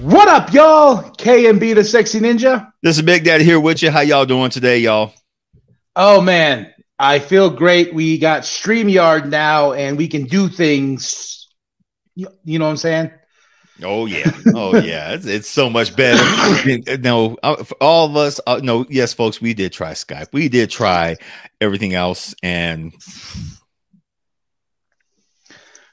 What 0.00 0.28
up, 0.28 0.50
y'all? 0.54 1.10
K 1.10 1.44
and 1.50 1.60
B 1.60 1.74
the 1.74 1.84
Sexy 1.84 2.20
Ninja. 2.20 2.72
This 2.82 2.96
is 2.96 3.02
Big 3.02 3.22
Daddy 3.22 3.44
here 3.44 3.60
with 3.60 3.82
you. 3.82 3.90
How 3.90 4.00
y'all 4.00 4.24
doing 4.24 4.48
today, 4.48 4.78
y'all? 4.78 5.12
Oh 5.94 6.22
man, 6.22 6.72
I 6.98 7.18
feel 7.18 7.50
great. 7.50 7.92
We 7.92 8.16
got 8.16 8.44
StreamYard 8.44 9.28
now 9.28 9.74
and 9.74 9.98
we 9.98 10.08
can 10.08 10.24
do 10.24 10.48
things. 10.48 11.46
You, 12.14 12.28
you 12.44 12.58
know 12.58 12.64
what 12.64 12.70
I'm 12.70 12.76
saying? 12.78 13.10
Oh 13.82 14.06
yeah, 14.06 14.32
oh 14.54 14.74
yeah. 14.78 15.12
It's, 15.16 15.26
it's 15.26 15.48
so 15.50 15.68
much 15.68 15.94
better. 15.94 16.96
no, 16.96 17.36
all 17.82 18.06
of 18.06 18.16
us. 18.16 18.40
Uh, 18.46 18.58
no, 18.62 18.86
yes, 18.88 19.12
folks, 19.12 19.42
we 19.42 19.52
did 19.52 19.70
try 19.70 19.92
Skype. 19.92 20.28
We 20.32 20.48
did 20.48 20.70
try 20.70 21.18
everything 21.60 21.92
else, 21.92 22.34
and 22.42 22.94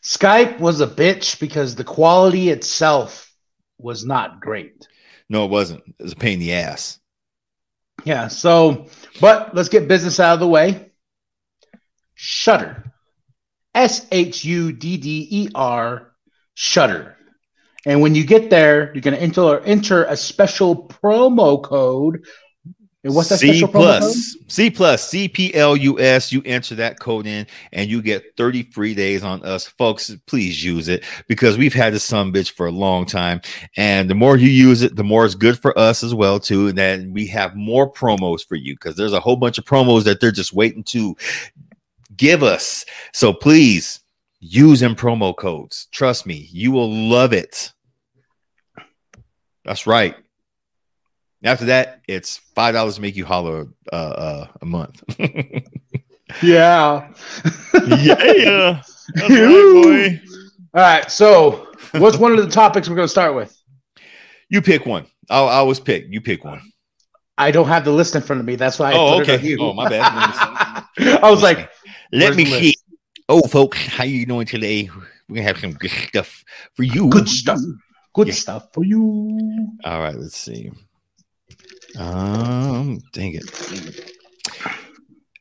Skype 0.02 0.60
was 0.60 0.80
a 0.80 0.88
bitch 0.88 1.42
because 1.42 1.76
the 1.76 1.84
quality 1.84 2.52
itself 2.52 3.27
was 3.78 4.06
not 4.06 4.40
great. 4.40 4.88
no, 5.30 5.46
it 5.46 5.52
wasn't. 5.52 5.84
It 6.00 6.04
was 6.04 6.14
a 6.14 6.16
pain 6.16 6.34
in 6.34 6.40
the 6.40 6.54
ass. 6.54 7.00
Yeah, 8.06 8.28
so 8.28 8.88
but 9.20 9.56
let's 9.56 9.70
get 9.70 9.88
business 9.88 10.20
out 10.20 10.36
of 10.36 10.40
the 10.40 10.48
way. 10.48 10.92
Shudder. 12.16 12.94
S 13.76 14.08
H 14.12 14.44
U 14.46 14.72
D 14.72 14.98
D 14.98 15.28
E 15.30 15.50
R 15.54 16.12
Shudder. 16.56 17.16
And 17.86 18.02
when 18.02 18.16
you 18.16 18.26
get 18.26 18.50
there, 18.50 18.92
you're 18.94 19.02
gonna 19.02 19.18
enter 19.18 19.60
enter 19.62 20.04
a 20.06 20.18
special 20.18 20.88
promo 20.88 21.62
code. 21.64 22.26
And 23.08 23.16
what's 23.16 23.30
that 23.30 23.38
C 23.40 23.48
special 23.48 23.70
promo 23.70 23.72
code? 23.72 24.02
plus, 24.02 24.38
C 24.50 24.70
plus, 24.70 25.10
C 25.10 25.30
P 25.30 25.56
L 25.56 25.78
U 25.78 25.98
S. 25.98 26.30
You 26.30 26.42
enter 26.46 26.76
that 26.76 27.00
code 27.00 27.26
in, 27.26 27.48
and 27.72 27.90
you 27.90 28.02
get 28.02 28.36
thirty 28.36 28.64
free 28.64 28.94
days 28.94 29.24
on 29.24 29.42
us, 29.46 29.66
folks. 29.66 30.14
Please 30.26 30.62
use 30.62 30.90
it 30.90 31.06
because 31.30 31.58
we've 31.58 31.74
had 31.74 31.94
this 31.94 32.04
some 32.04 32.34
bitch 32.34 32.52
for 32.52 32.68
a 32.68 32.72
long 32.72 33.06
time, 33.06 33.40
and 33.78 34.10
the 34.10 34.14
more 34.14 34.36
you 34.36 34.50
use 34.50 34.82
it, 34.82 34.98
the 34.98 35.06
more 35.06 35.26
it's 35.26 35.36
good 35.36 35.58
for 35.58 35.78
us 35.80 36.04
as 36.04 36.14
well 36.14 36.38
too. 36.38 36.68
And 36.68 36.78
then 36.78 37.14
we 37.14 37.26
have 37.28 37.56
more 37.56 37.90
promos 37.90 38.46
for 38.46 38.56
you 38.56 38.74
because 38.76 38.98
there's 38.98 39.14
a 39.14 39.22
whole 39.22 39.38
bunch 39.38 39.58
of 39.58 39.64
promos 39.64 40.04
that 40.04 40.20
they're 40.20 40.30
just 40.30 40.52
waiting 40.52 40.84
to 40.86 41.16
give 42.18 42.44
us. 42.44 42.84
So 43.14 43.32
please 43.32 44.02
use 44.42 44.82
them 44.82 44.96
promo 44.96 45.34
codes. 45.34 45.88
Trust 45.92 46.26
me, 46.26 46.50
you 46.52 46.74
will 46.74 46.92
love 46.92 47.32
it. 47.32 47.72
That's 49.64 49.88
right. 49.88 50.14
After 51.44 51.66
that, 51.66 52.02
it's 52.08 52.38
five 52.56 52.74
dollars 52.74 52.96
to 52.96 53.02
make 53.02 53.16
you 53.16 53.26
holler 53.26 53.68
uh, 53.92 53.96
uh, 53.96 54.48
a 54.62 54.66
month. 54.66 55.04
Yeah. 56.44 57.14
yeah, 57.88 58.82
that's 59.16 59.30
right, 59.30 60.20
All 60.74 60.82
right. 60.82 61.10
So, 61.10 61.68
what's 61.94 62.18
one 62.18 62.34
of 62.34 62.44
the 62.44 62.50
topics 62.52 62.90
we're 62.90 62.98
going 62.98 63.06
to 63.08 63.12
start 63.12 63.34
with? 63.34 63.58
You 64.50 64.62
pick 64.62 64.86
one. 64.86 65.06
I'll, 65.30 65.48
I 65.48 65.56
always 65.56 65.80
pick. 65.80 66.06
You 66.10 66.20
pick 66.20 66.44
one. 66.44 66.62
I 67.38 67.52
don't 67.52 67.68
have 67.70 67.86
the 67.86 67.92
list 67.92 68.16
in 68.16 68.22
front 68.22 68.42
of 68.42 68.46
me. 68.46 68.56
That's 68.58 68.78
why 68.78 68.92
I 68.92 68.96
Oh, 68.96 69.20
put 69.20 69.30
it 69.30 69.30
on 69.32 69.36
okay. 69.40 69.48
you. 69.48 69.58
Oh, 69.62 69.74
my 69.74 69.88
bad. 69.90 70.84
I 71.24 71.32
was 71.32 71.42
like, 71.42 71.70
Let 72.12 72.36
me 72.36 72.46
see. 72.46 72.76
Oh, 73.30 73.42
folks, 73.48 73.78
how 73.88 74.04
you 74.04 74.26
doing 74.26 74.48
today? 74.48 74.90
We're 75.30 75.36
gonna 75.36 75.48
have 75.48 75.60
some 75.60 75.74
good 75.74 75.92
stuff 75.92 76.44
for 76.76 76.84
you. 76.84 77.10
good 77.10 77.30
stuff. 77.30 77.60
Good 78.14 78.28
Yeah. 78.28 78.34
stuff 78.34 78.68
for 78.74 78.84
you. 78.84 79.70
All 79.86 80.00
right, 80.02 80.16
let's 80.16 80.36
see. 80.38 80.72
Um, 81.98 83.00
dang 83.14 83.34
it. 83.34 84.14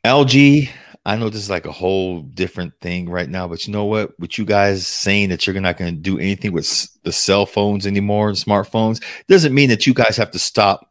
LG, 0.04 0.70
I 1.04 1.16
know 1.16 1.28
this 1.28 1.42
is 1.42 1.50
like 1.50 1.66
a 1.66 1.72
whole 1.72 2.22
different 2.22 2.72
thing 2.80 3.08
right 3.08 3.28
now, 3.28 3.46
but 3.46 3.66
you 3.66 3.72
know 3.72 3.84
what? 3.84 4.18
With 4.18 4.38
you 4.38 4.44
guys 4.44 4.86
saying 4.86 5.28
that 5.28 5.46
you're 5.46 5.60
not 5.60 5.76
going 5.76 5.94
to 5.94 6.00
do 6.00 6.18
anything 6.18 6.52
with 6.52 6.88
the 7.02 7.12
cell 7.12 7.46
phones 7.46 7.86
anymore, 7.86 8.28
and 8.28 8.36
smartphones, 8.36 9.02
doesn't 9.28 9.54
mean 9.54 9.68
that 9.68 9.86
you 9.86 9.94
guys 9.94 10.16
have 10.16 10.30
to 10.32 10.38
stop 10.38 10.90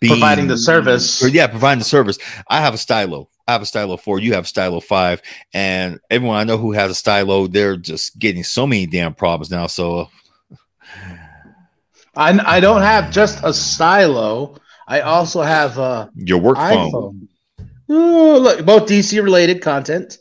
being, 0.00 0.12
Providing 0.14 0.48
the 0.48 0.58
service. 0.58 1.22
or, 1.22 1.28
yeah, 1.28 1.46
providing 1.46 1.78
the 1.80 1.84
service. 1.84 2.18
I 2.48 2.60
have 2.60 2.74
a 2.74 2.78
stylo. 2.78 3.28
I 3.46 3.52
have 3.52 3.62
a 3.62 3.66
stylo 3.66 3.96
four. 3.96 4.18
You 4.18 4.34
have 4.34 4.44
a 4.44 4.48
stylo 4.48 4.80
five, 4.80 5.20
and 5.52 5.98
everyone 6.10 6.38
I 6.38 6.44
know 6.44 6.58
who 6.58 6.72
has 6.72 6.90
a 6.90 6.94
stylo, 6.94 7.46
they're 7.46 7.76
just 7.76 8.18
getting 8.18 8.44
so 8.44 8.66
many 8.66 8.86
damn 8.86 9.14
problems 9.14 9.50
now. 9.50 9.66
So 9.66 10.08
I, 12.14 12.56
I 12.56 12.60
don't 12.60 12.82
have 12.82 13.10
just 13.10 13.42
a 13.42 13.52
silo. 13.52 14.56
I 14.86 15.00
also 15.00 15.42
have 15.42 15.78
a 15.78 16.10
your 16.14 16.38
work 16.38 16.58
phone. 16.58 16.90
iPhone. 16.92 17.28
Ooh, 17.90 18.38
look, 18.38 18.64
both 18.64 18.88
DC 18.88 19.22
related 19.22 19.62
content. 19.62 20.18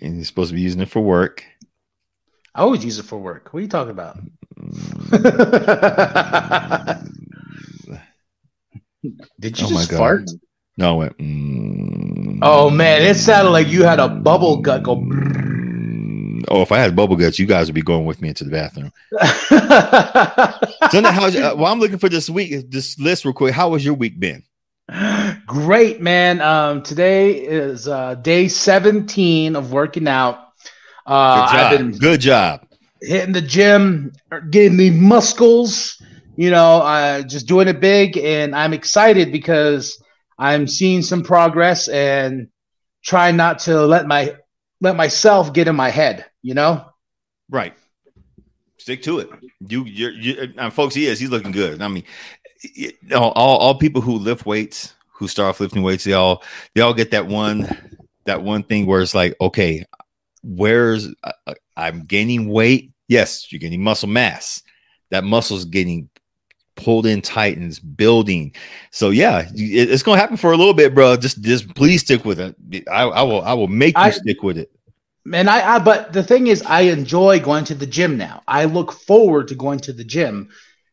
and 0.00 0.16
you're 0.16 0.24
supposed 0.24 0.50
to 0.50 0.54
be 0.54 0.62
using 0.62 0.80
it 0.80 0.88
for 0.88 1.00
work. 1.00 1.44
I 2.54 2.62
always 2.62 2.84
use 2.84 2.98
it 2.98 3.04
for 3.04 3.18
work. 3.18 3.52
What 3.52 3.60
are 3.60 3.62
you 3.62 3.68
talking 3.68 3.90
about? 3.90 4.18
Did 9.40 9.58
you 9.60 9.66
Oh 9.66 9.70
just 9.70 9.92
fart? 9.92 10.30
No, 10.76 10.94
it 10.94 10.98
went. 10.98 11.18
mm, 11.18 12.38
Oh 12.42 12.70
man, 12.70 13.02
it 13.02 13.16
sounded 13.16 13.50
like 13.50 13.68
you 13.68 13.84
had 13.84 14.00
a 14.00 14.08
bubble 14.08 14.58
gut 14.58 14.82
go. 14.82 14.96
Oh, 16.48 16.62
if 16.62 16.72
I 16.72 16.78
had 16.78 16.94
bubble 16.96 17.16
guts, 17.16 17.38
you 17.38 17.46
guys 17.46 17.66
would 17.66 17.74
be 17.74 17.82
going 17.82 18.04
with 18.06 18.20
me 18.22 18.28
into 18.28 18.44
the 18.44 18.50
bathroom. 18.50 18.92
So 20.90 20.98
now, 21.00 21.12
how's, 21.12 21.36
uh, 21.36 21.54
well, 21.56 21.70
I'm 21.72 21.78
looking 21.78 21.98
for 21.98 22.08
this 22.08 22.28
week, 22.28 22.68
this 22.70 22.98
list 22.98 23.24
real 23.24 23.32
quick. 23.34 23.54
How 23.54 23.68
was 23.68 23.84
your 23.84 23.94
week 23.94 24.18
been? 24.18 24.42
Great, 25.46 26.00
man. 26.00 26.40
Um, 26.40 26.82
today 26.82 27.32
is 27.34 27.86
uh, 27.86 28.16
day 28.16 28.48
17 28.48 29.54
of 29.54 29.72
working 29.72 30.08
out. 30.08 30.48
Uh, 31.06 31.46
Good 31.46 31.52
job. 31.52 31.72
I've 31.72 31.78
been 31.78 31.98
Good 31.98 32.20
job. 32.20 32.66
hitting 33.00 33.32
the 33.32 33.40
gym, 33.40 34.12
getting 34.50 34.78
the 34.78 34.90
muscles, 34.90 36.02
you 36.36 36.50
know, 36.50 36.78
uh, 36.78 37.22
just 37.22 37.46
doing 37.46 37.68
it 37.68 37.78
big. 37.78 38.18
And 38.18 38.54
I'm 38.56 38.72
excited 38.72 39.30
because 39.30 40.02
I'm 40.38 40.66
seeing 40.66 41.02
some 41.02 41.22
progress 41.22 41.86
and 41.86 42.48
trying 43.04 43.36
not 43.36 43.60
to 43.60 43.86
let 43.86 44.06
my 44.08 44.34
let 44.80 44.96
myself 44.96 45.52
get 45.52 45.68
in 45.68 45.76
my 45.76 45.90
head, 45.90 46.24
you 46.42 46.54
know? 46.54 46.86
Right. 47.48 47.74
Stick 48.78 49.02
to 49.02 49.18
it. 49.18 49.28
You, 49.68 49.84
you're, 49.84 50.12
you, 50.12 50.52
and 50.56 50.72
folks, 50.72 50.94
he 50.94 51.06
is. 51.06 51.18
He's 51.18 51.30
looking 51.30 51.52
good. 51.52 51.82
I 51.82 51.88
mean, 51.88 52.04
all, 53.14 53.32
all 53.32 53.74
people 53.74 54.00
who 54.00 54.14
lift 54.16 54.46
weights, 54.46 54.94
who 55.12 55.28
start 55.28 55.50
off 55.50 55.60
lifting 55.60 55.82
weights, 55.82 56.04
they 56.04 56.14
all, 56.14 56.42
they 56.74 56.80
all 56.80 56.94
get 56.94 57.10
that 57.10 57.26
one, 57.26 57.98
that 58.24 58.42
one 58.42 58.62
thing 58.62 58.86
where 58.86 59.02
it's 59.02 59.14
like, 59.14 59.34
okay, 59.40 59.84
where's 60.42 61.08
uh, 61.24 61.54
I'm 61.76 62.04
gaining 62.04 62.48
weight? 62.48 62.92
Yes, 63.08 63.50
you're 63.52 63.58
gaining 63.58 63.82
muscle 63.82 64.08
mass. 64.08 64.62
That 65.10 65.24
muscle's 65.24 65.64
getting 65.66 66.08
pulled 66.76 67.04
in 67.04 67.20
tight 67.20 67.56
and 67.58 67.66
it's 67.66 67.78
building. 67.78 68.54
So 68.90 69.10
yeah, 69.10 69.40
it- 69.54 69.90
it's 69.90 70.02
gonna 70.02 70.20
happen 70.20 70.36
for 70.38 70.52
a 70.52 70.56
little 70.56 70.72
bit, 70.72 70.94
bro. 70.94 71.16
Just, 71.16 71.42
just 71.42 71.74
please 71.74 72.00
stick 72.00 72.24
with 72.24 72.40
it. 72.40 72.56
I, 72.90 73.02
I 73.02 73.22
will, 73.22 73.42
I 73.42 73.52
will 73.52 73.68
make 73.68 73.96
you 73.96 74.02
I- 74.04 74.10
stick 74.10 74.42
with 74.42 74.56
it. 74.56 74.70
And 75.32 75.48
I, 75.48 75.76
I, 75.76 75.78
but 75.78 76.12
the 76.12 76.22
thing 76.22 76.46
is, 76.48 76.62
I 76.62 76.82
enjoy 76.82 77.40
going 77.40 77.64
to 77.66 77.74
the 77.74 77.86
gym 77.86 78.16
now. 78.16 78.42
I 78.48 78.64
look 78.64 78.92
forward 78.92 79.48
to 79.48 79.54
going 79.54 79.80
to 79.80 79.92
the 79.92 80.04
gym 80.04 80.50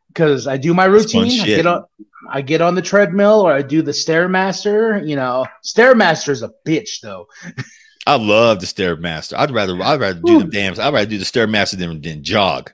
because 0.10 0.48
I 0.48 0.58
do 0.58 0.74
my 0.74 0.86
routine. 0.86 1.42
I 1.42 1.46
get 1.46 1.66
on, 1.66 1.86
I 2.30 2.42
get 2.42 2.62
on 2.62 2.76
the 2.76 2.82
treadmill 2.82 3.42
or 3.42 3.52
I 3.52 3.62
do 3.62 3.82
the 3.82 3.92
stairmaster. 3.92 5.08
You 5.08 5.16
know, 5.16 5.46
stairmaster 5.64 6.30
is 6.30 6.44
a 6.44 6.52
bitch 6.68 7.02
though. 7.02 7.28
I 8.06 8.16
love 8.16 8.60
the 8.60 8.66
stairmaster. 8.66 9.38
I'd 9.38 9.52
rather, 9.52 9.82
I'd 9.82 10.00
rather 10.00 10.22
do 10.24 10.40
the 10.40 10.50
damn. 10.50 10.74
I'd 10.80 10.94
rather 10.94 11.06
do 11.06 11.18
the 11.18 11.26
stairmaster 11.26 11.78
than, 11.78 12.02
than 12.02 12.24
jog. 12.24 12.72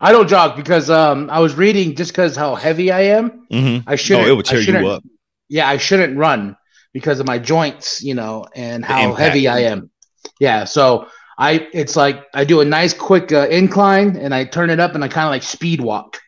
I 0.00 0.12
don't 0.12 0.28
jog 0.28 0.56
because 0.56 0.88
um, 0.88 1.28
I 1.28 1.40
was 1.40 1.54
reading 1.54 1.94
just 1.94 2.12
because 2.12 2.34
how 2.34 2.54
heavy 2.54 2.90
I 2.90 3.02
am. 3.02 3.46
Mm-hmm. 3.52 3.88
I 3.88 3.96
shouldn't. 3.96 4.26
Oh, 4.26 4.30
it 4.30 4.34
would 4.34 4.46
tear 4.46 4.60
you 4.60 4.88
up. 4.88 5.02
Yeah, 5.48 5.68
I 5.68 5.76
shouldn't 5.76 6.16
run 6.16 6.56
because 6.94 7.20
of 7.20 7.26
my 7.26 7.38
joints, 7.38 8.02
you 8.02 8.14
know, 8.14 8.46
and 8.54 8.82
The 8.82 8.86
how 8.86 9.10
impact. 9.10 9.20
heavy 9.20 9.48
I 9.48 9.58
am. 9.60 9.90
Yeah, 10.40 10.64
so 10.64 11.06
I 11.38 11.68
it's 11.72 11.94
like 11.94 12.24
I 12.34 12.44
do 12.44 12.60
a 12.60 12.64
nice 12.64 12.92
quick 12.92 13.30
uh, 13.30 13.46
incline 13.48 14.16
and 14.16 14.34
I 14.34 14.44
turn 14.44 14.70
it 14.70 14.80
up 14.80 14.94
and 14.96 15.04
I 15.04 15.08
kind 15.08 15.26
of 15.26 15.30
like 15.30 15.42
speed 15.44 15.80
walk. 15.80 16.18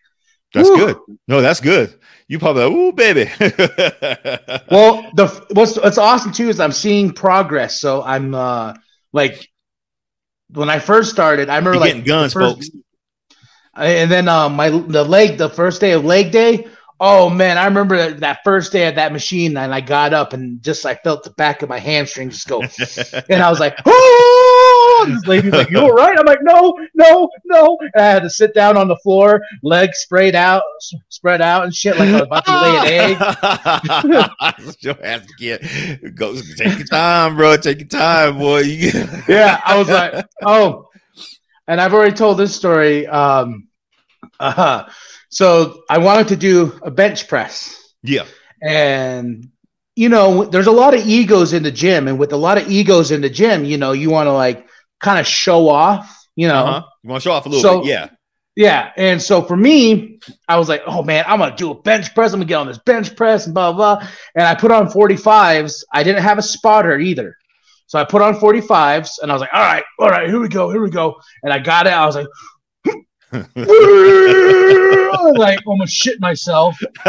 That's 0.54 0.68
Woo. 0.68 0.76
good. 0.76 0.96
No, 1.26 1.40
that's 1.40 1.60
good. 1.60 1.98
You 2.28 2.38
probably 2.38 2.62
like, 2.64 2.72
ooh, 2.72 2.92
baby. 2.92 3.30
Well, 4.70 5.10
the 5.14 5.26
what's 5.52 5.76
what's 5.76 5.98
awesome 5.98 6.32
too 6.32 6.48
is 6.48 6.60
I'm 6.60 6.72
seeing 6.72 7.12
progress. 7.12 7.80
So 7.80 8.02
I'm 8.02 8.34
uh 8.34 8.74
like 9.12 9.48
when 10.50 10.68
I 10.70 10.78
first 10.78 11.10
started, 11.10 11.48
I 11.48 11.56
remember 11.56 11.78
You're 11.86 11.94
like 11.96 12.04
guns, 12.04 12.32
first- 12.32 12.56
folks. 12.56 12.70
And 13.74 14.10
then 14.10 14.28
um 14.28 14.54
my 14.56 14.68
the 14.68 15.04
leg 15.04 15.38
the 15.38 15.48
first 15.48 15.80
day 15.80 15.92
of 15.92 16.04
leg 16.04 16.30
day. 16.30 16.68
Oh 17.04 17.28
man, 17.28 17.58
I 17.58 17.64
remember 17.64 17.96
that, 17.96 18.20
that 18.20 18.44
first 18.44 18.70
day 18.70 18.84
at 18.84 18.94
that 18.94 19.12
machine, 19.12 19.56
and 19.56 19.74
I 19.74 19.80
got 19.80 20.14
up 20.14 20.34
and 20.34 20.62
just 20.62 20.86
I 20.86 20.94
felt 20.94 21.24
the 21.24 21.30
back 21.30 21.62
of 21.62 21.68
my 21.68 21.80
hamstring 21.80 22.30
just 22.30 22.46
go, 22.46 22.62
and 23.28 23.42
I 23.42 23.50
was 23.50 23.58
like, 23.58 23.76
"Oh!" 23.84 25.06
This 25.08 25.26
lady's 25.26 25.52
like, 25.52 25.68
"You 25.68 25.80
all 25.80 25.90
right?" 25.90 26.16
I'm 26.16 26.24
like, 26.24 26.38
"No, 26.42 26.78
no, 26.94 27.28
no." 27.44 27.76
And 27.80 27.90
I 28.00 28.06
had 28.06 28.22
to 28.22 28.30
sit 28.30 28.54
down 28.54 28.76
on 28.76 28.86
the 28.86 28.94
floor, 28.98 29.42
legs 29.64 29.98
sprayed 29.98 30.36
out, 30.36 30.62
spread 31.08 31.40
out, 31.42 31.64
and 31.64 31.74
shit, 31.74 31.98
like 31.98 32.08
I 32.08 32.12
was 32.12 32.22
about 32.22 32.44
to 32.44 32.60
lay 32.62 32.76
an 32.78 33.18
egg. 34.46 34.76
Your 34.82 35.04
ass 35.04 35.26
get 35.38 36.14
go 36.14 36.36
take 36.56 36.78
your 36.78 36.86
time, 36.86 37.34
bro. 37.34 37.56
Take 37.56 37.80
your 37.80 37.88
time, 37.88 38.38
boy. 38.38 38.60
You 38.60 38.92
yeah, 39.28 39.60
I 39.64 39.76
was 39.76 39.88
like, 39.88 40.24
oh, 40.42 40.88
and 41.66 41.80
I've 41.80 41.94
already 41.94 42.14
told 42.14 42.38
this 42.38 42.54
story. 42.54 43.08
Um, 43.08 43.66
uh, 44.38 44.84
so 45.32 45.82
I 45.90 45.98
wanted 45.98 46.28
to 46.28 46.36
do 46.36 46.78
a 46.82 46.90
bench 46.90 47.26
press, 47.28 47.94
yeah, 48.02 48.24
and 48.62 49.48
you 49.96 50.08
know, 50.08 50.44
there's 50.44 50.68
a 50.68 50.72
lot 50.72 50.94
of 50.94 51.06
egos 51.06 51.52
in 51.52 51.62
the 51.62 51.70
gym, 51.72 52.08
and 52.08 52.18
with 52.18 52.32
a 52.32 52.36
lot 52.36 52.56
of 52.58 52.70
egos 52.70 53.10
in 53.10 53.20
the 53.20 53.28
gym, 53.28 53.64
you 53.64 53.76
know, 53.76 53.92
you 53.92 54.08
want 54.10 54.26
to 54.26 54.32
like 54.32 54.66
kind 55.00 55.18
of 55.18 55.26
show 55.26 55.68
off, 55.68 56.26
you 56.36 56.48
know. 56.48 56.64
uh-huh. 56.64 56.82
You 57.02 57.10
want 57.10 57.22
to 57.22 57.28
show 57.28 57.32
off 57.32 57.44
a 57.46 57.48
little 57.48 57.62
So- 57.62 57.80
bit? 57.80 57.88
Yeah. 57.88 58.08
Yeah, 58.54 58.90
and 58.98 59.20
so 59.20 59.40
for 59.40 59.56
me, 59.56 60.18
I 60.46 60.58
was 60.58 60.68
like, 60.68 60.82
"Oh 60.86 61.02
man, 61.02 61.24
I'm 61.26 61.38
gonna 61.38 61.56
do 61.56 61.70
a 61.70 61.74
bench 61.74 62.14
press. 62.14 62.34
I'm 62.34 62.40
gonna 62.40 62.48
get 62.48 62.56
on 62.56 62.66
this 62.66 62.76
bench 62.84 63.16
press 63.16 63.46
and 63.46 63.54
blah 63.54 63.72
blah." 63.72 63.96
blah. 63.96 64.08
And 64.34 64.44
I 64.46 64.54
put 64.54 64.70
on 64.70 64.88
45s. 64.90 65.84
I 65.90 66.02
didn't 66.02 66.22
have 66.22 66.36
a 66.36 66.42
spotter 66.42 66.98
either, 66.98 67.34
so 67.86 67.98
I 67.98 68.04
put 68.04 68.20
on 68.20 68.34
45s, 68.38 69.20
and 69.22 69.30
I 69.32 69.34
was 69.34 69.40
like, 69.40 69.54
"All 69.54 69.62
right, 69.62 69.84
all 69.98 70.10
right, 70.10 70.28
here 70.28 70.38
we 70.38 70.48
go, 70.48 70.70
here 70.70 70.82
we 70.82 70.90
go." 70.90 71.16
And 71.42 71.50
I 71.50 71.60
got 71.60 71.86
it. 71.86 71.94
I 71.94 72.04
was 72.04 72.14
like, 72.14 72.26
like 75.36 75.60
almost 75.66 75.94
shit 75.94 76.20
myself. 76.20 76.78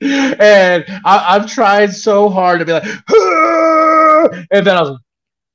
and 0.00 0.84
I, 1.04 1.06
I've 1.28 1.46
tried 1.46 1.92
so 1.92 2.30
hard 2.30 2.60
to 2.60 2.64
be 2.64 2.72
like, 2.72 2.84
and 4.50 4.66
then 4.66 4.76
I 4.76 4.82
was, 4.82 4.98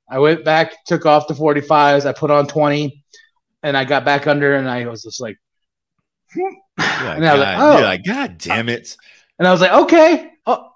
I 0.08 0.20
went 0.20 0.46
back, 0.46 0.86
took 0.86 1.06
off 1.06 1.28
the 1.28 1.34
45s, 1.34 2.06
I 2.06 2.14
put 2.14 2.30
on 2.30 2.46
20, 2.46 3.04
and 3.64 3.76
I 3.76 3.86
got 3.86 4.06
back 4.06 4.28
under, 4.28 4.56
and 4.56 4.70
I 4.70 4.86
was 4.86 5.02
just 5.02 5.20
like, 5.20 5.38
like, 6.38 7.18
And 7.18 7.26
I 7.26 7.34
was 7.34 7.40
like, 7.40 7.58
God, 7.58 7.60
oh. 7.60 7.78
you're 7.78 7.82
oh. 7.82 7.90
like, 7.90 8.06
God 8.06 8.38
damn 8.38 8.70
it. 8.70 8.96
and 9.40 9.48
I 9.48 9.52
was 9.52 9.62
like, 9.62 9.72
okay, 9.72 10.30
oh, 10.46 10.70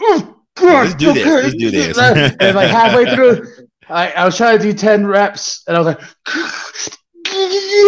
oh, 0.00 0.36
Let's 0.60 0.94
do 0.94 1.12
this, 1.12 1.26
let's 1.26 1.54
do 1.54 1.70
this. 1.70 1.98
and 1.98 2.56
like 2.56 2.70
halfway 2.70 3.14
through, 3.14 3.61
I, 3.88 4.12
I 4.12 4.24
was 4.24 4.36
trying 4.36 4.58
to 4.58 4.62
do 4.62 4.72
10 4.72 5.06
reps, 5.06 5.62
and 5.66 5.76
I 5.76 5.80
was 5.80 5.86
like, 5.86 6.00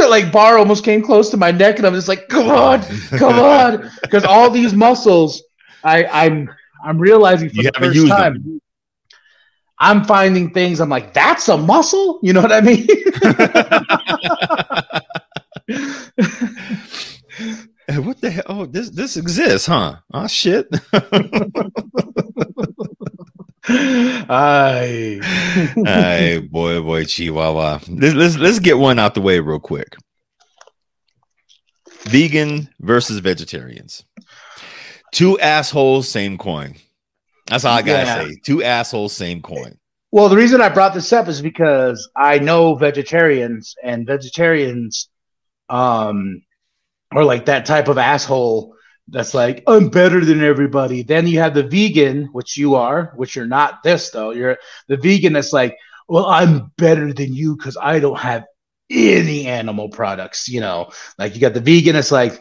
like 0.08 0.32
bar 0.32 0.58
almost 0.58 0.85
came 0.85 1.02
close 1.02 1.31
to 1.31 1.37
my 1.37 1.50
neck, 1.50 1.79
and 1.79 1.87
I'm 1.87 1.94
just 1.94 2.08
like, 2.08 2.29
come 2.29 2.49
on, 2.49 2.82
come 3.19 3.38
on, 3.81 3.91
because 4.02 4.25
all 4.25 4.50
these 4.50 4.73
muscles, 4.73 5.43
I, 5.82 6.05
I'm 6.06 6.50
I'm 6.85 6.99
realizing 6.99 7.49
for 7.49 7.56
You 7.56 7.62
the 7.64 7.73
first 7.79 8.08
time, 8.08 8.35
them. 8.35 8.61
I'm 9.79 10.05
finding 10.05 10.52
things. 10.52 10.81
I'm 10.81 10.88
like, 10.88 11.14
that's 11.14 11.49
a 11.49 11.56
muscle. 11.56 12.20
You 12.23 12.35
know 12.35 12.43
what 12.43 12.52
I 12.52 12.61
mean? 12.61 12.87
What 17.87 18.20
the 18.20 18.31
hell? 18.31 18.44
Oh, 18.46 18.67
this 18.67 18.91
this 18.91 19.17
exists, 19.17 19.67
huh? 19.67 19.96
Oh 20.12 20.26
shit. 20.26 20.69
I 23.66 25.20
hey, 25.84 26.38
boy, 26.38 26.82
boy, 26.82 27.05
Chihuahua. 27.05 27.81
Let's, 27.88 28.14
let's 28.14 28.37
let's 28.37 28.58
get 28.58 28.76
one 28.76 28.99
out 28.99 29.14
the 29.14 29.22
way 29.22 29.40
real 29.40 29.58
quick. 29.58 29.96
Vegan 32.02 32.69
versus 32.81 33.20
vegetarians. 33.20 34.05
Two 35.12 35.38
assholes, 35.40 36.08
same 36.08 36.37
coin. 36.37 36.75
That's 37.46 37.64
all 37.64 37.75
I 37.75 37.82
gotta 37.82 38.05
Yeah. 38.05 38.14
say. 38.14 38.37
Two 38.44 38.62
assholes, 38.62 39.14
same 39.14 39.40
coin. 39.40 39.78
Well, 40.12 40.28
the 40.28 40.37
reason 40.37 40.60
I 40.60 40.69
brought 40.69 40.93
this 40.93 41.12
up 41.12 41.28
is 41.28 41.40
because 41.40 42.08
I 42.14 42.38
know 42.38 42.75
vegetarians, 42.75 43.75
and 43.82 44.06
vegetarians 44.06 45.08
um, 45.70 46.43
are 47.12 47.25
like 47.25 47.46
that 47.46 47.64
type 47.64 47.88
of 47.88 47.96
asshole 47.96 48.75
that's 49.08 49.34
like, 49.34 49.62
I'm 49.66 49.88
better 49.88 50.24
than 50.24 50.42
everybody. 50.42 51.02
Then 51.02 51.26
you 51.26 51.38
have 51.40 51.54
the 51.54 51.62
vegan, 51.62 52.26
which 52.32 52.56
you 52.56 52.74
are, 52.74 53.12
which 53.16 53.36
you're 53.36 53.46
not 53.46 53.82
this 53.82 54.10
though. 54.10 54.30
You're 54.30 54.56
the 54.88 54.96
vegan 54.96 55.34
that's 55.34 55.52
like, 55.52 55.76
well, 56.08 56.26
I'm 56.26 56.72
better 56.78 57.12
than 57.12 57.34
you 57.34 57.56
because 57.56 57.76
I 57.80 57.98
don't 58.00 58.18
have 58.18 58.44
any 58.90 59.46
animal 59.46 59.88
products, 59.88 60.48
you 60.48 60.60
know. 60.60 60.90
Like 61.18 61.34
you 61.34 61.40
got 61.40 61.54
the 61.54 61.60
vegan 61.60 61.94
that's 61.94 62.12
like, 62.12 62.40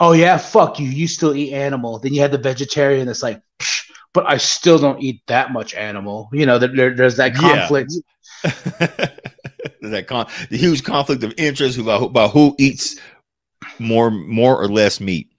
oh 0.00 0.12
yeah, 0.12 0.36
fuck 0.36 0.78
you, 0.78 0.88
you 0.88 1.06
still 1.06 1.34
eat 1.34 1.52
animal. 1.54 1.98
Then 1.98 2.12
you 2.14 2.20
have 2.22 2.32
the 2.32 2.38
vegetarian 2.38 3.06
that's 3.06 3.22
like, 3.22 3.40
"Psh, 3.58 3.90
but 4.12 4.26
I 4.26 4.36
still 4.36 4.78
don't 4.78 5.00
eat 5.02 5.22
that 5.28 5.52
much 5.52 5.74
animal. 5.74 6.28
You 6.32 6.44
know, 6.46 6.58
there, 6.58 6.74
there- 6.74 6.94
there's 6.96 7.16
that 7.16 7.32
Yeah. 7.40 7.68
conflict. 7.68 7.92
that 9.80 10.06
con- 10.06 10.26
the 10.50 10.56
huge 10.56 10.82
conflict 10.84 11.22
of 11.24 11.32
interest 11.36 11.78
about, 11.78 12.02
about 12.02 12.30
who 12.32 12.54
eats 12.58 12.96
more 13.78 14.10
more 14.10 14.60
or 14.60 14.68
less 14.68 15.00
meat. 15.00 15.31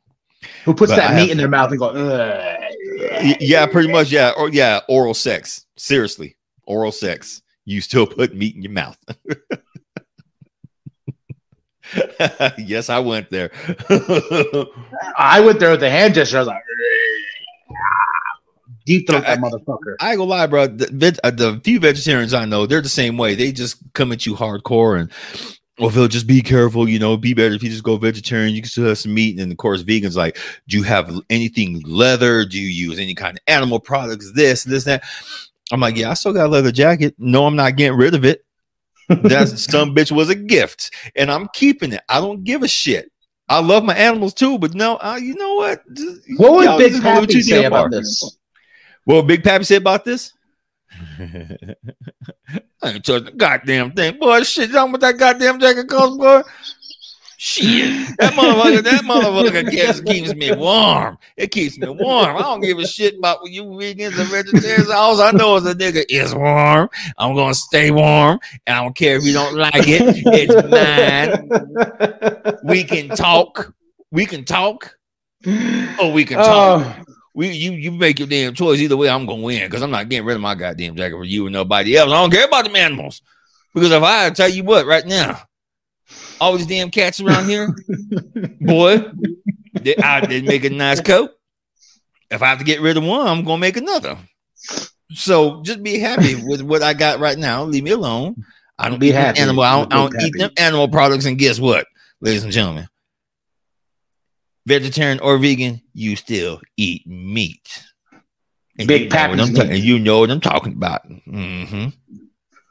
Who 0.65 0.73
puts 0.73 0.91
But 0.91 0.97
that 0.97 1.11
I 1.11 1.15
meat 1.15 1.21
have- 1.21 1.29
in 1.31 1.37
their 1.37 1.47
mouth 1.49 1.69
and 1.71 1.79
go, 1.79 1.87
"Ugh." 1.89 3.35
Yeah, 3.39 3.65
pretty 3.65 3.91
much. 3.91 4.11
Yeah, 4.11 4.31
or 4.37 4.49
yeah, 4.49 4.79
oral 4.87 5.13
sex. 5.13 5.65
Seriously, 5.77 6.35
oral 6.65 6.91
sex. 6.91 7.41
You 7.65 7.79
still 7.81 8.05
put 8.07 8.35
meat 8.35 8.55
in 8.55 8.61
your 8.61 8.71
mouth. 8.71 8.97
yes, 12.57 12.89
I 12.89 12.99
went 12.99 13.29
there. 13.29 13.51
I 15.17 15.39
went 15.41 15.59
there 15.59 15.71
with 15.71 15.79
the 15.81 15.89
hand 15.89 16.13
gesture. 16.15 16.37
I 16.37 16.39
was 16.41 16.47
like, 16.47 16.61
deep 18.85 19.07
throat 19.09 19.21
that 19.23 19.37
I- 19.37 19.41
motherfucker. 19.41 19.95
I 19.99 20.11
ain't 20.11 20.17
gonna 20.17 20.29
lie, 20.29 20.47
bro. 20.47 20.67
The, 20.67 20.87
veg- 20.91 21.19
uh, 21.23 21.31
the 21.31 21.61
few 21.63 21.79
vegetarians 21.79 22.33
I 22.33 22.45
know, 22.45 22.65
they're 22.65 22.81
the 22.81 22.89
same 22.89 23.17
way. 23.17 23.35
They 23.35 23.51
just 23.51 23.77
come 23.93 24.11
at 24.11 24.25
you 24.25 24.35
hardcore 24.35 24.99
and, 24.99 25.11
well, 25.79 25.89
Phil, 25.89 26.07
just 26.07 26.27
be 26.27 26.41
careful. 26.41 26.87
You 26.87 26.99
know, 26.99 27.17
be 27.17 27.33
better 27.33 27.55
if 27.55 27.63
you 27.63 27.69
just 27.69 27.83
go 27.83 27.97
vegetarian. 27.97 28.53
You 28.53 28.61
can 28.61 28.69
still 28.69 28.85
have 28.87 28.97
some 28.97 29.13
meat. 29.13 29.39
And 29.39 29.51
of 29.51 29.57
course, 29.57 29.83
vegans 29.83 30.15
like, 30.15 30.37
do 30.67 30.77
you 30.77 30.83
have 30.83 31.11
anything 31.29 31.81
leather? 31.85 32.45
Do 32.45 32.59
you 32.59 32.67
use 32.67 32.99
any 32.99 33.15
kind 33.15 33.37
of 33.37 33.43
animal 33.47 33.79
products? 33.79 34.31
This, 34.33 34.63
this, 34.63 34.83
that. 34.83 35.03
I'm 35.71 35.79
like, 35.79 35.95
yeah, 35.95 36.11
I 36.11 36.13
still 36.13 36.33
got 36.33 36.45
a 36.45 36.49
leather 36.49 36.71
jacket. 36.71 37.15
No, 37.17 37.45
I'm 37.47 37.55
not 37.55 37.75
getting 37.75 37.97
rid 37.97 38.13
of 38.13 38.23
it. 38.25 38.45
That 39.09 39.47
some 39.57 39.95
bitch 39.95 40.11
was 40.11 40.29
a 40.29 40.35
gift, 40.35 40.91
and 41.15 41.31
I'm 41.31 41.47
keeping 41.53 41.91
it. 41.93 42.01
I 42.07 42.19
don't 42.21 42.43
give 42.43 42.63
a 42.63 42.67
shit. 42.67 43.11
I 43.49 43.59
love 43.59 43.83
my 43.83 43.95
animals 43.95 44.33
too, 44.33 44.57
but 44.59 44.73
no, 44.73 44.97
uh, 44.97 45.17
you 45.21 45.35
know 45.35 45.55
what? 45.55 45.81
Just- 45.93 46.21
What 46.37 46.53
would 46.53 46.77
Big 46.77 46.91
just 46.91 47.03
go 47.03 47.09
a 47.09 47.11
little 47.11 47.25
Pappy 47.25 47.33
too 47.33 47.41
say 47.41 47.65
about 47.65 47.91
this? 47.91 48.37
What 49.05 49.15
would 49.15 49.27
Big 49.27 49.43
Pappy 49.43 49.63
say 49.65 49.75
about 49.75 50.05
this? 50.05 50.33
I 52.83 52.91
ain't 52.91 53.05
touching 53.05 53.25
the 53.25 53.31
goddamn 53.31 53.93
thing, 53.93 54.19
boy. 54.19 54.43
Shit, 54.43 54.69
you 54.69 54.75
know 54.75 54.87
what 54.87 54.99
that 55.01 55.17
goddamn 55.17 55.59
jacket 55.59 55.87
cost, 55.87 56.19
boy? 56.19 56.41
Shit, 57.37 58.17
that 58.19 58.33
motherfucker, 58.33 58.83
that 58.83 59.01
motherfucker 59.05 59.69
keeps, 59.69 60.01
keeps 60.01 60.33
me 60.33 60.53
warm. 60.53 61.17
It 61.35 61.47
keeps 61.47 61.77
me 61.77 61.89
warm. 61.89 62.37
I 62.37 62.39
don't 62.39 62.61
give 62.61 62.79
a 62.79 62.87
shit 62.87 63.17
about 63.17 63.39
you 63.45 63.63
vegans 63.63 64.17
and 64.17 64.29
vegetarians. 64.29 64.89
All 64.89 65.21
I 65.21 65.31
know 65.31 65.55
is 65.57 65.65
a 65.65 65.75
nigga 65.75 66.05
is 66.09 66.33
warm. 66.35 66.89
I'm 67.17 67.35
gonna 67.35 67.53
stay 67.53 67.91
warm, 67.91 68.39
and 68.65 68.77
I 68.77 68.83
don't 68.83 68.95
care 68.95 69.17
if 69.17 69.25
you 69.25 69.33
don't 69.33 69.55
like 69.55 69.73
it. 69.75 70.23
It's 70.25 70.55
mine. 71.33 72.59
We 72.63 72.83
can 72.83 73.09
talk. 73.09 73.73
We 74.11 74.25
can 74.25 74.45
talk. 74.45 74.97
Oh, 75.45 76.11
we 76.13 76.23
can 76.23 76.37
talk. 76.37 76.97
Oh, 76.97 77.12
We 77.33 77.49
you 77.49 77.71
you 77.71 77.91
make 77.91 78.19
your 78.19 78.27
damn 78.27 78.53
choice. 78.53 78.79
Either 78.79 78.97
way, 78.97 79.09
I'm 79.09 79.25
gonna 79.25 79.41
win 79.41 79.65
because 79.65 79.81
I'm 79.81 79.91
not 79.91 80.09
getting 80.09 80.25
rid 80.25 80.35
of 80.35 80.41
my 80.41 80.55
goddamn 80.55 80.95
jacket 80.95 81.15
for 81.15 81.23
you 81.23 81.47
and 81.47 81.53
nobody 81.53 81.97
else. 81.97 82.11
I 82.11 82.21
don't 82.21 82.31
care 82.31 82.45
about 82.45 82.65
them 82.65 82.75
animals. 82.75 83.21
Because 83.73 83.91
if 83.91 84.03
I 84.03 84.29
tell 84.29 84.49
you 84.49 84.63
what, 84.63 84.85
right 84.85 85.05
now, 85.05 85.41
all 86.39 86.55
these 86.55 86.67
damn 86.67 86.91
cats 86.91 87.19
around 87.19 87.49
here, 87.49 87.73
boy, 88.61 89.03
they, 89.81 89.95
I 89.97 90.21
did 90.21 90.45
make 90.45 90.63
a 90.63 90.69
nice 90.69 91.01
coat. 91.01 91.31
If 92.29 92.43
I 92.43 92.47
have 92.47 92.59
to 92.59 92.65
get 92.65 92.81
rid 92.81 92.97
of 92.97 93.03
one, 93.03 93.25
I'm 93.25 93.43
gonna 93.43 93.57
make 93.57 93.77
another. 93.77 94.17
So 95.13 95.61
just 95.63 95.81
be 95.81 95.99
happy 95.99 96.35
with 96.35 96.61
what 96.61 96.83
I 96.83 96.93
got 96.93 97.19
right 97.19 97.37
now. 97.37 97.63
Leave 97.63 97.83
me 97.83 97.91
alone. 97.91 98.35
I 98.77 98.89
don't 98.89 98.99
Be 98.99 99.09
eat 99.09 99.15
happy 99.15 99.39
animal. 99.39 99.63
I 99.63 99.79
don't, 99.79 99.93
I 99.93 99.95
don't 99.97 100.21
eat 100.21 100.33
them 100.37 100.51
animal 100.57 100.87
products. 100.87 101.25
And 101.25 101.37
guess 101.37 101.59
what, 101.59 101.85
ladies 102.21 102.43
and 102.43 102.51
gentlemen, 102.51 102.87
vegetarian 104.65 105.19
or 105.19 105.37
vegan, 105.37 105.81
you 105.93 106.15
still 106.15 106.61
eat 106.77 107.05
meat. 107.07 107.83
And 108.79 108.87
Big 108.87 109.03
you 109.03 109.09
know, 109.09 109.29
what 109.29 109.39
I'm 109.39 109.53
ta- 109.53 109.61
and 109.63 109.77
you 109.77 109.99
know 109.99 110.19
what 110.19 110.31
I'm 110.31 110.41
talking 110.41 110.73
about. 110.73 111.07
Mm-hmm. 111.27 111.89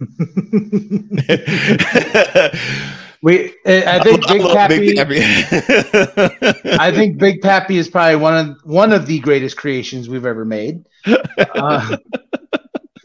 We, 3.23 3.55
I 3.65 4.03
think 4.03 4.29
I 4.29 4.33
Big 4.33 4.43
love 4.43 4.57
Pappy. 4.57 4.95
Pappy. 4.95 5.21
I 6.77 6.91
think 6.91 7.19
Big 7.19 7.41
Pappy 7.41 7.77
is 7.77 7.89
probably 7.89 8.17
one 8.17 8.37
of 8.37 8.57
one 8.65 8.93
of 8.93 9.07
the 9.07 9.21
greatest 9.21 9.57
creations 9.57 10.09
we've 10.09 10.27
ever 10.27 10.45
made. 10.45 10.85
Uh, 11.55 11.97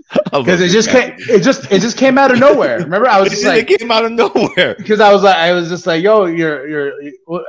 because 0.32 0.62
it 0.62 0.70
just 0.70 0.90
came, 0.90 1.16
it 1.18 1.44
just 1.44 1.70
it 1.72 1.82
just 1.82 1.98
came 1.98 2.18
out 2.18 2.32
of 2.32 2.40
nowhere. 2.40 2.80
Remember, 2.80 3.08
I 3.08 3.20
was 3.22 3.32
just 3.32 3.44
like, 3.44 3.70
it 3.70 3.80
came 3.80 3.92
out 3.92 4.06
of 4.06 4.12
nowhere. 4.12 4.76
because 4.78 5.00
I 5.00 5.12
was 5.12 5.24
like, 5.24 5.36
I 5.36 5.52
was 5.52 5.70
just 5.70 5.86
like, 5.86 6.04
yo, 6.04 6.26
you're 6.26 6.68
you're. 6.68 6.94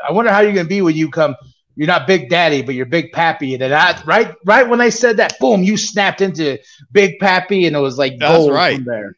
I 0.06 0.12
wonder 0.12 0.30
how 0.30 0.40
you're 0.40 0.52
gonna 0.52 0.68
be 0.68 0.82
when 0.82 0.96
you 0.96 1.10
come. 1.10 1.36
You're 1.76 1.86
not 1.86 2.08
Big 2.08 2.28
Daddy, 2.28 2.62
but 2.62 2.74
you're 2.74 2.86
Big 2.86 3.12
Pappy. 3.12 3.54
And 3.54 3.62
then 3.62 3.72
I, 3.72 4.02
right, 4.04 4.34
right 4.44 4.68
when 4.68 4.80
I 4.80 4.88
said 4.88 5.16
that, 5.18 5.38
boom, 5.38 5.62
you 5.62 5.76
snapped 5.76 6.20
into 6.20 6.58
Big 6.90 7.20
Pappy, 7.20 7.68
and 7.68 7.76
it 7.76 7.78
was 7.78 7.96
like 7.96 8.18
That's 8.18 8.36
gold 8.36 8.52
right. 8.52 8.74
from 8.74 8.84
there. 8.84 9.14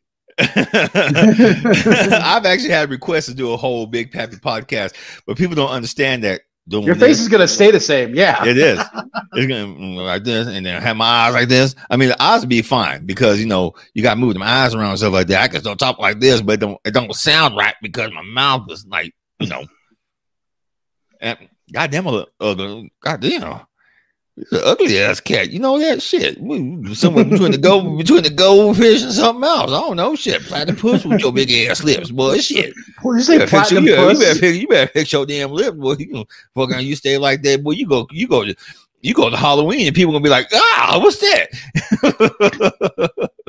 I've 2.22 2.44
actually 2.44 2.68
had 2.68 2.90
requests 2.90 3.26
to 3.26 3.34
do 3.34 3.52
a 3.52 3.56
whole 3.56 3.86
Big 3.86 4.12
Pappy 4.12 4.36
podcast, 4.36 4.94
but 5.26 5.38
people 5.38 5.54
don't 5.54 5.70
understand 5.70 6.24
that. 6.24 6.42
Doing 6.70 6.84
Your 6.84 6.94
this- 6.94 7.08
face 7.08 7.20
is 7.20 7.28
gonna 7.28 7.48
stay 7.48 7.72
the 7.72 7.80
same, 7.80 8.14
yeah. 8.14 8.44
It 8.44 8.56
is. 8.56 8.78
It's 9.32 9.46
gonna 9.46 9.66
mm, 9.66 9.96
like 9.96 10.24
this, 10.24 10.48
and 10.48 10.64
then 10.66 10.80
have 10.82 10.96
my 10.96 11.04
eyes 11.06 11.34
like 11.34 11.48
this. 11.48 11.74
I 11.88 11.96
mean, 11.96 12.08
the 12.08 12.20
eyes 12.20 12.44
be 12.44 12.62
fine 12.62 13.06
because 13.06 13.38
you 13.38 13.46
know 13.46 13.74
you 13.94 14.02
got 14.02 14.14
to 14.14 14.20
move 14.20 14.36
my 14.36 14.46
eyes 14.46 14.74
around 14.74 14.90
and 14.90 14.98
stuff 14.98 15.12
like 15.12 15.28
that. 15.28 15.42
I 15.42 15.48
can 15.48 15.60
still 15.60 15.76
talk 15.76 16.00
like 16.00 16.18
this, 16.18 16.40
but 16.40 16.54
it 16.54 16.60
don't 16.60 16.78
it 16.84 16.92
don't 16.92 17.14
sound 17.14 17.56
right 17.56 17.74
because 17.80 18.10
my 18.12 18.22
mouth 18.22 18.70
is 18.70 18.84
like 18.86 19.14
you 19.38 19.48
know. 19.48 19.64
And 21.20 21.38
goddamn, 21.72 22.08
uh, 22.08 22.24
uh, 22.40 22.82
goddamn, 23.00 23.60
ugly 24.52 24.98
ass 25.00 25.20
cat. 25.20 25.50
You 25.50 25.58
know 25.58 25.78
that 25.78 26.02
shit. 26.02 26.36
Somewhere 26.96 27.24
between 27.24 27.52
the 27.52 27.58
gold 27.58 27.98
between 27.98 28.22
the 28.22 28.30
goldfish 28.30 29.02
and 29.02 29.12
something 29.12 29.44
else. 29.44 29.70
I 29.70 29.80
don't 29.80 29.96
know 29.96 30.14
shit. 30.16 30.42
Platypus 30.42 31.04
with 31.04 31.20
your 31.20 31.32
big 31.32 31.50
ass 31.50 31.82
lips, 31.84 32.10
boy. 32.10 32.38
Shit. 32.38 32.74
What 33.02 33.14
you 33.14 33.20
say, 33.22 33.38
better, 33.38 33.50
fix 33.50 33.70
your, 33.70 33.82
you, 33.82 33.94
better, 33.94 34.12
you, 34.12 34.18
better 34.18 34.38
fix, 34.38 34.58
you 34.58 34.68
better 34.68 34.90
fix 34.92 35.12
your 35.12 35.26
damn 35.26 35.50
lip, 35.50 35.74
boy. 35.76 35.96
You 35.98 36.12
gonna 36.12 36.24
fucking 36.54 36.86
you 36.86 36.96
stay 36.96 37.18
like 37.18 37.42
that, 37.42 37.62
boy. 37.62 37.72
You 37.72 37.86
go, 37.86 38.06
you 38.10 38.28
go, 38.28 38.44
to, 38.44 38.54
you 39.00 39.14
go 39.14 39.30
to 39.30 39.36
Halloween, 39.36 39.86
and 39.86 39.96
people 39.96 40.12
gonna 40.12 40.22
be 40.24 40.30
like, 40.30 40.48
ah, 40.52 40.98
what's 41.02 41.18
that? 41.18 41.48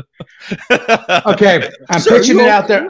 Okay, 1.25 1.69
I'm 1.89 1.99
Sir, 1.99 2.17
pitching 2.17 2.39
it 2.39 2.47
out 2.47 2.67
there. 2.67 2.87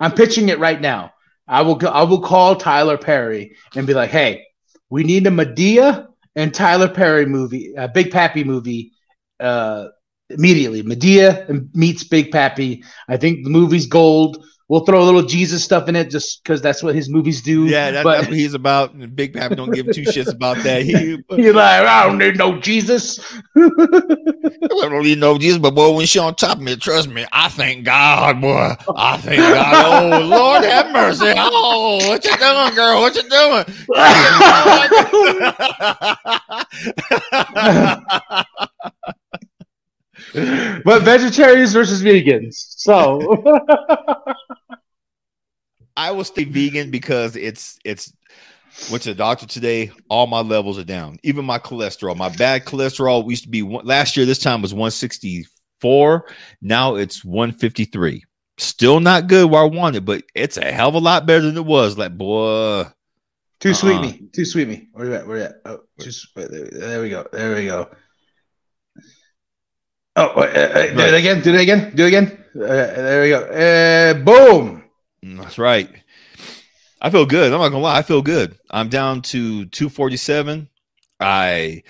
I'm 0.00 0.12
pitching 0.12 0.48
it 0.48 0.58
right 0.58 0.80
now. 0.80 1.12
I 1.46 1.62
will 1.62 1.76
go, 1.76 1.88
I 1.88 2.02
will 2.02 2.20
call 2.20 2.56
Tyler 2.56 2.98
Perry 2.98 3.56
and 3.74 3.86
be 3.86 3.94
like, 3.94 4.10
"Hey, 4.10 4.46
we 4.88 5.04
need 5.04 5.26
a 5.26 5.30
Madea 5.30 6.09
and 6.36 6.54
Tyler 6.54 6.88
Perry 6.88 7.26
movie, 7.26 7.74
a 7.76 7.88
Big 7.88 8.10
Pappy 8.10 8.44
movie, 8.44 8.92
uh, 9.38 9.88
immediately. 10.28 10.82
Madea 10.82 11.68
meets 11.74 12.04
Big 12.04 12.30
Pappy. 12.30 12.84
I 13.08 13.16
think 13.16 13.44
the 13.44 13.50
movie's 13.50 13.86
gold. 13.86 14.44
We'll 14.70 14.84
throw 14.84 15.02
a 15.02 15.04
little 15.04 15.22
Jesus 15.22 15.64
stuff 15.64 15.88
in 15.88 15.96
it 15.96 16.10
just 16.10 16.44
because 16.44 16.62
that's 16.62 16.80
what 16.80 16.94
his 16.94 17.08
movies 17.08 17.42
do. 17.42 17.66
Yeah, 17.66 17.90
that, 17.90 18.04
but 18.04 18.18
that's 18.18 18.28
what 18.28 18.36
he's 18.36 18.54
about. 18.54 18.94
And 18.94 19.16
Big 19.16 19.34
Pappy 19.34 19.56
don't 19.56 19.72
give 19.72 19.90
two 19.90 20.02
shits 20.02 20.32
about 20.32 20.58
that. 20.58 20.82
He, 20.82 21.18
you're 21.30 21.54
like, 21.54 21.82
I 21.82 22.06
don't 22.06 22.18
need 22.18 22.38
no 22.38 22.56
Jesus. 22.60 23.18
I 23.56 23.68
don't 23.68 24.92
really 24.92 25.16
know 25.16 25.38
Jesus, 25.38 25.58
but 25.58 25.74
boy, 25.74 25.96
when 25.96 26.06
she 26.06 26.20
on 26.20 26.36
top 26.36 26.58
of 26.58 26.62
me, 26.62 26.76
trust 26.76 27.08
me, 27.08 27.26
I 27.32 27.48
thank 27.48 27.84
God, 27.84 28.40
boy. 28.40 28.76
I 28.94 29.16
thank 29.16 29.40
God. 29.40 30.12
Oh 30.14 30.20
Lord, 30.24 30.62
have 30.62 30.92
mercy. 30.92 31.34
Oh, 31.36 31.96
what 32.06 32.24
you 32.24 32.36
doing, 32.36 32.74
girl? 32.76 33.00
What 33.00 33.16
you 33.16 33.28
doing? 33.28 33.64
but 40.84 41.02
vegetarians 41.02 41.72
versus 41.72 42.04
vegans. 42.04 42.54
So 42.76 43.18
I 46.00 46.12
will 46.12 46.24
stay 46.24 46.44
vegan 46.44 46.90
because 46.90 47.36
it's 47.36 47.78
it's 47.84 48.10
went 48.90 49.02
to 49.02 49.10
the 49.10 49.14
doctor 49.14 49.46
today. 49.46 49.90
All 50.08 50.26
my 50.26 50.40
levels 50.40 50.78
are 50.78 50.84
down. 50.84 51.18
Even 51.22 51.44
my 51.44 51.58
cholesterol. 51.58 52.16
My 52.16 52.30
bad 52.30 52.64
cholesterol 52.64 53.28
used 53.28 53.42
to 53.42 53.50
be 53.50 53.60
one, 53.60 53.84
last 53.84 54.16
year. 54.16 54.24
This 54.24 54.38
time 54.38 54.62
was 54.62 54.72
164. 54.72 56.24
Now 56.62 56.94
it's 56.94 57.22
153. 57.22 58.24
Still 58.56 59.00
not 59.00 59.26
good 59.26 59.50
where 59.50 59.60
I 59.60 59.66
wanted, 59.66 60.06
but 60.06 60.24
it's 60.34 60.56
a 60.56 60.72
hell 60.72 60.88
of 60.88 60.94
a 60.94 60.98
lot 60.98 61.26
better 61.26 61.42
than 61.42 61.58
it 61.58 61.66
was. 61.66 61.98
Like 61.98 62.16
boy, 62.16 62.84
Too 63.60 63.74
sweet 63.74 63.96
Uh-uh. 63.96 64.00
me. 64.00 64.22
Too 64.32 64.46
sweet 64.46 64.68
me. 64.68 64.88
Where 64.92 65.06
you 65.06 65.14
at? 65.16 65.26
Where 65.26 65.36
you 65.36 65.42
at? 65.44 65.56
Oh, 65.66 65.80
just 66.00 66.34
wait, 66.34 66.48
there, 66.50 67.02
we 67.02 67.10
go. 67.10 67.26
There 67.30 67.54
we 67.54 67.66
go. 67.66 67.90
Oh, 70.16 70.32
wait, 70.34 70.56
uh, 70.56 70.60
uh, 70.60 70.86
do 70.94 71.00
it 71.00 71.14
again. 71.14 71.42
Do 71.42 71.54
it 71.54 71.60
again. 71.60 71.94
Do 71.94 72.04
it 72.04 72.08
again. 72.08 72.44
Uh, 72.56 72.66
there 72.66 73.22
we 73.22 73.28
go. 73.28 73.40
Uh, 73.44 74.14
boom. 74.24 74.80
Mm, 75.24 75.38
that's 75.38 75.58
right. 75.58 75.88
I 77.00 77.10
feel 77.10 77.26
good. 77.26 77.52
I'm 77.52 77.60
not 77.60 77.68
gonna 77.70 77.82
lie. 77.82 77.98
I 77.98 78.02
feel 78.02 78.22
good. 78.22 78.58
I'm 78.70 78.88
down 78.88 79.22
to 79.22 79.64
247. 79.66 80.68
I 81.18 81.82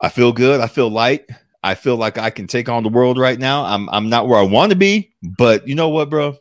I 0.00 0.08
feel 0.10 0.32
good. 0.32 0.60
I 0.60 0.68
feel 0.68 0.90
light. 0.90 1.26
I 1.64 1.74
feel 1.74 1.96
like 1.96 2.18
I 2.18 2.30
can 2.30 2.46
take 2.46 2.68
on 2.68 2.82
the 2.82 2.88
world 2.90 3.18
right 3.18 3.38
now. 3.38 3.64
I'm 3.64 3.88
I'm 3.90 4.08
not 4.08 4.28
where 4.28 4.38
I 4.38 4.44
want 4.44 4.70
to 4.72 4.76
be, 4.76 5.12
but 5.22 5.68
you 5.68 5.74
know 5.74 5.88
what, 5.90 6.10
bro? 6.10 6.36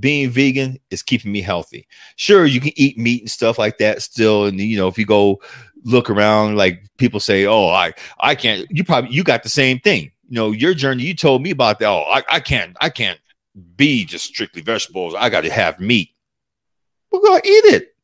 Being 0.00 0.30
vegan 0.30 0.78
is 0.90 1.02
keeping 1.02 1.32
me 1.32 1.42
healthy. 1.42 1.86
Sure, 2.16 2.46
you 2.46 2.60
can 2.60 2.72
eat 2.76 2.98
meat 2.98 3.22
and 3.22 3.30
stuff 3.30 3.58
like 3.58 3.78
that 3.78 4.02
still, 4.02 4.46
and 4.46 4.60
you 4.60 4.76
know 4.78 4.88
if 4.88 4.98
you 4.98 5.06
go 5.06 5.42
look 5.84 6.10
around, 6.10 6.56
like 6.56 6.82
people 6.98 7.20
say, 7.20 7.46
"Oh, 7.46 7.68
I 7.68 7.92
I 8.20 8.34
can't." 8.34 8.66
You 8.70 8.84
probably 8.84 9.12
you 9.12 9.24
got 9.24 9.42
the 9.42 9.48
same 9.50 9.80
thing. 9.80 10.12
You 10.28 10.36
know, 10.36 10.52
your 10.52 10.74
journey. 10.74 11.04
You 11.04 11.14
told 11.14 11.42
me 11.42 11.50
about 11.50 11.78
that. 11.80 11.88
Oh, 11.88 12.04
I, 12.08 12.22
I 12.30 12.40
can't 12.40 12.76
I 12.80 12.90
can't 12.90 13.18
be 13.76 14.04
just 14.04 14.26
strictly 14.26 14.62
vegetables. 14.62 15.14
I 15.14 15.28
got 15.28 15.42
to 15.42 15.50
have 15.50 15.80
meat. 15.80 16.10
We're 17.10 17.20
gonna 17.20 17.42
eat 17.44 17.64
it. 17.66 17.94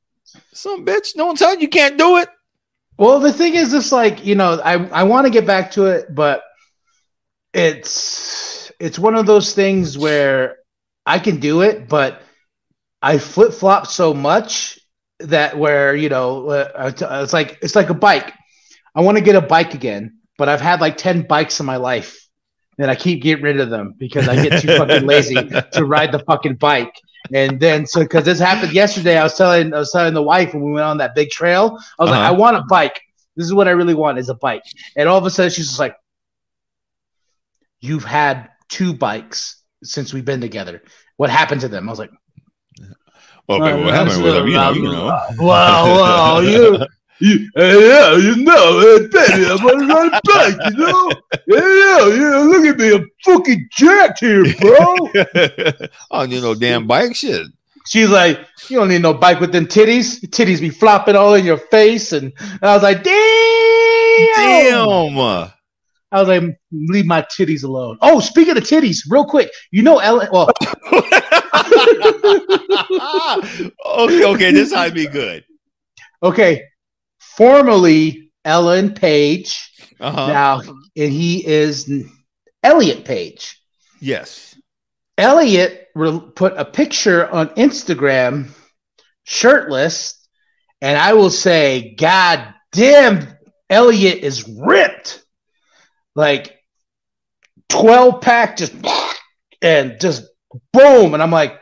Some 0.53 0.85
bitch. 0.85 1.17
No 1.17 1.27
one 1.27 1.37
telling 1.37 1.61
you 1.61 1.69
can't 1.69 1.97
do 1.97 2.19
it. 2.19 2.29
Well, 2.99 3.21
the 3.21 3.33
thing 3.33 3.55
is, 3.55 3.73
it's 3.73 3.93
like 3.93 4.25
you 4.25 4.35
know, 4.35 4.61
I 4.63 4.75
I 4.89 5.03
want 5.05 5.27
to 5.27 5.31
get 5.31 5.47
back 5.47 5.71
to 5.73 5.87
it, 5.87 6.15
but 6.15 6.43
it's 7.55 8.71
it's 8.79 8.99
one 8.99 9.15
of 9.15 9.27
those 9.27 9.55
things 9.55 9.97
where 9.97 10.59
I 11.07 11.19
can 11.19 11.41
do 11.41 11.63
it, 11.63 11.89
but 11.89 12.23
I 13.01 13.19
flip 13.19 13.53
flop 13.53 13.87
so 13.87 14.13
much 14.13 14.79
that 15.21 15.59
where 15.59 15.95
you 15.95 16.09
know 16.09 16.49
uh, 16.49 16.93
it's 17.23 17.33
like 17.33 17.59
it's 17.63 17.77
like 17.77 17.91
a 17.91 17.95
bike. 17.95 18.35
I 18.95 19.01
want 19.01 19.17
to 19.17 19.25
get 19.25 19.37
a 19.37 19.41
bike 19.41 19.75
again, 19.75 20.19
but 20.37 20.49
I've 20.49 20.61
had 20.61 20.81
like 20.81 20.97
ten 20.97 21.23
bikes 21.23 21.61
in 21.61 21.67
my 21.67 21.77
life, 21.77 22.28
and 22.79 22.91
I 22.91 22.95
keep 22.95 23.23
getting 23.23 23.45
rid 23.45 23.61
of 23.61 23.71
them 23.71 23.95
because 23.99 24.29
I 24.29 24.37
get 24.37 24.63
too 24.63 24.69
fucking 24.77 25.07
lazy 25.07 25.35
to 25.35 25.85
ride 25.85 26.13
the 26.13 26.21
fucking 26.21 26.57
bike. 26.57 26.95
And 27.33 27.59
then 27.61 27.87
so 27.87 28.01
because 28.01 28.25
this 28.25 28.39
happened 28.39 28.73
yesterday, 28.73 29.19
I 29.19 29.25
was 29.25 29.35
telling 29.35 29.75
I 29.75 29.79
was 29.79 29.91
telling 29.91 30.15
the 30.15 30.23
wife 30.23 30.55
when 30.55 30.63
we 30.63 30.73
went 30.73 30.85
on 30.85 30.99
that 30.99 31.15
big 31.15 31.31
trail, 31.31 31.79
I 31.99 32.03
was 32.03 32.11
like, 32.11 32.21
Uh-huh. 32.21 32.29
I 32.29 32.31
want 32.33 32.57
a 32.57 32.63
bike. 32.69 33.01
This 33.37 33.47
is 33.47 33.55
what 33.55 33.69
I 33.69 33.73
really 33.73 33.95
want 33.95 34.19
is 34.19 34.29
a 34.29 34.35
bike. 34.35 34.63
And 34.97 35.09
all 35.09 35.19
of 35.19 35.27
a 35.27 35.31
sudden 35.31 35.51
she's 35.51 35.67
just 35.67 35.79
like, 35.79 35.97
You've 37.81 38.05
had 38.05 38.49
two 38.69 38.95
bikes 38.95 39.63
since 39.83 40.15
we've 40.15 40.25
been 40.25 40.41
together. 40.41 40.83
What 41.17 41.31
happened 41.31 41.61
to 41.63 41.69
them? 41.69 41.89
I 41.89 41.93
was 41.93 41.99
like, 41.99 42.11
Well, 43.49 43.61
baby, 43.61 43.85
what 43.85 43.95
happened 43.95 44.23
with 44.23 44.35
them? 44.35 44.47
You 44.47 44.55
know, 44.55 44.73
you 44.73 44.83
know. 44.83 45.21
Wow, 45.39 45.85
wow, 45.97 46.41
you, 46.41 46.79
you, 47.21 47.51
uh, 47.57 47.63
yeah, 47.63 48.17
you 48.17 48.37
know, 48.37 48.79
uh, 48.79 48.99
baby, 49.11 49.47
I'm 49.47 49.67
on 49.67 50.09
a 50.09 50.11
bike, 50.25 50.57
you 50.71 50.77
know, 50.79 51.13
yeah, 51.47 52.07
yeah, 52.15 52.39
look 52.39 52.65
at 52.67 52.79
me, 52.79 52.95
I'm 52.95 53.11
fucking 53.25 53.69
jacked 53.73 54.21
here, 54.21 54.45
bro. 54.61 54.95
oh, 56.11 56.23
you 56.23 56.41
know, 56.41 56.55
damn 56.55 56.87
bike 56.87 57.15
shit. 57.17 57.47
She's 57.87 58.09
like, 58.11 58.39
you 58.69 58.77
don't 58.77 58.89
need 58.89 59.03
no 59.03 59.15
bike 59.15 59.41
with 59.41 59.51
them 59.51 59.67
titties. 59.67 60.23
Your 60.23 60.31
titties 60.31 60.61
be 60.61 60.69
flopping 60.69 61.17
all 61.17 61.33
in 61.35 61.47
your 61.47 61.57
face, 61.57 62.13
and 62.13 62.35
I 62.61 62.75
was 62.75 62.83
like, 62.83 63.03
damn. 63.03 63.17
Damn. 65.17 65.51
I 66.11 66.21
was 66.21 66.29
like, 66.29 66.59
leave 66.71 67.07
my 67.07 67.23
titties 67.23 67.65
alone. 67.65 67.99
Oh, 68.01 68.21
speaking 68.21 68.57
of 68.57 68.63
titties, 68.63 69.01
real 69.09 69.25
quick, 69.25 69.51
you 69.71 69.83
know, 69.83 69.99
Ellen. 69.99 70.29
Well, 70.33 70.51
okay, 73.87 74.25
okay, 74.25 74.53
this 74.53 74.73
might 74.73 74.95
be 74.95 75.07
good. 75.07 75.45
okay, 76.23 76.65
formerly 77.39 78.33
Ellen 78.45 78.93
Page. 78.95 79.71
Uh-huh. 80.01 80.27
Now, 80.27 80.61
and 80.61 81.13
he 81.13 81.47
is 81.47 81.91
Elliot 82.63 83.05
Page. 83.05 83.61
Yes. 84.01 84.57
Elliot 85.17 85.87
re- 85.95 86.21
put 86.35 86.55
a 86.57 86.65
picture 86.65 87.29
on 87.29 87.49
Instagram, 87.51 88.51
shirtless, 89.25 90.29
and 90.81 90.99
I 90.99 91.15
will 91.15 91.31
say, 91.31 91.95
God 91.97 92.55
damn, 92.73 93.27
Elliot 93.71 94.19
is 94.19 94.49
ripped, 94.49 95.25
like 96.15 96.57
twelve 97.69 98.21
pack, 98.21 98.57
just 98.57 98.73
and 99.63 100.01
just 100.01 100.25
boom, 100.73 101.15
and 101.15 101.23
I'm 101.23 101.33
like, 101.33 101.61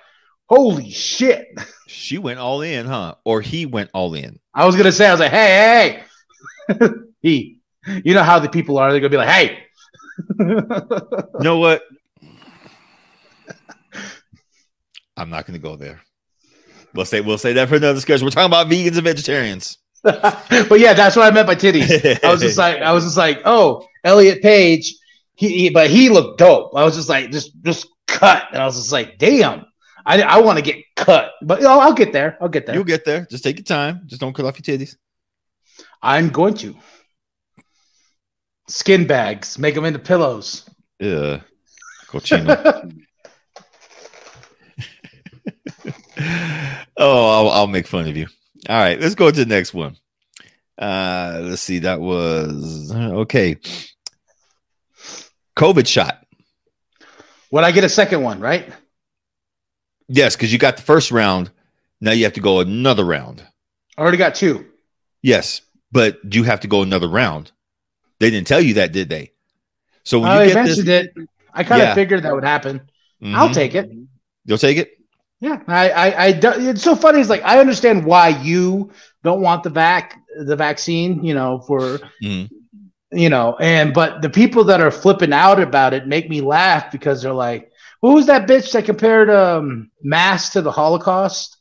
holy 0.49 0.91
shit! 0.91 1.49
She 1.87 2.19
went 2.19 2.38
all 2.38 2.62
in, 2.62 2.87
huh? 2.87 3.15
Or 3.25 3.41
he 3.41 3.67
went 3.67 3.91
all 3.93 4.15
in. 4.15 4.38
I 4.55 4.67
was 4.67 4.76
gonna 4.76 4.93
say, 4.93 5.07
I 5.09 5.12
was 5.12 5.21
like, 5.21 5.31
hey, 5.33 6.03
hey, 6.69 6.81
he, 7.21 7.59
you 8.05 8.15
know 8.15 8.23
how 8.23 8.38
the 8.38 8.49
people 8.49 8.79
are? 8.79 8.91
They're 8.91 9.00
gonna 9.00 9.11
be 9.11 9.17
like, 9.17 9.29
hey. 9.29 9.59
You 10.38 10.62
know 11.41 11.59
what? 11.59 11.83
I'm 15.17 15.31
not 15.31 15.47
going 15.47 15.59
to 15.59 15.62
go 15.62 15.76
there. 15.76 16.00
We'll 16.95 17.05
say 17.05 17.21
we'll 17.21 17.38
say 17.38 17.53
that 17.55 17.69
for 17.69 17.76
another 17.76 17.95
discussion. 17.95 18.25
We're 18.26 18.31
talking 18.31 18.47
about 18.47 18.69
vegans 18.69 18.95
and 18.97 19.05
vegetarians. 19.05 19.79
but 20.03 20.79
yeah, 20.81 20.95
that's 20.95 21.17
what 21.17 21.31
I 21.31 21.35
meant 21.35 21.47
by 21.47 21.55
titties. 21.55 22.23
I 22.25 22.31
was 22.31 22.41
just 22.41 22.59
like, 22.59 22.81
I 22.81 22.93
was 22.93 23.05
just 23.05 23.17
like, 23.17 23.41
oh, 23.45 23.87
Elliot 24.05 24.41
Page. 24.43 24.95
He, 25.35 25.49
he- 25.59 25.71
but 25.71 25.91
he 25.91 26.09
looked 26.09 26.38
dope. 26.38 26.73
I 26.75 26.85
was 26.85 26.95
just 26.97 27.09
like, 27.09 27.31
just 27.31 27.53
just 27.62 27.87
cut, 28.07 28.45
and 28.53 28.62
I 28.62 28.65
was 28.65 28.76
just 28.76 28.93
like, 28.93 29.19
damn, 29.19 29.67
I, 30.07 30.23
I 30.23 30.41
want 30.41 30.57
to 30.57 30.63
get 30.63 30.85
cut, 30.95 31.33
but 31.43 31.65
oh, 31.65 31.81
I'll 31.81 31.93
get 31.93 32.13
there. 32.13 32.39
I'll 32.41 32.49
get 32.49 32.65
there. 32.65 32.77
You'll 32.77 32.85
get 32.85 33.05
there. 33.05 33.27
Just 33.29 33.43
take 33.43 33.59
your 33.59 33.65
time. 33.65 34.03
Just 34.07 34.21
don't 34.21 34.33
cut 34.33 34.47
off 34.47 34.57
your 34.57 34.79
titties. 34.79 34.95
I'm 36.01 36.29
going 36.29 36.55
to 36.55 36.77
skin 38.69 39.09
bags, 39.09 39.59
make 39.59 39.75
them 39.75 39.85
into 39.85 39.99
pillows. 39.99 40.71
Yeah. 41.01 41.41
Cochino. 42.07 43.03
oh, 46.97 47.47
I'll, 47.47 47.51
I'll 47.51 47.67
make 47.67 47.89
fun 47.89 48.07
of 48.07 48.17
you. 48.17 48.29
All 48.69 48.79
right, 48.79 49.01
let's 49.01 49.17
go 49.17 49.29
to 49.29 49.45
the 49.45 49.47
next 49.47 49.75
one. 49.75 49.97
Uh, 50.79 51.41
let's 51.43 51.63
see. 51.63 51.81
That 51.81 52.01
was 52.01 52.93
okay. 52.95 53.57
COVID 55.57 55.87
shot. 55.87 56.25
When 57.51 57.65
I 57.65 57.73
get 57.73 57.83
a 57.83 57.89
second 57.89 58.23
one, 58.23 58.39
right? 58.39 58.73
Yes, 60.09 60.37
because 60.37 60.53
you 60.53 60.59
got 60.59 60.77
the 60.77 60.83
first 60.83 61.11
round. 61.11 61.51
Now 62.01 62.13
you 62.13 62.25
have 62.25 62.35
to 62.35 62.41
go 62.41 62.61
another 62.61 63.05
round. 63.05 63.43
I 63.97 64.03
already 64.03 64.19
got 64.19 64.35
two. 64.35 64.67
Yes, 65.23 65.63
but 65.91 66.19
you 66.35 66.45
have 66.45 66.61
to 66.61 66.69
go 66.69 66.83
another 66.83 67.09
round. 67.09 67.51
They 68.21 68.31
didn't 68.31 68.47
tell 68.47 68.61
you 68.61 68.75
that, 68.75 68.93
did 68.93 69.09
they? 69.09 69.33
So 70.05 70.21
when 70.21 70.31
I 70.31 70.45
you 70.45 70.55
get 70.55 70.67
this, 70.67 70.79
it. 70.79 71.15
I 71.53 71.65
kind 71.65 71.83
of 71.83 71.89
Yeah. 71.89 71.95
figured 71.95 72.23
that 72.23 72.35
would 72.35 72.45
happen. 72.45 72.83
I'll 73.25 73.49
Mhm. 73.49 73.55
take 73.55 73.75
it. 73.75 73.91
You'll 74.45 74.59
take 74.59 74.77
it. 74.79 74.93
Yeah, 75.41 75.61
I, 75.67 75.91
I, 75.91 76.25
I, 76.27 76.33
do- 76.33 76.53
it's 76.71 76.83
so 76.83 76.95
funny. 76.95 77.21
It's 77.21 77.29
like 77.29 77.43
I 77.45 77.59
understand 77.59 78.05
why 78.05 78.29
you 78.29 78.91
don't 79.25 79.41
want 79.41 79.65
the 79.65 79.71
vac, 79.71 80.19
the 80.39 80.57
vaccine. 80.57 81.25
You 81.25 81.35
know, 81.35 81.59
for 81.67 81.99
Mhm. 82.23 82.49
you 83.13 83.29
know, 83.29 83.57
and 83.61 83.93
but 83.93 84.23
the 84.23 84.31
people 84.31 84.65
that 84.65 84.81
are 84.81 84.91
flipping 84.91 85.33
out 85.33 85.61
about 85.61 85.93
it 85.95 86.07
make 86.07 86.29
me 86.31 86.41
laugh 86.41 86.91
because 86.93 87.23
they're 87.23 87.33
like, 87.33 87.71
"Who 88.07 88.15
was 88.15 88.27
that 88.27 88.47
bitch 88.49 88.73
that 88.73 88.85
compared 88.85 89.31
um 89.31 89.91
mass 90.03 90.51
to 90.51 90.63
the 90.63 90.71
Holocaust?" 90.73 91.57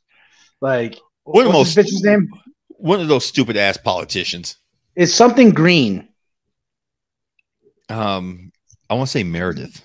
Like, 0.61 0.97
One 1.23 1.45
of 1.45 1.51
the 1.51 1.57
what's 1.57 1.75
most- 1.75 1.87
bitch's 1.87 2.03
name? 2.03 2.29
One 2.77 2.99
of 3.01 3.07
those 3.07 3.25
stupid 3.25 3.57
ass 3.57 3.77
politicians. 3.77 4.57
It's 4.95 5.13
something 5.13 5.49
green. 5.51 6.07
Um, 7.89 8.51
I 8.89 8.93
want 8.95 9.07
to 9.07 9.11
say 9.11 9.23
Meredith. 9.23 9.81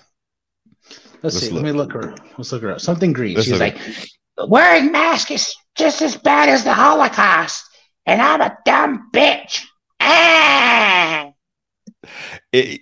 Let's, 1.23 1.35
Let's 1.35 1.39
see. 1.39 1.49
look. 1.51 1.63
Let 1.63 1.71
me 1.71 1.77
look 1.77 1.93
her. 1.93 2.15
Let's 2.37 2.51
look 2.51 2.61
her 2.63 2.71
up. 2.71 2.79
Something 2.81 3.13
green. 3.13 3.35
Let's 3.35 3.47
She's 3.47 3.59
like, 3.59 3.77
wearing 4.47 4.91
mask 4.91 5.31
is 5.31 5.53
just 5.75 6.01
as 6.01 6.15
bad 6.17 6.49
as 6.49 6.63
the 6.63 6.73
Holocaust, 6.73 7.63
and 8.05 8.21
I'm 8.21 8.41
a 8.41 8.57
dumb 8.65 9.09
bitch. 9.13 9.61
Ah! 9.99 11.31
it, 12.51 12.81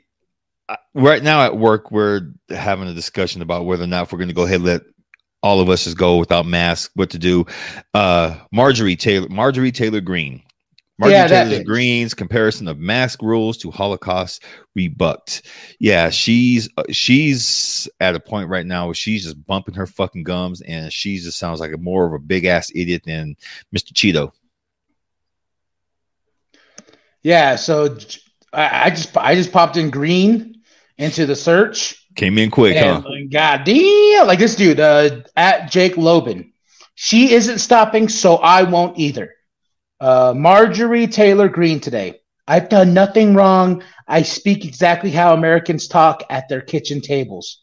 right 0.93 1.23
now 1.23 1.41
at 1.41 1.57
work 1.57 1.91
we're 1.91 2.31
having 2.49 2.87
a 2.87 2.93
discussion 2.93 3.41
about 3.41 3.65
whether 3.65 3.83
or 3.83 3.87
not 3.87 4.03
if 4.03 4.11
we're 4.11 4.19
going 4.19 4.29
to 4.29 4.33
go 4.35 4.43
ahead 4.43 4.57
and 4.57 4.65
let 4.65 4.81
all 5.41 5.61
of 5.61 5.69
us 5.69 5.85
just 5.85 5.97
go 5.97 6.17
without 6.17 6.45
masks 6.45 6.91
what 6.95 7.09
to 7.11 7.17
do. 7.19 7.45
Uh 7.93 8.37
marjorie 8.51 8.95
taylor 8.95 9.29
marjorie 9.29 9.71
taylor 9.71 10.01
Greene 10.01 10.43
marjorie 10.97 11.17
Yeah, 11.17 11.27
taylor 11.27 11.63
Greene's 11.63 12.13
comparison 12.13 12.67
of 12.67 12.77
mask 12.77 13.21
rules 13.21 13.57
to 13.59 13.71
holocaust 13.71 14.43
rebucked 14.75 15.43
yeah 15.79 16.09
she's 16.09 16.69
uh, 16.77 16.83
she's 16.91 17.87
at 17.99 18.15
a 18.15 18.19
point 18.19 18.49
right 18.49 18.65
now 18.65 18.85
where 18.85 18.95
she's 18.95 19.23
just 19.23 19.45
bumping 19.45 19.75
her 19.75 19.87
fucking 19.87 20.23
gums 20.23 20.61
and 20.61 20.91
she 20.91 21.17
just 21.17 21.39
sounds 21.39 21.59
like 21.59 21.73
a 21.73 21.77
more 21.77 22.05
of 22.05 22.13
a 22.13 22.19
big 22.19 22.45
ass 22.45 22.69
idiot 22.75 23.03
than 23.05 23.35
mr 23.73 23.93
cheeto. 23.93 24.31
Yeah, 27.21 27.57
so 27.57 27.97
I 28.53 28.89
just 28.89 29.15
I 29.17 29.35
just 29.35 29.51
popped 29.51 29.77
in 29.77 29.89
Greene 29.89 30.58
into 30.99 31.25
the 31.25 31.35
search, 31.35 32.05
came 32.15 32.37
in 32.37 32.51
quick 32.51 32.75
and 32.75 33.03
huh 33.03 33.09
god 33.31 33.63
damn, 33.63 34.27
like 34.27 34.37
this 34.37 34.55
dude 34.55 34.79
uh, 34.79 35.21
at 35.35 35.71
Jake 35.71 35.97
Lobin, 35.97 36.53
she 36.93 37.33
isn't 37.33 37.59
stopping, 37.59 38.07
so 38.09 38.35
I 38.35 38.63
won't 38.63 38.99
either. 38.99 39.33
Uh, 39.99 40.33
Marjorie 40.35 41.07
Taylor 41.07 41.49
Greene 41.49 41.79
today. 41.79 42.19
I've 42.47 42.69
done 42.69 42.93
nothing 42.93 43.35
wrong. 43.35 43.83
I 44.07 44.23
speak 44.23 44.65
exactly 44.65 45.11
how 45.11 45.33
Americans 45.33 45.87
talk 45.87 46.23
at 46.29 46.49
their 46.49 46.61
kitchen 46.61 46.99
tables. 46.99 47.61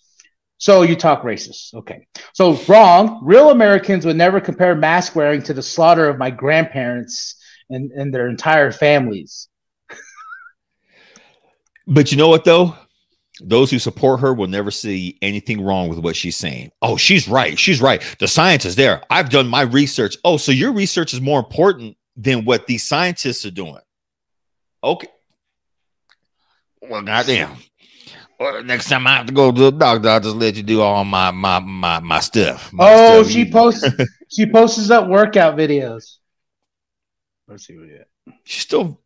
So 0.59 0.83
you 0.83 0.97
talk 0.97 1.23
racist. 1.23 1.75
Okay. 1.75 2.07
So 2.33 2.55
wrong. 2.69 3.21
Real 3.23 3.51
Americans 3.51 4.07
would 4.07 4.17
never 4.17 4.41
compare 4.41 4.75
mask 4.75 5.15
wearing 5.15 5.43
to 5.43 5.55
the 5.55 5.63
slaughter 5.63 6.09
of 6.09 6.19
my 6.19 6.31
grandparents 6.31 7.37
and, 7.69 7.91
and 7.93 8.15
their 8.15 8.29
entire 8.29 8.73
families. 8.73 9.49
But 11.87 12.11
you 12.11 12.19
know 12.19 12.29
what 12.29 12.45
though? 12.45 12.75
Those 13.41 13.71
who 13.71 13.79
support 13.79 14.21
her 14.21 14.33
will 14.33 14.47
never 14.47 14.71
see 14.71 15.19
anything 15.21 15.61
wrong 15.63 15.89
with 15.89 15.99
what 15.99 16.17
she's 16.17 16.37
saying. 16.37 16.71
Oh, 16.81 16.97
she's 16.97 17.29
right. 17.29 17.59
She's 17.59 17.81
right. 17.83 18.03
The 18.19 18.29
science 18.29 18.65
is 18.65 18.77
there. 18.77 19.03
I've 19.11 19.29
done 19.29 19.47
my 19.47 19.63
research. 19.63 20.17
Oh, 20.25 20.39
so 20.39 20.53
your 20.53 20.73
research 20.73 21.13
is 21.13 21.21
more 21.21 21.39
important 21.39 21.97
than 22.17 22.45
what 22.47 22.67
these 22.67 22.83
scientists 22.89 23.45
are 23.45 23.51
doing. 23.51 23.77
Okay. 24.83 25.09
Well, 26.81 27.03
goddamn. 27.03 27.57
Well, 28.39 28.63
next 28.65 28.89
time 28.89 29.07
I 29.07 29.17
have 29.17 29.27
to 29.27 29.33
go 29.35 29.51
to 29.51 29.61
the 29.61 29.71
doctor, 29.71 30.09
I'll 30.09 30.21
just 30.21 30.37
let 30.37 30.57
you 30.57 30.63
do 30.63 30.81
all 30.81 31.05
my 31.05 31.31
my 31.31 31.59
my 31.59 32.01
my 32.01 32.21
stuff. 32.21 32.73
My 32.73 32.85
Oh, 32.89 33.23
stuff. 33.23 33.33
she 33.33 33.51
posts 33.51 33.85
she 34.31 34.47
posts 34.47 34.91
up 34.91 35.09
workout 35.09 35.57
videos. 35.57 36.17
Let's 37.49 37.67
see 37.67 37.77
what 37.77 37.87
you 37.89 38.05
She's 38.45 38.63
still 38.63 39.01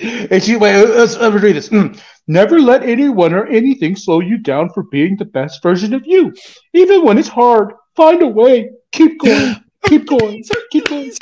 And 0.00 0.42
she 0.42 0.56
wait, 0.56 0.76
let's, 0.84 1.16
let's 1.16 1.42
read 1.42 1.56
this. 1.56 1.68
Mm. 1.68 2.00
Never 2.28 2.60
let 2.60 2.82
anyone 2.82 3.32
or 3.32 3.46
anything 3.46 3.96
slow 3.96 4.20
you 4.20 4.38
down 4.38 4.70
for 4.70 4.84
being 4.84 5.16
the 5.16 5.24
best 5.24 5.62
version 5.62 5.92
of 5.94 6.06
you. 6.06 6.32
Even 6.72 7.04
when 7.04 7.18
it's 7.18 7.28
hard, 7.28 7.72
find 7.96 8.22
a 8.22 8.28
way. 8.28 8.70
Keep 8.92 9.20
going. 9.20 9.56
Keep 9.86 10.06
going. 10.08 10.44
Keep 10.70 10.88
going. 10.88 11.12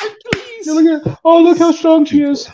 Yeah, 0.63 0.73
look 0.73 1.07
at, 1.07 1.19
oh, 1.25 1.43
look 1.43 1.59
how 1.59 1.73
strong 1.73 2.05
she 2.05 2.23
is. 2.23 2.49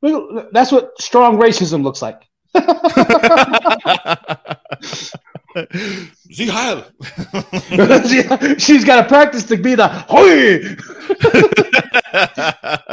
Look, 0.00 0.52
that's 0.52 0.70
what 0.70 0.92
strong 1.00 1.38
racism 1.38 1.82
looks 1.82 2.00
like. 2.02 2.22
See 6.30 6.48
how 6.48 6.84
She- 8.06 8.58
She's 8.58 8.84
got 8.84 9.02
to 9.02 9.08
practice 9.08 9.44
to 9.44 9.56
be 9.56 9.74
the 9.74 9.88
hoy, 9.88 10.76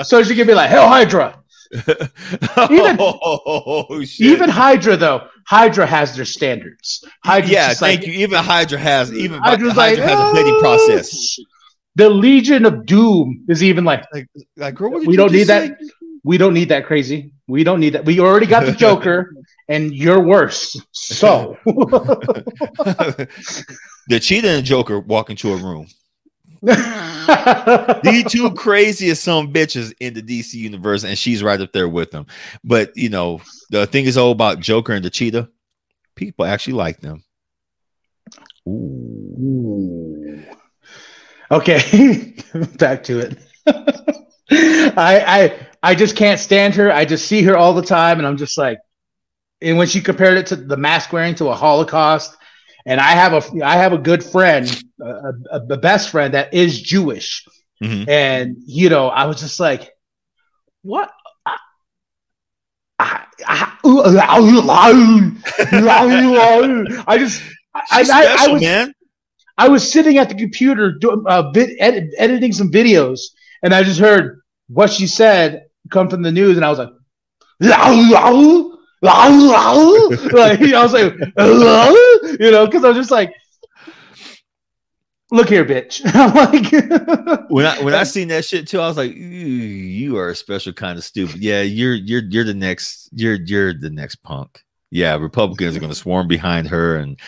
so 0.04 0.24
she 0.24 0.36
can 0.36 0.48
be 0.48 0.54
like 0.54 0.70
Hail 0.70 0.88
Hydra. 0.88 1.40
Even- 1.76 2.98
oh. 3.00 4.04
Even 4.20 4.50
Hydra, 4.50 4.98
though, 4.98 5.28
Hydra 5.46 5.86
has 5.86 6.16
their 6.16 6.26
standards. 6.26 7.04
Hydra's 7.24 7.52
yeah, 7.52 7.74
thank 7.74 8.02
like, 8.02 8.08
you. 8.08 8.14
Even 8.14 8.44
Hydra 8.44 8.78
has 8.80 9.14
even 9.14 9.40
Hydra's 9.42 9.74
Hydra 9.74 10.04
like, 10.04 10.10
has 10.10 10.20
a 10.20 10.34
bidding 10.34 10.56
"Oh, 10.56 10.62
process. 10.62 11.38
The 11.96 12.10
Legion 12.10 12.66
of 12.66 12.86
Doom 12.86 13.46
is 13.48 13.64
even 13.64 13.86
like, 13.86 14.06
Like, 14.12 14.28
like, 14.58 14.76
girl, 14.76 14.92
we 14.92 15.16
don't 15.16 15.32
need 15.32 15.48
just 15.48 15.48
that. 15.48 15.80
We 16.24 16.38
don't 16.38 16.54
need 16.54 16.70
that 16.70 16.86
crazy. 16.86 17.32
We 17.48 17.64
don't 17.64 17.80
need 17.80 17.94
that. 17.94 18.06
We 18.06 18.20
already 18.20 18.48
got 18.48 18.66
the 18.66 18.72
Joker, 18.86 19.34
and 19.70 19.94
you're 19.94 20.20
worse. 20.20 20.76
So, 20.92 21.58
the 24.08 24.20
cheetah 24.20 24.50
and 24.50 24.66
Joker 24.66 25.00
walk 25.00 25.30
into 25.30 25.54
a 25.54 25.58
room. 25.58 25.88
The 26.66 28.26
two 28.30 28.52
craziest 28.52 29.24
some 29.24 29.52
bitches 29.52 29.94
in 30.00 30.14
the 30.14 30.22
DC 30.22 30.54
universe, 30.54 31.04
and 31.04 31.18
she's 31.18 31.44
right 31.44 31.60
up 31.60 31.72
there 31.72 31.90
with 31.90 32.12
them. 32.12 32.26
But 32.64 32.96
you 32.96 33.10
know, 33.10 33.42
the 33.70 33.88
thing 33.88 34.06
is 34.06 34.18
all 34.18 34.32
about 34.32 34.60
Joker 34.60 34.94
and 34.94 35.04
the 35.04 35.10
cheetah. 35.10 35.50
People 36.16 36.46
actually 36.46 36.74
like 36.74 37.02
them. 37.02 37.24
Ooh. 38.68 40.44
okay, 41.52 42.34
back 42.78 43.04
to 43.04 43.20
it. 43.20 43.38
I 44.98 45.24
I 45.28 45.68
I 45.84 45.96
just 45.96 46.16
can't 46.16 46.40
stand 46.40 46.76
her. 46.76 46.92
I 46.92 47.06
just 47.06 47.28
see 47.28 47.44
her 47.44 47.58
all 47.58 47.74
the 47.74 47.82
time, 47.82 48.18
and 48.18 48.28
I'm 48.28 48.38
just 48.38 48.58
like, 48.58 48.80
and 49.62 49.78
when 49.78 49.88
she 49.88 50.02
compared 50.02 50.38
it 50.38 50.48
to 50.48 50.56
the 50.56 50.78
mask 50.78 51.14
wearing 51.14 51.36
to 51.36 51.50
a 51.50 51.56
Holocaust, 51.56 52.38
and 52.86 53.00
I 53.02 53.12
have 53.12 53.34
a 53.34 53.64
I 53.66 53.76
have 53.78 53.94
a 53.94 53.98
good 53.98 54.24
friend, 54.24 54.68
a 55.00 55.78
best 55.78 56.10
friend 56.10 56.34
that 56.34 56.54
is 56.54 56.82
Jewish, 56.82 57.46
Mhm. 57.82 58.08
and 58.08 58.56
you 58.66 58.90
know, 58.90 59.08
I 59.08 59.26
was 59.26 59.40
just 59.40 59.60
like, 59.60 59.90
what? 60.84 61.12
I, 61.46 61.58
I, 63.00 63.26
I, 63.48 63.78
I 67.08 67.18
just 67.18 67.42
I, 67.74 67.82
She's 68.00 68.10
I, 68.10 68.36
I 68.40 68.48
was 68.54 68.62
man. 68.62 68.94
I 69.58 69.68
was 69.70 69.90
sitting 69.92 70.18
at 70.18 70.30
the 70.30 70.36
computer 70.36 70.92
doing 70.94 71.24
uh, 71.28 71.52
vid- 71.52 71.76
edit, 71.80 72.14
editing 72.18 72.54
some 72.54 72.72
videos, 72.72 73.20
and 73.64 73.74
I 73.74 73.84
just 73.84 74.00
heard 74.00 74.42
what 74.68 74.92
she 74.92 75.08
said 75.08 75.66
come 75.92 76.10
from 76.10 76.22
the 76.24 76.32
news, 76.32 76.56
and 76.58 76.66
I 76.66 76.70
was 76.70 76.80
like, 76.80 76.90
like 79.06 80.62
I 80.62 80.84
was 80.84 80.94
like, 80.94 81.14
you 82.40 82.52
know, 82.52 82.66
because 82.66 82.84
I 82.84 82.90
was 82.90 82.98
just 82.98 83.12
like, 83.12 83.34
look 85.32 85.50
here, 85.50 85.66
bitch. 85.66 86.02
I'm 86.14 86.34
like, 86.34 86.72
when 87.50 87.66
I 87.66 87.82
when 87.84 87.94
I 87.94 88.04
seen 88.04 88.30
that 88.30 88.46
shit 88.46 88.68
too, 88.68 88.80
I 88.80 88.88
was 88.88 88.98
like, 88.98 89.16
you 89.16 90.18
are 90.18 90.30
a 90.30 90.36
special 90.36 90.74
kind 90.74 90.98
of 90.98 91.04
stupid. 91.04 91.38
Yeah, 91.38 91.62
you're 91.62 91.94
you're 91.94 92.24
you're 92.24 92.44
the 92.44 92.54
next 92.54 93.10
you're 93.12 93.36
you're 93.36 93.74
the 93.74 93.90
next 93.90 94.18
punk. 94.18 94.62
Yeah, 94.92 95.18
Republicans 95.18 95.76
are 95.76 95.80
gonna 95.80 95.96
swarm 95.96 96.28
behind 96.28 96.68
her 96.68 96.98
and 96.98 97.20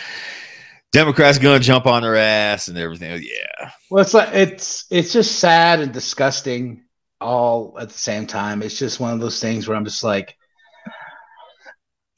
Democrats 0.94 1.38
gonna 1.38 1.60
jump 1.60 1.86
on 1.86 2.04
her 2.04 2.16
ass 2.16 2.68
and 2.68 2.78
everything. 2.78 3.12
Oh, 3.12 3.16
yeah. 3.16 3.72
well, 3.92 4.02
it's 4.02 4.14
like 4.14 4.34
it's 4.34 4.86
it's 4.90 5.12
just 5.12 5.40
sad 5.40 5.80
and 5.82 5.92
disgusting 5.92 6.86
all 7.20 7.78
at 7.80 7.90
the 7.90 7.98
same 7.98 8.28
time. 8.28 8.62
It's 8.62 8.78
just 8.78 9.00
one 9.00 9.14
of 9.14 9.20
those 9.20 9.40
things 9.40 9.68
where 9.68 9.76
I'm 9.76 9.86
just 9.86 10.04
like, 10.04 10.38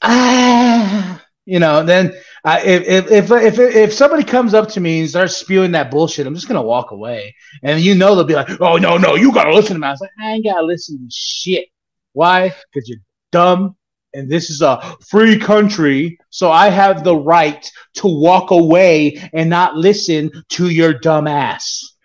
ah, 0.01 1.23
you 1.45 1.59
know. 1.59 1.83
Then 1.83 2.13
uh, 2.43 2.59
if, 2.63 3.09
if 3.09 3.31
if 3.31 3.31
if 3.31 3.59
if 3.59 3.93
somebody 3.93 4.23
comes 4.23 4.53
up 4.53 4.69
to 4.69 4.79
me 4.79 5.01
and 5.01 5.09
starts 5.09 5.37
spewing 5.37 5.71
that 5.71 5.91
bullshit, 5.91 6.27
I'm 6.27 6.35
just 6.35 6.47
gonna 6.47 6.61
walk 6.61 6.91
away. 6.91 7.35
And 7.63 7.81
you 7.81 7.95
know 7.95 8.15
they'll 8.15 8.23
be 8.23 8.35
like, 8.35 8.61
"Oh 8.61 8.77
no, 8.77 8.97
no, 8.97 9.15
you 9.15 9.33
gotta 9.33 9.53
listen 9.53 9.73
to 9.73 9.79
me." 9.79 9.87
I 9.87 9.91
was 9.91 10.01
like, 10.01 10.11
"I 10.21 10.31
ain't 10.31 10.45
gotta 10.45 10.65
listen 10.65 10.97
to 10.97 11.07
shit." 11.11 11.67
Why? 12.13 12.53
Because 12.71 12.89
you're 12.89 12.99
dumb, 13.31 13.75
and 14.13 14.29
this 14.29 14.49
is 14.49 14.61
a 14.61 14.97
free 15.07 15.37
country, 15.37 16.17
so 16.29 16.51
I 16.51 16.69
have 16.69 17.03
the 17.03 17.15
right 17.15 17.69
to 17.95 18.07
walk 18.07 18.51
away 18.51 19.29
and 19.33 19.49
not 19.49 19.75
listen 19.75 20.31
to 20.49 20.69
your 20.69 20.93
dumb 20.93 21.27
ass. 21.27 21.95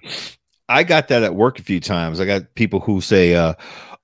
I 0.68 0.82
got 0.82 1.08
that 1.08 1.22
at 1.22 1.34
work 1.34 1.58
a 1.58 1.62
few 1.62 1.80
times. 1.80 2.20
I 2.20 2.24
got 2.24 2.54
people 2.54 2.80
who 2.80 3.00
say, 3.00 3.34
uh, 3.34 3.54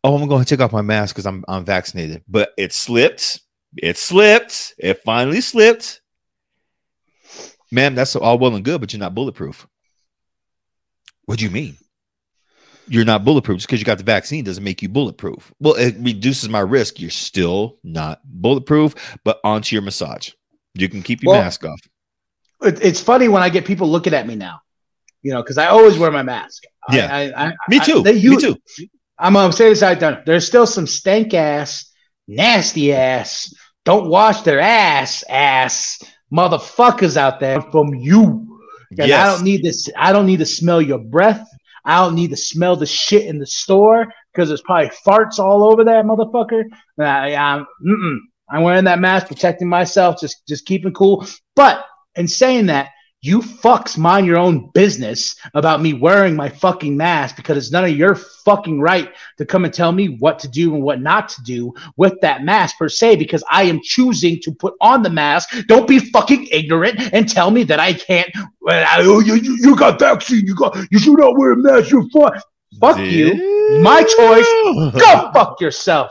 "Oh, 0.05 0.17
I'm 0.17 0.29
going 0.29 0.45
to 0.45 0.49
take 0.49 0.61
off 0.61 0.73
my 0.73 0.83
mask 0.83 1.15
because 1.15 1.27
I'm 1.27 1.45
I'm 1.49 1.65
vaccinated," 1.65 2.23
but 2.29 2.53
it 2.57 2.73
slipped. 2.73 3.41
It 3.77 3.97
slipped. 3.97 4.75
It 4.79 5.03
finally 5.05 5.41
slipped. 5.41 6.01
Ma'am, 7.73 7.95
that's 7.95 8.17
all 8.17 8.39
well 8.39 8.55
and 8.57 8.65
good, 8.65 8.81
but 8.81 8.93
you're 8.93 9.01
not 9.01 9.15
bulletproof. 9.15 9.67
What 11.27 11.39
do 11.39 11.45
you 11.45 11.51
mean? 11.51 11.77
You're 12.89 13.05
not 13.05 13.25
bulletproof 13.25 13.59
just 13.59 13.69
because 13.69 13.79
you 13.79 13.85
got 13.87 13.99
the 13.99 14.05
vaccine 14.05 14.43
doesn't 14.43 14.65
make 14.65 14.83
you 14.83 14.89
bulletproof. 14.89 15.53
Well, 15.61 15.75
it 15.75 15.95
reduces 16.01 16.49
my 16.49 16.59
risk. 16.59 16.99
You're 16.99 17.11
still 17.11 17.79
not 17.85 18.21
bulletproof, 18.25 18.95
but 19.25 19.39
onto 19.45 19.77
your 19.77 19.83
massage. 19.83 20.31
You 20.75 20.89
can 20.89 21.03
keep 21.03 21.23
your 21.23 21.33
Well, 21.35 21.43
mask 21.43 21.65
off. 21.65 21.81
It's 22.63 23.01
funny 23.01 23.29
when 23.29 23.43
I 23.45 23.49
get 23.49 23.65
people 23.65 23.89
looking 23.89 24.13
at 24.13 24.27
me 24.27 24.35
now, 24.35 24.61
you 25.23 25.31
know, 25.33 25.41
because 25.43 25.57
I 25.57 25.67
always 25.67 25.97
wear 25.97 26.11
my 26.11 26.25
mask. 26.25 26.65
Yeah. 26.91 27.09
I, 27.15 27.47
I, 27.47 27.53
Me 27.69 27.79
I- 27.79 27.85
too. 27.85 28.03
they 28.03 28.15
Me 28.15 28.37
too. 28.37 28.57
I'm 29.17 29.35
gonna 29.35 29.53
say 29.53 29.69
this 29.69 29.83
out 29.85 30.01
there. 30.01 30.23
There's 30.27 30.47
still 30.47 30.67
some 30.67 30.87
stank 30.89 31.33
ass, 31.35 31.93
nasty 32.27 32.93
ass, 32.93 33.55
don't 33.85 34.09
wash 34.09 34.43
their 34.43 34.61
ass 34.61 35.25
ass 35.29 36.03
motherfuckers 36.33 37.17
out 37.17 37.41
there 37.41 37.61
from 37.61 37.95
you. 37.95 38.47
And 38.99 39.13
I 39.13 39.25
don't 39.27 39.45
need 39.45 39.63
this. 39.63 39.89
I 39.97 40.13
don't 40.13 40.27
need 40.27 40.39
to 40.41 40.47
smell 40.47 40.83
your 40.83 40.99
breath. 40.99 41.47
I 41.85 41.99
don't 41.99 42.15
need 42.15 42.31
to 42.31 42.37
smell 42.37 42.77
the 42.77 42.87
shit 42.87 43.27
in 43.27 43.39
the 43.39 43.47
store 43.47 44.07
because 44.33 44.49
there's 44.49 44.63
probably 44.63 44.91
farts 45.07 45.39
all 45.39 45.65
over 45.65 45.85
that 45.85 46.05
motherfucker. 46.05 46.65
And 46.99 47.07
I, 47.07 47.35
I'm. 47.35 47.67
I'm 48.53 48.63
wearing 48.65 48.85
that 48.85 48.99
mask, 48.99 49.29
protecting 49.29 49.69
myself, 49.69 50.21
just 50.21 50.47
just 50.49 50.67
keeping 50.67 50.93
cool. 50.93 51.25
But 51.55 51.85
in 52.17 52.27
saying 52.27 52.67
that, 52.67 52.91
you 53.23 53.41
fucks 53.41 53.99
mind 53.99 54.27
your 54.27 54.39
own 54.39 54.71
business 54.71 55.37
about 55.53 55.83
me 55.83 55.93
wearing 55.93 56.35
my 56.35 56.49
fucking 56.49 56.97
mask 56.97 57.37
because 57.37 57.59
it's 57.59 57.71
none 57.71 57.85
of 57.85 57.91
your 57.91 58.15
fucking 58.15 58.81
right 58.81 59.11
to 59.37 59.45
come 59.45 59.67
and 59.67 59.75
tell 59.75 59.93
me 59.93 60.17
what 60.19 60.39
to 60.39 60.49
do 60.49 60.75
and 60.75 60.83
what 60.83 61.03
not 61.03 61.29
to 61.29 61.43
do 61.43 61.75
with 61.97 62.19
that 62.23 62.45
mask 62.45 62.79
per 62.79 62.89
se 62.89 63.17
because 63.17 63.45
I 63.51 63.65
am 63.65 63.81
choosing 63.83 64.41
to 64.41 64.53
put 64.53 64.75
on 64.81 65.03
the 65.03 65.11
mask. 65.11 65.51
Don't 65.67 65.87
be 65.87 65.99
fucking 65.99 66.47
ignorant 66.51 67.13
and 67.13 67.29
tell 67.29 67.51
me 67.51 67.63
that 67.65 67.79
I 67.79 67.93
can't. 67.93 68.31
Oh, 68.67 69.21
you, 69.21 69.35
you, 69.35 69.57
you 69.61 69.77
got 69.77 69.99
vaccine. 69.99 70.47
You 70.47 70.55
got. 70.55 70.77
You 70.91 70.99
should 70.99 71.19
not 71.19 71.37
wear 71.37 71.53
a 71.53 71.57
mask. 71.57 71.91
You're 71.91 72.09
fine. 72.09 72.41
Fuck 72.81 72.99
you. 72.99 73.81
My 73.83 74.03
choice. 74.03 75.01
Go 75.03 75.31
fuck 75.35 75.61
yourself. 75.61 76.11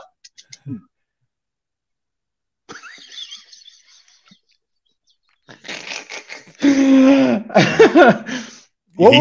He 6.60 6.68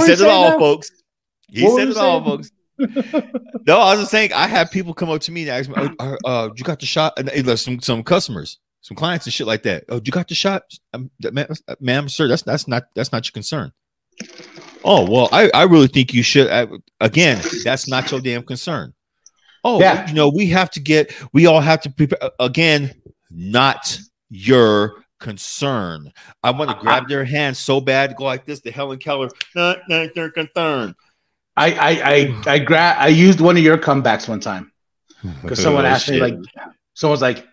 said 0.02 0.20
it 0.20 0.28
all, 0.28 0.50
now? 0.52 0.60
folks. 0.60 0.92
He 1.50 1.64
What 1.64 1.78
said 1.78 1.88
it 1.90 1.98
all, 1.98 2.24
folks. 2.24 2.52
no, 3.68 3.78
I 3.78 3.92
was 3.92 4.00
just 4.02 4.12
saying 4.12 4.32
I 4.34 4.48
have 4.48 4.72
people 4.72 4.94
come 4.94 5.10
up 5.10 5.20
to 5.22 5.32
me 5.32 5.42
and 5.42 5.50
ask 5.52 5.70
me, 5.70 5.76
oh, 5.78 5.90
uh, 6.00 6.16
uh, 6.26 6.50
"You 6.56 6.64
got 6.64 6.80
the 6.80 6.86
shot?" 6.86 7.18
And 7.20 7.30
uh, 7.30 7.56
some 7.58 7.80
some 7.82 8.04
customers, 8.04 8.58
some 8.82 8.96
clients 8.96 9.26
and 9.26 9.34
shit 9.34 9.48
like 9.48 9.64
that. 9.64 9.84
Oh, 9.90 10.00
you 10.04 10.12
got 10.12 10.28
the 10.30 10.36
shot, 10.36 10.64
um, 10.94 11.10
ma'am, 11.32 11.48
ma'am, 11.82 12.08
sir? 12.10 12.28
That's 12.30 12.44
that's 12.44 12.68
not 12.70 12.84
that's 12.96 13.12
not 13.12 13.26
your 13.26 13.34
concern. 13.34 13.74
Oh 14.86 15.10
well, 15.10 15.28
I 15.34 15.50
I 15.54 15.64
really 15.64 15.88
think 15.88 16.14
you 16.14 16.24
should. 16.24 16.50
I, 16.50 16.68
again, 17.02 17.42
that's 17.66 17.88
not 17.90 18.10
your 18.12 18.22
damn 18.22 18.44
concern. 18.44 18.94
Oh, 19.66 19.82
Yeah. 19.82 20.08
you 20.08 20.14
know 20.14 20.30
we 20.30 20.46
have 20.48 20.70
to 20.72 20.80
get. 20.80 21.14
We 21.34 21.48
all 21.48 21.60
have 21.60 21.82
to 21.82 21.90
prepare. 21.90 22.32
Again, 22.40 22.94
not 23.30 24.00
your 24.30 25.04
concern. 25.20 26.12
I 26.44 26.52
want 26.52 26.70
to 26.72 26.78
grab 26.78 27.08
their 27.08 27.24
hand 27.26 27.56
so 27.58 27.80
bad, 27.82 28.16
go 28.16 28.24
like 28.26 28.46
this 28.46 28.62
to 28.62 28.72
Helen 28.72 29.00
Keller. 29.00 29.30
Not, 29.56 29.80
not 29.88 30.14
their 30.16 30.30
concern. 30.32 30.96
I 31.58 31.72
I 31.74 31.90
I 31.90 32.42
I, 32.54 32.60
gra- 32.60 32.96
I 32.98 33.08
used 33.08 33.42
one 33.42 33.58
of 33.58 33.64
your 33.64 33.78
comebacks 33.78 34.30
one 34.30 34.40
time 34.40 34.72
because 35.42 35.62
someone 35.62 35.86
Oh, 35.86 35.90
asked 35.90 36.10
me 36.10 36.20
like, 36.22 36.38
someone's 36.94 37.22
like, 37.22 37.46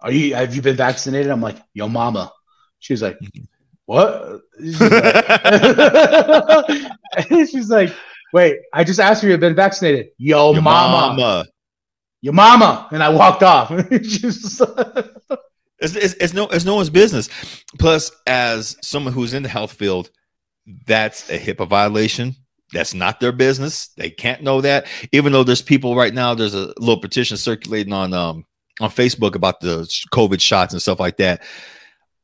"Are 0.00 0.10
you? 0.10 0.34
Have 0.34 0.54
you 0.56 0.62
been 0.62 0.76
vaccinated?" 0.76 1.30
I'm 1.30 1.40
like, 1.40 1.56
"Yo, 1.74 1.88
mama." 1.88 2.32
She's 2.80 3.00
like, 3.02 3.18
"What?" 3.86 4.40
She's 4.58 4.80
like, 4.80 5.16
She's 7.28 7.70
like, 7.70 7.94
"Wait, 8.32 8.58
I 8.72 8.82
just 8.82 8.98
asked 8.98 9.22
you 9.22 9.28
if 9.28 9.32
you've 9.34 9.40
been 9.40 9.54
vaccinated." 9.54 10.08
Yo, 10.18 10.52
Your 10.54 10.62
mama. 10.62 11.14
mama. 11.16 11.46
Your 12.20 12.32
mama, 12.34 12.88
and 12.92 13.02
I 13.02 13.08
walked 13.10 13.42
off. 13.44 13.72
She's 14.02 14.58
just- 14.58 14.62
It's, 15.82 15.96
it's, 15.96 16.14
it's 16.14 16.32
no 16.32 16.46
it's 16.48 16.64
no 16.64 16.76
one's 16.76 16.90
business. 16.90 17.28
Plus, 17.78 18.10
as 18.26 18.76
someone 18.82 19.12
who's 19.12 19.34
in 19.34 19.42
the 19.42 19.48
health 19.48 19.72
field, 19.72 20.10
that's 20.86 21.28
a 21.28 21.38
HIPAA 21.38 21.68
violation. 21.68 22.36
That's 22.72 22.94
not 22.94 23.20
their 23.20 23.32
business. 23.32 23.88
They 23.96 24.08
can't 24.08 24.42
know 24.42 24.62
that. 24.62 24.86
Even 25.12 25.32
though 25.32 25.44
there's 25.44 25.60
people 25.60 25.94
right 25.94 26.14
now, 26.14 26.34
there's 26.34 26.54
a 26.54 26.72
little 26.78 27.00
petition 27.00 27.36
circulating 27.36 27.92
on 27.92 28.14
um 28.14 28.46
on 28.80 28.90
Facebook 28.90 29.34
about 29.34 29.60
the 29.60 29.82
COVID 30.12 30.40
shots 30.40 30.72
and 30.72 30.80
stuff 30.80 31.00
like 31.00 31.18
that. 31.18 31.42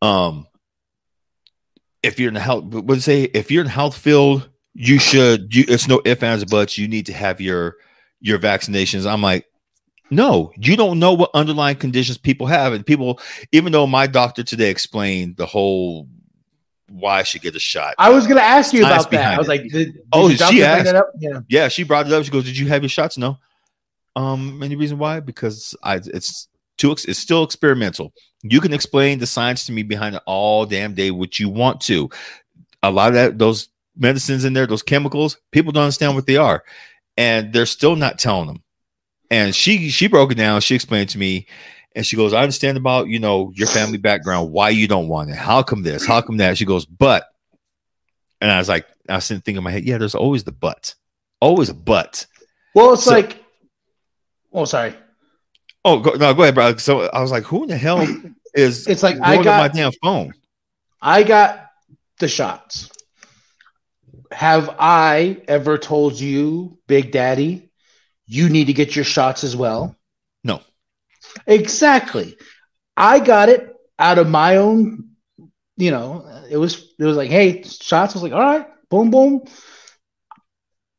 Um, 0.01 0.47
if 2.03 2.19
you're 2.19 2.29
in 2.29 2.35
the 2.35 2.41
health, 2.41 2.65
would 2.65 3.03
say 3.03 3.25
if 3.25 3.51
you're 3.51 3.65
in 3.65 3.71
health 3.71 3.97
field, 3.97 4.49
you 4.75 4.99
should. 4.99 5.55
You, 5.55 5.65
it's 5.69 5.89
no 5.89 6.01
ifs 6.05 6.23
ands 6.23 6.45
buts. 6.45 6.79
You 6.79 6.89
need 6.89 7.07
to 7.07 7.13
have 7.13 7.41
your 7.41 7.77
your 8.21 8.39
vaccinations. 8.39 9.11
I'm 9.11 9.23
like, 9.23 9.47
no, 10.11 10.53
you 10.57 10.77
don't 10.77 10.99
know 10.99 11.13
what 11.13 11.31
underlying 11.35 11.77
conditions 11.77 12.19
people 12.19 12.47
have, 12.47 12.73
and 12.73 12.85
people. 12.85 13.21
Even 13.53 13.73
though 13.73 13.87
my 13.87 14.07
doctor 14.07 14.43
today 14.43 14.71
explained 14.71 15.37
the 15.37 15.47
whole 15.47 16.09
why 16.91 17.19
I 17.19 17.23
should 17.23 17.43
get 17.43 17.55
a 17.55 17.59
shot. 17.61 17.95
I 17.99 18.11
was 18.11 18.27
gonna 18.27 18.41
ask 18.41 18.73
you 18.73 18.81
about 18.81 19.11
that. 19.11 19.35
I 19.35 19.39
was 19.39 19.47
it. 19.47 19.51
like, 19.51 19.63
did, 19.65 19.73
did 19.93 20.03
Oh, 20.13 20.31
she 20.31 20.63
asked. 20.63 20.85
that 20.87 20.97
up? 20.97 21.11
Yeah. 21.19 21.41
Yeah, 21.49 21.69
she 21.69 21.83
brought 21.83 22.07
it 22.07 22.13
up. 22.13 22.25
She 22.25 22.31
goes, 22.31 22.45
"Did 22.45 22.57
you 22.57 22.67
have 22.69 22.83
your 22.83 22.89
shots?" 22.89 23.19
No. 23.19 23.39
Um, 24.17 24.63
any 24.63 24.75
reason 24.75 24.99
why? 24.99 25.21
Because 25.21 25.77
I 25.83 25.97
it's 25.97 26.49
too 26.79 26.93
it's 26.93 27.19
still 27.19 27.45
experimental. 27.45 28.13
You 28.43 28.61
can 28.61 28.73
explain 28.73 29.19
the 29.19 29.27
science 29.27 29.67
to 29.67 29.73
me 29.73 29.83
behind 29.83 30.15
it 30.15 30.23
all 30.27 30.65
damn 30.65 30.95
day, 30.95 31.11
what 31.11 31.39
you 31.39 31.49
want 31.51 31.81
to. 31.83 32.09
A 32.83 32.91
lot 32.91 33.09
of 33.09 33.15
that, 33.15 33.39
those 33.39 33.69
medicines 33.97 34.45
in 34.45 34.53
there, 34.53 34.67
those 34.67 34.83
chemicals, 34.83 35.39
people 35.51 35.73
don't 35.73 35.83
understand 35.85 36.15
what 36.15 36.27
they 36.27 36.37
are, 36.37 36.65
and 37.17 37.53
they're 37.53 37.67
still 37.67 37.97
not 37.97 38.19
telling 38.19 38.47
them. 38.47 38.63
And 39.31 39.55
she 39.55 39.91
she 39.91 40.09
broke 40.09 40.33
it 40.33 40.37
down. 40.37 40.61
She 40.61 40.75
explained 40.75 41.11
to 41.11 41.19
me, 41.19 41.47
and 41.95 42.07
she 42.07 42.17
goes, 42.17 42.33
"I 42.33 42.41
understand 42.43 42.79
about 42.79 43.09
you 43.09 43.19
know 43.19 43.53
your 43.55 43.69
family 43.69 43.99
background, 43.99 44.53
why 44.53 44.71
you 44.71 44.89
don't 44.89 45.09
want 45.09 45.31
it, 45.31 45.37
how 45.37 45.63
come 45.63 45.83
this, 45.83 46.07
how 46.07 46.21
come 46.23 46.39
that." 46.39 46.57
She 46.57 46.65
goes, 46.65 46.87
"But," 46.87 47.27
and 48.41 48.51
I 48.51 48.59
was 48.59 48.69
like, 48.69 48.87
I 49.09 49.17
was 49.17 49.29
thinking 49.29 49.57
in 49.57 49.63
my 49.63 49.71
head, 49.71 49.85
yeah, 49.85 49.99
there's 49.99 50.15
always 50.15 50.45
the 50.45 50.53
but, 50.53 50.95
always 51.41 51.69
a 51.69 51.75
but. 51.75 52.27
Well, 52.75 52.93
it's 52.95 53.05
So- 53.05 53.11
like, 53.13 53.43
oh, 54.53 54.65
sorry. 54.65 54.95
Oh, 55.85 56.01
go, 56.01 56.11
no, 56.13 56.35
go 56.35 56.43
ahead, 56.43 56.55
bro. 56.55 56.77
So 56.77 57.03
I 57.03 57.21
was 57.23 57.31
like, 57.31 57.45
who 57.45 57.63
in 57.63 57.69
the 57.71 57.77
hell 57.77 58.01
is 58.55 58.87
It's 58.87 59.03
like 59.03 59.19
I 59.21 59.43
got 59.43 59.61
my 59.61 59.69
damn 59.69 59.93
phone? 60.03 60.35
I 61.01 61.23
got 61.23 61.67
the 62.19 62.29
shots. 62.29 62.91
Have 64.33 64.75
I 64.79 65.41
ever 65.49 65.79
told 65.79 66.21
you, 66.21 66.79
Big 66.87 67.13
Daddy, 67.13 67.68
you 68.29 68.49
need 68.49 68.67
to 68.67 68.75
get 68.75 68.95
your 68.95 69.05
shots 69.05 69.43
as 69.45 69.57
well? 69.57 69.97
No. 70.45 70.61
Exactly. 71.47 72.37
I 72.97 73.19
got 73.21 73.49
it 73.49 73.75
out 73.99 74.19
of 74.19 74.29
my 74.29 74.57
own, 74.57 75.11
you 75.77 75.91
know, 75.91 76.27
it 76.51 76.57
was 76.57 76.95
it 76.99 77.05
was 77.05 77.17
like, 77.17 77.31
hey, 77.31 77.63
shots. 77.63 78.15
I 78.15 78.17
was 78.19 78.23
like, 78.23 78.33
all 78.33 78.41
right, 78.41 78.67
boom, 78.91 79.11
boom. 79.11 79.43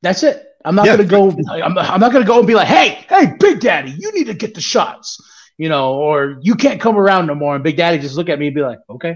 That's 0.01 0.23
it. 0.23 0.45
I'm 0.65 0.75
not 0.75 0.85
Yeah. 0.87 0.97
gonna 0.97 1.07
go. 1.07 1.29
I'm, 1.49 1.77
I'm 1.77 1.99
not 1.99 2.11
gonna 2.11 2.25
go 2.25 2.39
and 2.39 2.47
be 2.47 2.55
like, 2.55 2.67
hey, 2.67 3.05
hey, 3.09 3.33
Big 3.39 3.59
Daddy, 3.59 3.91
you 3.97 4.11
need 4.13 4.25
to 4.27 4.33
get 4.33 4.55
the 4.55 4.61
shots, 4.61 5.19
you 5.57 5.69
know, 5.69 5.95
or 5.95 6.37
you 6.41 6.55
can't 6.55 6.81
come 6.81 6.97
around 6.97 7.27
no 7.27 7.35
more. 7.35 7.55
And 7.55 7.63
Big 7.63 7.77
Daddy 7.77 7.99
just 7.99 8.15
look 8.15 8.29
at 8.29 8.39
me 8.39 8.47
and 8.47 8.55
be 8.55 8.61
like, 8.61 8.79
okay. 8.89 9.15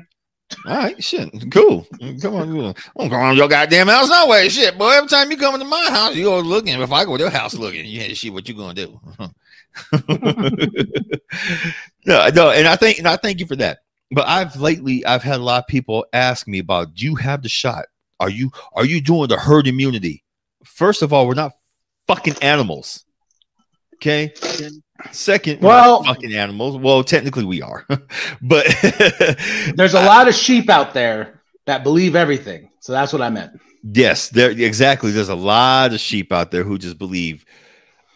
All 0.65 0.77
right, 0.77 1.03
shit, 1.03 1.29
cool. 1.51 1.85
Come 2.21 2.35
on, 2.35 2.49
I'm 2.49 2.73
gonna 2.97 3.09
go 3.09 3.15
on 3.15 3.37
your 3.37 3.47
goddamn 3.47 3.87
house 3.87 4.09
no 4.09 4.27
way. 4.27 4.49
Shit, 4.49 4.77
boy. 4.77 4.91
Every 4.91 5.09
time 5.09 5.31
you 5.31 5.37
come 5.37 5.53
into 5.55 5.67
my 5.67 5.89
house, 5.89 6.15
you 6.15 6.25
go 6.25 6.39
looking. 6.39 6.79
If 6.81 6.91
I 6.91 7.05
go 7.05 7.17
to 7.17 7.23
your 7.23 7.31
house 7.31 7.53
looking, 7.53 7.85
you 7.85 8.01
ain't 8.01 8.17
shit. 8.17 8.33
What 8.33 8.47
you 8.47 8.55
gonna 8.55 8.73
do? 8.73 8.99
no, 12.05 12.29
no, 12.29 12.51
and 12.51 12.67
I 12.67 12.75
think 12.75 12.99
and 12.99 13.07
I 13.07 13.17
thank 13.17 13.39
you 13.39 13.45
for 13.45 13.55
that. 13.57 13.79
But 14.11 14.27
I've 14.27 14.55
lately 14.57 15.05
I've 15.05 15.23
had 15.23 15.39
a 15.39 15.43
lot 15.43 15.63
of 15.63 15.67
people 15.67 16.05
ask 16.13 16.47
me 16.47 16.59
about 16.59 16.93
do 16.93 17.05
you 17.05 17.15
have 17.15 17.41
the 17.41 17.49
shot? 17.49 17.85
Are 18.19 18.29
you 18.29 18.51
are 18.73 18.85
you 18.85 19.01
doing 19.01 19.27
the 19.27 19.37
herd 19.37 19.67
immunity? 19.67 20.23
First 20.63 21.01
of 21.01 21.11
all, 21.11 21.27
we're 21.27 21.33
not 21.33 21.53
fucking 22.07 22.35
animals. 22.41 23.02
Okay. 23.95 24.33
Second, 25.11 25.61
Well- 25.61 26.03
fucking 26.03 26.33
animals. 26.33 26.77
Well, 26.77 27.03
technically 27.03 27.45
we 27.45 27.61
are, 27.61 27.85
but 28.41 28.65
There's 29.75 29.93
a 29.93 30.03
lot 30.05 30.27
of 30.27 30.35
sheep 30.35 30.69
out 30.69 30.93
there 30.93 31.41
that 31.65 31.83
believe 31.83 32.15
everything. 32.15 32.69
So 32.79 32.91
that's 32.93 33.13
what 33.13 33.21
I 33.21 33.29
meant. 33.29 33.59
Yes, 33.83 34.29
there 34.29 34.51
exactly. 34.51 35.11
There's 35.11 35.29
a 35.29 35.35
lot 35.35 35.93
of 35.93 35.99
sheep 35.99 36.31
out 36.31 36.51
there 36.51 36.63
who 36.63 36.77
just 36.77 36.97
believe, 36.97 37.43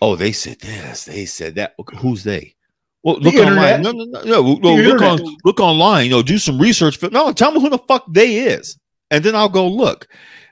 oh, 0.01 0.15
they 0.15 0.31
said 0.31 0.59
this, 0.59 1.05
they 1.05 1.25
said 1.25 1.55
that. 1.55 1.73
Who's 1.99 2.23
they? 2.23 2.55
Well, 3.03 3.19
The 3.19 3.31
look 3.31 3.45
online. 3.47 3.81
No, 3.81 3.91
no, 3.91 4.05
no, 4.05 4.21
no. 4.23 4.41
Well, 4.43 4.55
look 4.77 4.79
internet. 5.01 5.21
on 5.21 5.37
look 5.43 5.59
online. 5.59 6.05
You 6.05 6.11
know, 6.11 6.21
do 6.23 6.37
some 6.37 6.57
research. 6.59 7.01
No, 7.11 7.31
tell 7.33 7.51
me 7.51 7.59
who 7.61 7.69
the 7.69 7.77
fuck 7.79 8.05
they 8.09 8.35
is, 8.35 8.77
and 9.11 9.23
then 9.23 9.35
I'll 9.35 9.49
go 9.49 9.67
look. 9.67 10.07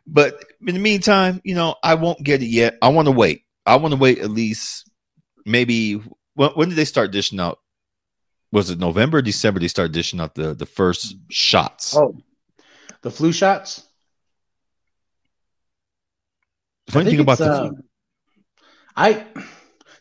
But 0.08 0.44
in 0.68 0.76
the 0.76 0.80
meantime, 0.82 1.42
you 1.44 1.56
know, 1.56 1.76
I 1.84 1.96
won't 1.96 2.22
get 2.24 2.42
it 2.44 2.48
yet. 2.48 2.78
I 2.82 2.90
want 2.90 3.08
to 3.08 3.12
wait. 3.12 3.44
I 3.66 3.78
want 3.78 3.94
to 3.94 4.00
wait 4.00 4.20
at 4.20 4.30
least 4.30 4.85
maybe. 5.45 6.01
When, 6.34 6.49
when 6.51 6.69
did 6.69 6.75
they 6.75 6.86
start 6.86 7.12
dishing 7.12 7.39
out? 7.39 7.60
Was 8.51 8.69
it 8.69 8.79
November, 8.79 9.19
or 9.19 9.21
December? 9.21 9.60
They 9.60 9.67
started 9.67 9.93
dishing 9.93 10.19
out 10.19 10.36
the 10.36 10.53
the 10.53 10.65
first 10.65 11.15
shots. 11.29 11.95
Oh, 11.95 12.15
the 13.01 13.12
flu 13.12 13.31
shots. 13.31 13.84
the 16.88 16.91
funny 16.91 17.08
I 17.08 17.12
thing 17.12 17.19
about 17.19 17.38
the 17.38 17.51
uh, 17.51 17.71
I 18.95 19.25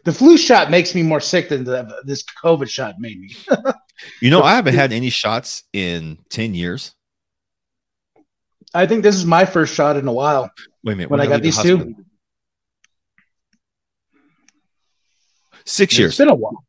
the 0.05 0.13
flu 0.13 0.37
shot 0.37 0.71
makes 0.71 0.95
me 0.95 1.03
more 1.03 1.21
sick 1.21 1.49
than 1.49 1.65
the, 1.65 2.03
this 2.05 2.25
COVID 2.43 2.69
shot 2.69 2.97
made 2.99 3.21
me. 3.21 3.35
You 4.21 4.31
know, 4.31 4.43
I 4.43 4.57
haven't 4.57 4.75
had 4.75 4.93
any 4.93 5.11
shots 5.11 5.63
in 5.73 6.19
10 6.31 6.55
years. 6.55 6.93
I 8.75 8.87
think 8.87 9.03
this 9.03 9.15
is 9.15 9.25
my 9.25 9.45
first 9.45 9.75
shot 9.75 9.97
in 9.97 10.09
a 10.09 10.13
while. 10.13 10.51
Wait 10.83 10.95
a 10.95 10.97
minute. 10.97 11.11
When 11.11 11.21
I 11.21 11.25
did 11.25 11.31
got 11.31 11.43
these 11.43 11.57
the 11.57 11.63
two? 11.63 11.77
hospital? 11.77 12.05
Six 15.67 15.93
It's 15.95 15.99
years. 15.99 16.19
been 16.19 16.29
a 16.31 16.35
while. 16.35 16.65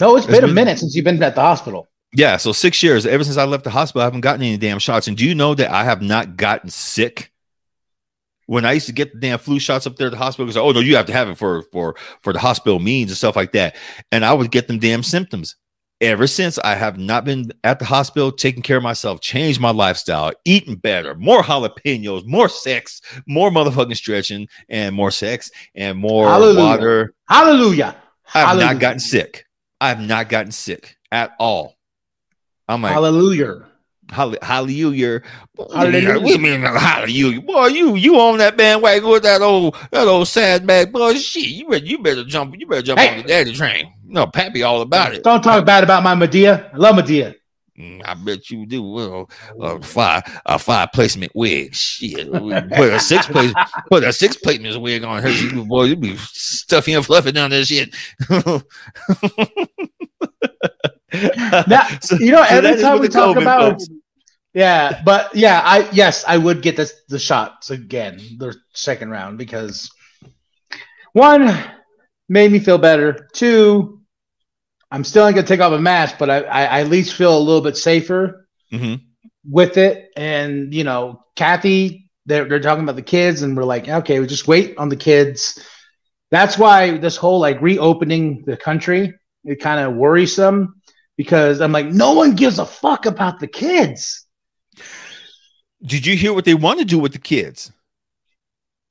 No, 0.00 0.16
it's 0.16 0.26
It's 0.26 0.34
been 0.40 0.48
a 0.48 0.52
minute 0.52 0.78
since 0.78 0.94
you've 0.94 1.04
been 1.04 1.22
at 1.22 1.34
the 1.34 1.40
hospital. 1.40 1.86
Yeah. 2.12 2.36
So 2.38 2.52
six 2.52 2.82
years. 2.82 3.04
Ever 3.06 3.24
since 3.24 3.36
I 3.36 3.44
left 3.44 3.64
the 3.64 3.70
hospital, 3.70 4.02
I 4.02 4.04
haven't 4.04 4.22
gotten 4.22 4.42
any 4.42 4.56
damn 4.56 4.78
shots. 4.78 5.08
And 5.08 5.16
do 5.16 5.24
you 5.26 5.34
know 5.34 5.54
that 5.54 5.70
I 5.70 5.84
have 5.84 6.00
not 6.02 6.36
gotten 6.36 6.70
sick? 6.70 7.32
When 8.46 8.64
I 8.64 8.72
used 8.72 8.86
to 8.86 8.92
get 8.92 9.12
the 9.12 9.18
damn 9.20 9.38
flu 9.38 9.58
shots 9.58 9.86
up 9.86 9.96
there 9.96 10.06
at 10.06 10.12
the 10.12 10.16
hospital, 10.16 10.46
because 10.46 10.56
oh 10.56 10.70
no, 10.70 10.80
you 10.80 10.96
have 10.96 11.04
to 11.06 11.12
have 11.12 11.28
it 11.28 11.36
for 11.36 11.64
for 11.70 11.96
for 12.22 12.32
the 12.32 12.38
hospital 12.38 12.78
means 12.78 13.10
and 13.10 13.18
stuff 13.18 13.36
like 13.36 13.52
that. 13.52 13.76
And 14.10 14.24
I 14.24 14.32
would 14.32 14.50
get 14.50 14.68
them 14.68 14.78
damn 14.78 15.02
symptoms. 15.02 15.56
Ever 16.00 16.26
since 16.28 16.58
I 16.60 16.76
have 16.76 16.96
not 16.96 17.24
been 17.26 17.52
at 17.64 17.80
the 17.80 17.84
hospital, 17.84 18.30
taking 18.32 18.62
care 18.62 18.76
of 18.76 18.84
myself, 18.84 19.20
changed 19.20 19.60
my 19.60 19.70
lifestyle, 19.70 20.30
eating 20.46 20.76
better, 20.76 21.14
more 21.16 21.42
jalapenos, 21.42 22.24
more 22.24 22.48
sex, 22.48 23.02
more 23.26 23.50
motherfucking 23.50 23.96
stretching, 23.96 24.48
and 24.68 24.94
more 24.94 25.10
sex 25.10 25.50
and 25.74 25.98
more 25.98 26.28
Hallelujah. 26.28 26.64
water. 26.64 27.14
Hallelujah. 27.28 27.96
I 28.34 28.38
have 28.40 28.48
Hallelujah. 28.48 28.66
not 28.72 28.80
gotten 28.80 29.00
sick. 29.00 29.46
I 29.80 29.88
have 29.88 30.00
not 30.00 30.28
gotten 30.28 30.52
sick 30.52 30.96
at 31.10 31.32
all. 31.38 31.76
I'm 32.68 32.82
like, 32.82 32.92
Hallelujah. 32.92 33.64
Hall- 34.10 34.34
hallelujah. 34.40 35.20
Hallelujah. 35.58 36.26
You 36.26 36.38
mean, 36.38 36.62
hallelujah? 36.62 37.42
Boy, 37.42 37.66
you 37.66 37.94
you 37.94 38.18
on 38.18 38.38
that 38.38 38.56
bandwagon 38.56 39.06
with 39.08 39.22
that 39.24 39.42
old 39.42 39.76
that 39.92 40.06
old 40.08 40.28
sad 40.28 40.66
bag. 40.66 40.92
Boy, 40.92 41.14
shit, 41.14 41.44
you 41.48 41.68
better 41.68 41.84
you 41.84 41.98
better 41.98 42.24
jump 42.24 42.54
you 42.58 42.66
better 42.66 42.80
jump 42.82 43.00
Hey. 43.00 43.10
on 43.10 43.16
the 43.18 43.22
daddy 43.24 43.52
train. 43.52 43.92
No, 44.06 44.26
Pappy 44.26 44.62
all 44.62 44.80
about 44.80 45.14
it. 45.14 45.22
Don't 45.22 45.42
talk 45.42 45.64
bad 45.66 45.84
about 45.84 46.02
my 46.02 46.14
Madea. 46.14 46.72
I 46.72 46.76
love 46.78 46.96
Madea. 46.96 47.34
Mm, 47.78 48.02
I 48.04 48.14
bet 48.14 48.50
you 48.50 48.66
do. 48.66 48.82
Well, 48.82 49.30
a 49.60 49.80
five 49.80 50.22
a 50.44 50.58
five 50.58 50.88
placement 50.92 51.30
wig. 51.34 51.74
Shit, 51.74 52.30
put 52.32 52.92
a 52.92 52.98
six 52.98 53.26
place 53.26 53.52
put 53.90 54.02
a 54.02 54.12
six 54.12 54.36
placement 54.36 54.80
wig 54.80 55.04
on 55.04 55.22
her. 55.22 55.28
You, 55.30 55.64
boy, 55.64 55.84
you 55.84 55.96
be 55.96 56.16
stuffing 56.16 56.96
and 56.96 57.06
fluffy 57.06 57.30
down 57.32 57.50
that 57.50 57.66
shit. 57.66 57.94
Now, 61.66 61.86
So- 62.00 62.16
you 62.18 62.32
know, 62.32 62.44
every 62.48 62.70
is 62.70 62.82
time 62.82 63.00
we 63.00 63.08
talk 63.08 63.36
about, 63.36 63.72
folks. 63.72 63.88
yeah, 64.54 65.00
but 65.04 65.34
yeah, 65.34 65.62
I 65.64 65.88
yes, 65.92 66.24
I 66.28 66.36
would 66.36 66.62
get 66.62 66.76
this 66.76 66.92
the 67.08 67.18
shots 67.18 67.70
again, 67.70 68.18
the 68.38 68.54
second 68.74 69.10
round 69.10 69.38
because 69.38 69.90
one 71.12 71.52
made 72.28 72.52
me 72.52 72.58
feel 72.58 72.78
better. 72.78 73.28
Two, 73.32 73.97
I'm 74.90 75.04
still 75.04 75.24
not 75.24 75.34
gonna 75.34 75.46
take 75.46 75.60
off 75.60 75.72
a 75.72 75.78
mask, 75.78 76.16
but 76.18 76.30
I, 76.30 76.38
I, 76.42 76.64
I 76.64 76.80
at 76.80 76.88
least 76.88 77.14
feel 77.14 77.36
a 77.36 77.40
little 77.40 77.60
bit 77.60 77.76
safer 77.76 78.46
Mhm. 78.72 79.00
with 79.48 79.76
it. 79.76 80.10
And 80.16 80.72
you 80.72 80.84
know, 80.84 81.22
Kathy, 81.36 82.10
they're 82.26 82.46
they're 82.48 82.60
talking 82.60 82.84
about 82.84 82.96
the 82.96 83.02
kids, 83.02 83.42
and 83.42 83.56
we're 83.56 83.64
like, 83.64 83.88
okay, 83.88 84.20
we 84.20 84.26
just 84.26 84.48
wait 84.48 84.76
on 84.78 84.88
the 84.88 84.96
kids. 84.96 85.58
That's 86.30 86.58
why 86.58 86.98
this 86.98 87.16
whole 87.16 87.38
like 87.40 87.60
reopening 87.62 88.44
the 88.46 88.56
country 88.56 89.14
it 89.44 89.60
kind 89.60 89.80
of 89.80 89.94
worrisome 89.94 90.74
because 91.16 91.60
I'm 91.60 91.72
like, 91.72 91.86
no 91.86 92.12
one 92.12 92.34
gives 92.34 92.58
a 92.58 92.66
fuck 92.66 93.06
about 93.06 93.40
the 93.40 93.46
kids. 93.46 94.26
Did 95.82 96.04
you 96.06 96.16
hear 96.16 96.32
what 96.34 96.44
they 96.44 96.54
want 96.54 96.80
to 96.80 96.84
do 96.84 96.98
with 96.98 97.12
the 97.12 97.18
kids? 97.18 97.72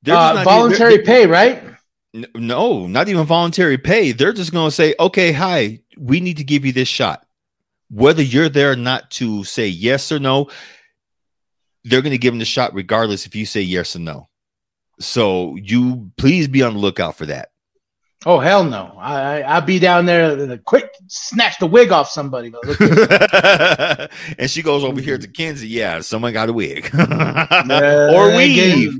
Uh, 0.06 0.42
voluntary 0.44 0.96
they're- 0.96 1.04
pay, 1.04 1.26
right? 1.26 1.62
No, 2.14 2.86
not 2.86 3.08
even 3.08 3.26
voluntary 3.26 3.78
pay. 3.78 4.12
They're 4.12 4.32
just 4.32 4.52
going 4.52 4.68
to 4.68 4.74
say, 4.74 4.94
okay, 4.98 5.32
hi, 5.32 5.80
we 5.96 6.20
need 6.20 6.38
to 6.38 6.44
give 6.44 6.64
you 6.64 6.72
this 6.72 6.88
shot. 6.88 7.26
Whether 7.90 8.22
you're 8.22 8.48
there 8.48 8.72
or 8.72 8.76
not 8.76 9.10
to 9.12 9.44
say 9.44 9.68
yes 9.68 10.10
or 10.10 10.18
no, 10.18 10.48
they're 11.84 12.02
going 12.02 12.12
to 12.12 12.18
give 12.18 12.32
them 12.32 12.38
the 12.38 12.44
shot 12.44 12.74
regardless 12.74 13.26
if 13.26 13.34
you 13.34 13.46
say 13.46 13.60
yes 13.60 13.94
or 13.94 14.00
no. 14.00 14.28
So 15.00 15.56
you 15.56 16.10
please 16.16 16.48
be 16.48 16.62
on 16.62 16.74
the 16.74 16.80
lookout 16.80 17.16
for 17.16 17.26
that. 17.26 17.50
Oh 18.30 18.38
hell 18.38 18.62
no! 18.62 18.92
I, 18.98 19.14
I 19.14 19.40
I'll 19.40 19.62
be 19.62 19.78
down 19.78 20.04
there 20.04 20.38
and 20.38 20.62
quick 20.66 20.92
snatch 21.06 21.58
the 21.58 21.66
wig 21.66 21.92
off 21.92 22.10
somebody. 22.10 22.50
But 22.50 22.62
look 22.66 22.78
and 24.38 24.50
she 24.50 24.60
goes 24.60 24.84
over 24.84 25.00
here 25.00 25.16
to 25.16 25.26
Kenzie. 25.26 25.66
Yeah, 25.66 26.02
someone 26.02 26.34
got 26.34 26.50
a 26.50 26.52
wig 26.52 26.90
Uh, 26.94 28.12
or 28.14 28.36
weave. 28.36 28.92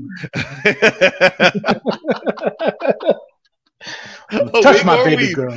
Touch 4.63 4.83
my 4.83 5.03
baby 5.03 5.27
weave. 5.27 5.35
girl, 5.35 5.55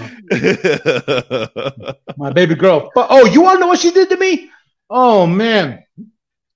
my 2.18 2.30
baby 2.30 2.54
girl. 2.54 2.90
But 2.94 3.06
oh, 3.08 3.24
you 3.24 3.40
want 3.40 3.56
to 3.56 3.60
know 3.60 3.68
what 3.68 3.78
she 3.78 3.90
did 3.90 4.10
to 4.10 4.18
me? 4.18 4.50
Oh 4.90 5.26
man! 5.26 5.82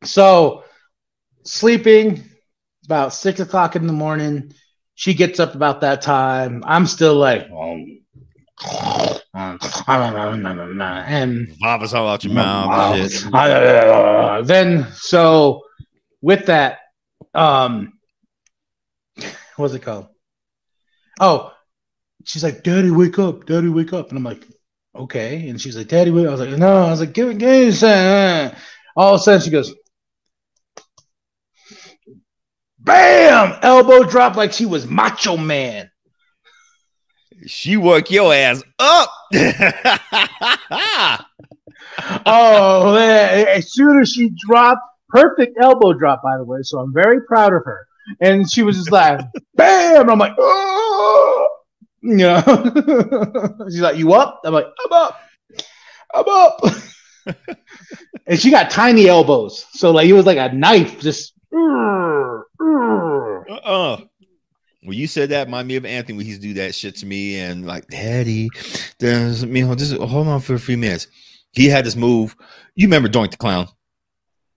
So 0.04 0.64
sleeping 1.44 2.24
about 2.84 3.14
six 3.14 3.40
o'clock 3.40 3.74
in 3.74 3.86
the 3.86 3.94
morning. 3.94 4.52
She 4.96 5.12
gets 5.12 5.38
up 5.38 5.54
about 5.54 5.82
that 5.82 6.00
time. 6.00 6.64
I'm 6.66 6.86
still 6.86 7.14
like, 7.16 7.50
um, 7.50 7.98
and 11.06 11.48
Vomits 11.60 11.92
all 11.92 12.08
out 12.08 12.24
your 12.24 12.32
mouth. 12.32 13.24
Uh, 13.34 14.40
then 14.42 14.86
so 14.94 15.62
with 16.22 16.46
that, 16.46 16.78
um, 17.34 17.92
what's 19.56 19.74
it 19.74 19.82
called? 19.82 20.08
Oh, 21.20 21.52
she's 22.24 22.42
like, 22.42 22.62
"Daddy, 22.62 22.90
wake 22.90 23.18
up! 23.18 23.44
Daddy, 23.44 23.68
wake 23.68 23.92
up!" 23.92 24.08
And 24.08 24.16
I'm 24.16 24.24
like, 24.24 24.46
"Okay." 24.94 25.46
And 25.50 25.60
she's 25.60 25.76
like, 25.76 25.88
"Daddy, 25.88 26.10
wake." 26.10 26.26
I 26.26 26.30
was 26.30 26.40
like, 26.40 26.58
"No." 26.58 26.84
I 26.84 26.90
was 26.90 27.00
like, 27.00 27.12
"Give 27.12 27.28
it, 27.28 27.36
give 27.36 27.82
a. 27.82 28.56
All 28.96 29.14
of 29.14 29.20
a 29.20 29.22
sudden, 29.22 29.42
she 29.42 29.50
goes, 29.50 29.74
"Bam!" 32.86 33.58
Elbow 33.62 34.04
drop 34.04 34.36
like 34.36 34.54
she 34.54 34.64
was 34.64 34.86
Macho 34.86 35.36
Man. 35.36 35.90
She 37.46 37.76
woke 37.76 38.10
your 38.10 38.32
ass 38.32 38.62
up. 38.78 39.10
oh 42.24 42.94
man! 42.94 43.48
As 43.48 43.72
soon 43.72 44.00
as 44.00 44.10
she 44.10 44.30
dropped, 44.30 44.80
perfect 45.08 45.58
elbow 45.60 45.92
drop, 45.92 46.22
by 46.22 46.36
the 46.38 46.44
way. 46.44 46.60
So 46.62 46.78
I'm 46.78 46.94
very 46.94 47.20
proud 47.22 47.52
of 47.52 47.64
her. 47.64 47.86
And 48.20 48.50
she 48.50 48.62
was 48.62 48.76
just 48.76 48.90
like, 48.90 49.20
"Bam!" 49.54 50.08
I'm 50.08 50.18
like, 50.18 50.34
"Oh!" 50.38 51.48
You 52.02 52.16
know, 52.16 52.42
she's 53.68 53.80
like, 53.80 53.96
"You 53.96 54.12
up?" 54.14 54.40
I'm 54.44 54.54
like, 54.54 54.66
"I'm 54.84 54.92
up. 54.92 55.20
I'm 56.14 56.24
up." 56.28 56.60
and 58.26 58.38
she 58.38 58.50
got 58.50 58.70
tiny 58.70 59.08
elbows, 59.08 59.66
so 59.72 59.90
like 59.90 60.06
it 60.06 60.12
was 60.12 60.26
like 60.26 60.38
a 60.38 60.54
knife, 60.54 61.00
just. 61.00 61.32
Uh-uh. 63.48 64.00
When 64.82 64.96
you 64.96 65.06
said 65.06 65.30
that, 65.30 65.46
remind 65.46 65.68
me 65.68 65.76
of 65.76 65.84
Anthony 65.84 66.16
when 66.16 66.26
he's 66.26 66.38
do 66.38 66.54
that 66.54 66.74
shit 66.74 66.96
to 66.96 67.06
me 67.06 67.38
and 67.40 67.66
like, 67.66 67.88
Daddy, 67.88 68.48
there's 69.00 69.44
me. 69.44 69.62
Just 69.74 69.96
hold 69.96 70.28
on 70.28 70.40
for 70.40 70.54
a 70.54 70.60
few 70.60 70.76
minutes. 70.76 71.08
He 71.52 71.66
had 71.66 71.84
this 71.84 71.96
move. 71.96 72.36
You 72.76 72.86
remember 72.86 73.08
Doink 73.08 73.32
the 73.32 73.36
Clown? 73.36 73.66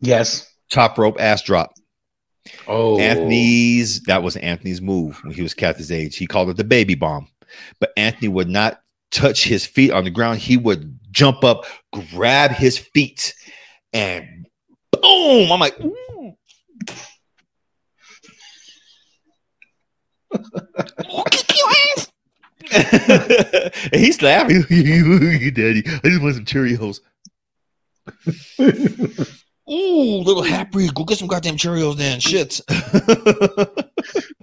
Yes. 0.01 0.53
Top 0.69 0.97
rope 0.97 1.19
ass 1.19 1.41
drop. 1.41 1.73
Oh, 2.67 2.99
Anthony's 2.99 4.01
that 4.03 4.23
was 4.23 4.35
Anthony's 4.37 4.81
move 4.81 5.19
when 5.23 5.33
he 5.33 5.41
was 5.41 5.53
Kathy's 5.53 5.91
age. 5.91 6.15
He 6.15 6.27
called 6.27 6.49
it 6.49 6.57
the 6.57 6.63
baby 6.63 6.95
bomb. 6.95 7.27
But 7.79 7.91
Anthony 7.97 8.27
would 8.27 8.49
not 8.49 8.81
touch 9.11 9.43
his 9.43 9.65
feet 9.65 9.91
on 9.91 10.03
the 10.03 10.09
ground. 10.09 10.39
He 10.39 10.57
would 10.57 10.99
jump 11.11 11.43
up, 11.43 11.65
grab 11.91 12.51
his 12.51 12.77
feet, 12.77 13.33
and 13.93 14.47
boom. 14.91 15.51
I'm 15.51 15.59
like, 15.59 15.79
ooh. 15.79 15.95
I'll 20.31 21.23
kick 21.25 21.57
your 21.57 21.69
ass. 21.97 22.11
and 23.91 24.01
he's 24.01 24.21
laughing. 24.21 24.63
you 24.69 25.51
Daddy, 25.51 25.83
I 25.85 26.09
just 26.09 26.21
want 26.21 26.35
some 26.35 26.45
Cheerios. 26.45 26.99
Ooh, 29.71 30.21
little 30.23 30.43
half 30.43 30.71
breed, 30.71 30.93
go 30.95 31.03
get 31.03 31.17
some 31.19 31.27
goddamn 31.27 31.57
Cheerios 31.57 31.97
then. 31.97 32.19
Shit. 32.19 32.59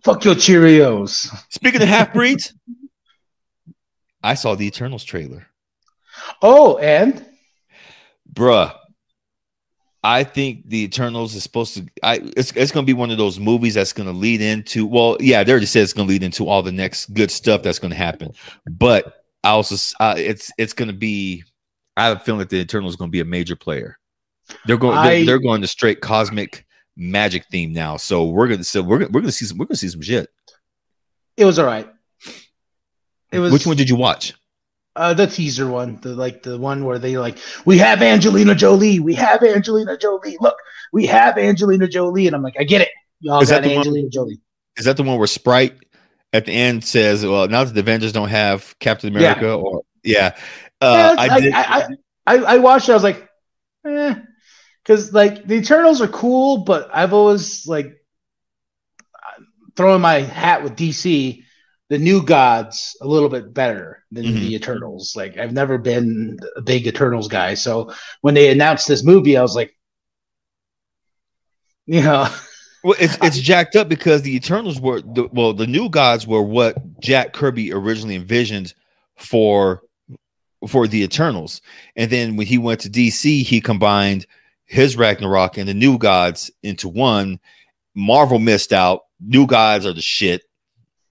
Fuck 0.02 0.24
your 0.24 0.34
Cheerios. 0.36 1.28
Speaking 1.50 1.82
of 1.82 1.88
half 1.88 2.12
breeds, 2.12 2.54
I 4.22 4.34
saw 4.34 4.54
the 4.54 4.66
Eternals 4.66 5.04
trailer. 5.04 5.46
Oh, 6.42 6.78
and 6.78 7.24
Bruh. 8.32 8.74
I 10.08 10.22
think 10.22 10.68
the 10.68 10.84
Eternals 10.84 11.34
is 11.34 11.42
supposed 11.42 11.74
to. 11.74 11.84
I 12.02 12.20
it's 12.36 12.52
it's 12.52 12.70
gonna 12.70 12.86
be 12.86 12.92
one 12.92 13.10
of 13.10 13.18
those 13.18 13.40
movies 13.40 13.74
that's 13.74 13.92
gonna 13.92 14.12
lead 14.12 14.40
into. 14.40 14.86
Well, 14.86 15.16
yeah, 15.18 15.42
they 15.42 15.50
already 15.50 15.66
said 15.66 15.82
it's 15.82 15.92
gonna 15.92 16.08
lead 16.08 16.22
into 16.22 16.48
all 16.48 16.62
the 16.62 16.70
next 16.70 17.12
good 17.12 17.30
stuff 17.30 17.62
that's 17.62 17.80
gonna 17.80 17.96
happen. 17.96 18.32
But 18.70 19.24
I 19.42 19.50
also 19.50 19.74
uh, 19.98 20.14
it's 20.16 20.52
it's 20.58 20.72
gonna 20.72 20.92
be. 20.92 21.42
I 21.96 22.06
have 22.06 22.18
a 22.18 22.20
feeling 22.20 22.38
that 22.38 22.50
the 22.50 22.58
Eternals 22.58 22.92
is 22.92 22.96
gonna 22.96 23.10
be 23.10 23.20
a 23.20 23.24
major 23.24 23.56
player. 23.56 23.98
They're 24.66 24.76
going. 24.76 24.96
I- 24.96 25.08
They're, 25.08 25.24
they're 25.26 25.38
going 25.40 25.60
to 25.62 25.66
straight 25.66 26.00
cosmic 26.00 26.64
magic 26.96 27.44
theme 27.50 27.72
now. 27.72 27.96
So 27.96 28.26
we're 28.26 28.46
gonna. 28.48 28.62
So 28.64 28.82
we're 28.82 28.98
gonna, 29.00 29.10
we're 29.10 29.22
gonna 29.22 29.32
see 29.32 29.44
some. 29.46 29.58
We're 29.58 29.66
gonna 29.66 29.76
see 29.76 29.88
some 29.88 30.02
shit. 30.02 30.28
it 31.36 31.44
was 31.44 31.58
all 31.58 31.66
right. 31.66 31.88
It 33.32 33.40
was 33.40 33.52
Which 33.52 33.66
one 33.66 33.76
did 33.76 33.88
you 33.90 33.96
watch? 33.96 34.34
Uh, 34.96 35.12
the 35.12 35.26
teaser 35.26 35.68
one, 35.68 35.98
the 36.00 36.16
like 36.16 36.42
the 36.42 36.56
one 36.58 36.84
where 36.84 36.98
they 36.98 37.18
like, 37.18 37.38
we 37.66 37.76
have 37.78 38.00
Angelina 38.02 38.54
Jolie, 38.54 38.98
we 38.98 39.12
have 39.14 39.42
Angelina 39.42 39.96
Jolie. 39.98 40.38
Look, 40.40 40.56
we 40.90 41.04
have 41.06 41.36
Angelina 41.36 41.86
Jolie, 41.86 42.26
and 42.26 42.34
I'm 42.34 42.42
like, 42.42 42.56
I 42.58 42.64
get 42.64 42.80
it. 42.80 42.88
Y'all 43.20 43.42
Is 43.42 43.50
that 43.50 43.56
got 43.56 43.64
the 43.64 43.68
one- 43.68 43.78
Angelina 43.78 44.08
Jolie. 44.08 44.40
Is 44.78 44.86
that 44.86 44.96
the 44.96 45.02
one 45.02 45.18
where 45.18 45.26
Sprite 45.26 45.74
at 46.32 46.46
the 46.46 46.52
end 46.52 46.82
says, 46.84 47.24
"Well, 47.24 47.46
now 47.48 47.64
that 47.64 47.74
the 47.74 47.80
Avengers 47.80 48.12
don't 48.12 48.28
have 48.30 48.74
Captain 48.78 49.12
Yeah. 49.12 49.18
America," 49.18 49.52
or 49.54 49.82
yeah, 50.02 50.34
Yeah, 50.82 50.88
uh, 50.88 51.14
I, 51.18 51.28
I 51.28 51.40
did. 51.40 51.52
I, 51.54 51.88
I, 52.26 52.36
I, 52.36 52.56
watched 52.58 52.88
it. 52.88 52.92
I 52.92 52.94
was 52.94 53.02
like, 53.02 53.28
eh, 53.86 54.14
because 54.82 55.12
like 55.12 55.46
the 55.46 55.54
Eternals 55.54 56.00
are 56.00 56.08
cool, 56.08 56.58
but 56.64 56.88
I've 56.92 57.12
always 57.12 57.66
like 57.66 57.96
throwing 59.76 60.00
my 60.00 60.20
hat 60.20 60.62
with 60.62 60.76
DC. 60.76 61.42
The 61.88 61.98
new 61.98 62.22
gods 62.22 62.96
a 63.00 63.06
little 63.06 63.28
bit 63.28 63.54
better 63.54 64.02
than 64.10 64.24
Mhm. 64.24 64.40
the 64.40 64.54
Eternals. 64.56 65.14
Like 65.14 65.38
I've 65.38 65.52
never 65.52 65.78
been 65.78 66.38
a 66.56 66.60
big 66.62 66.86
Eternals 66.86 67.28
guy, 67.28 67.54
so 67.54 67.92
when 68.22 68.34
they 68.34 68.50
announced 68.50 68.88
this 68.88 69.04
movie, 69.04 69.36
I 69.36 69.42
was 69.42 69.54
like, 69.54 69.72
you 71.86 72.02
know, 72.02 72.28
Well, 72.82 72.96
it's 72.98 73.16
it's 73.22 73.38
jacked 73.38 73.76
up 73.76 73.88
because 73.88 74.22
the 74.22 74.34
Eternals 74.34 74.80
were 74.80 75.00
the, 75.00 75.28
well, 75.32 75.52
the 75.52 75.66
new 75.66 75.88
gods 75.88 76.26
were 76.26 76.42
what 76.42 76.76
Jack 77.00 77.32
Kirby 77.32 77.72
originally 77.72 78.16
envisioned 78.16 78.74
for 79.16 79.82
for 80.68 80.88
the 80.88 81.02
Eternals, 81.04 81.60
and 81.94 82.10
then 82.10 82.36
when 82.36 82.46
he 82.48 82.58
went 82.58 82.80
to 82.80 82.90
DC, 82.90 83.42
he 83.44 83.60
combined 83.60 84.26
his 84.64 84.96
Ragnarok 84.96 85.58
and 85.58 85.68
the 85.68 85.74
new 85.74 85.98
gods 85.98 86.50
into 86.64 86.88
one. 86.88 87.38
Marvel 87.94 88.38
missed 88.40 88.72
out. 88.72 89.02
New 89.20 89.46
gods 89.46 89.86
are 89.86 89.92
the 89.92 90.02
shit, 90.02 90.42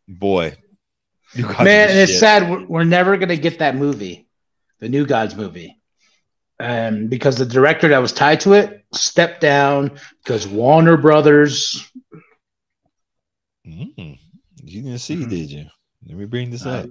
boy. 0.08 0.54
New 1.36 1.43
gods 1.43 1.60
man, 1.63 1.89
it's 1.98 2.12
shit. 2.12 2.19
sad 2.19 2.50
we're, 2.50 2.65
we're 2.65 2.84
never 2.84 3.17
gonna 3.17 3.36
get 3.38 3.60
that 3.60 3.76
movie, 3.76 4.28
the 4.80 4.88
New 4.89 5.06
Gods 5.06 5.36
movie, 5.36 5.80
um, 6.60 7.08
because 7.08 7.36
the 7.38 7.45
director 7.45 7.89
that 7.89 7.98
was 8.00 8.13
tied 8.13 8.39
to 8.41 8.54
it 8.54 8.86
stepped 8.93 9.41
down 9.41 10.00
because 10.24 10.48
Warner 10.48 10.98
Brothers. 10.98 11.91
Mm. 13.67 14.19
You 14.63 14.82
didn't 14.82 15.00
see, 15.00 15.15
Mhm. 15.17 15.30
did 15.30 15.52
you? 15.52 15.65
Let 16.08 16.17
me 16.17 16.26
bring 16.26 16.52
this 16.52 16.65
Uh, 16.65 16.69
up. 16.69 16.89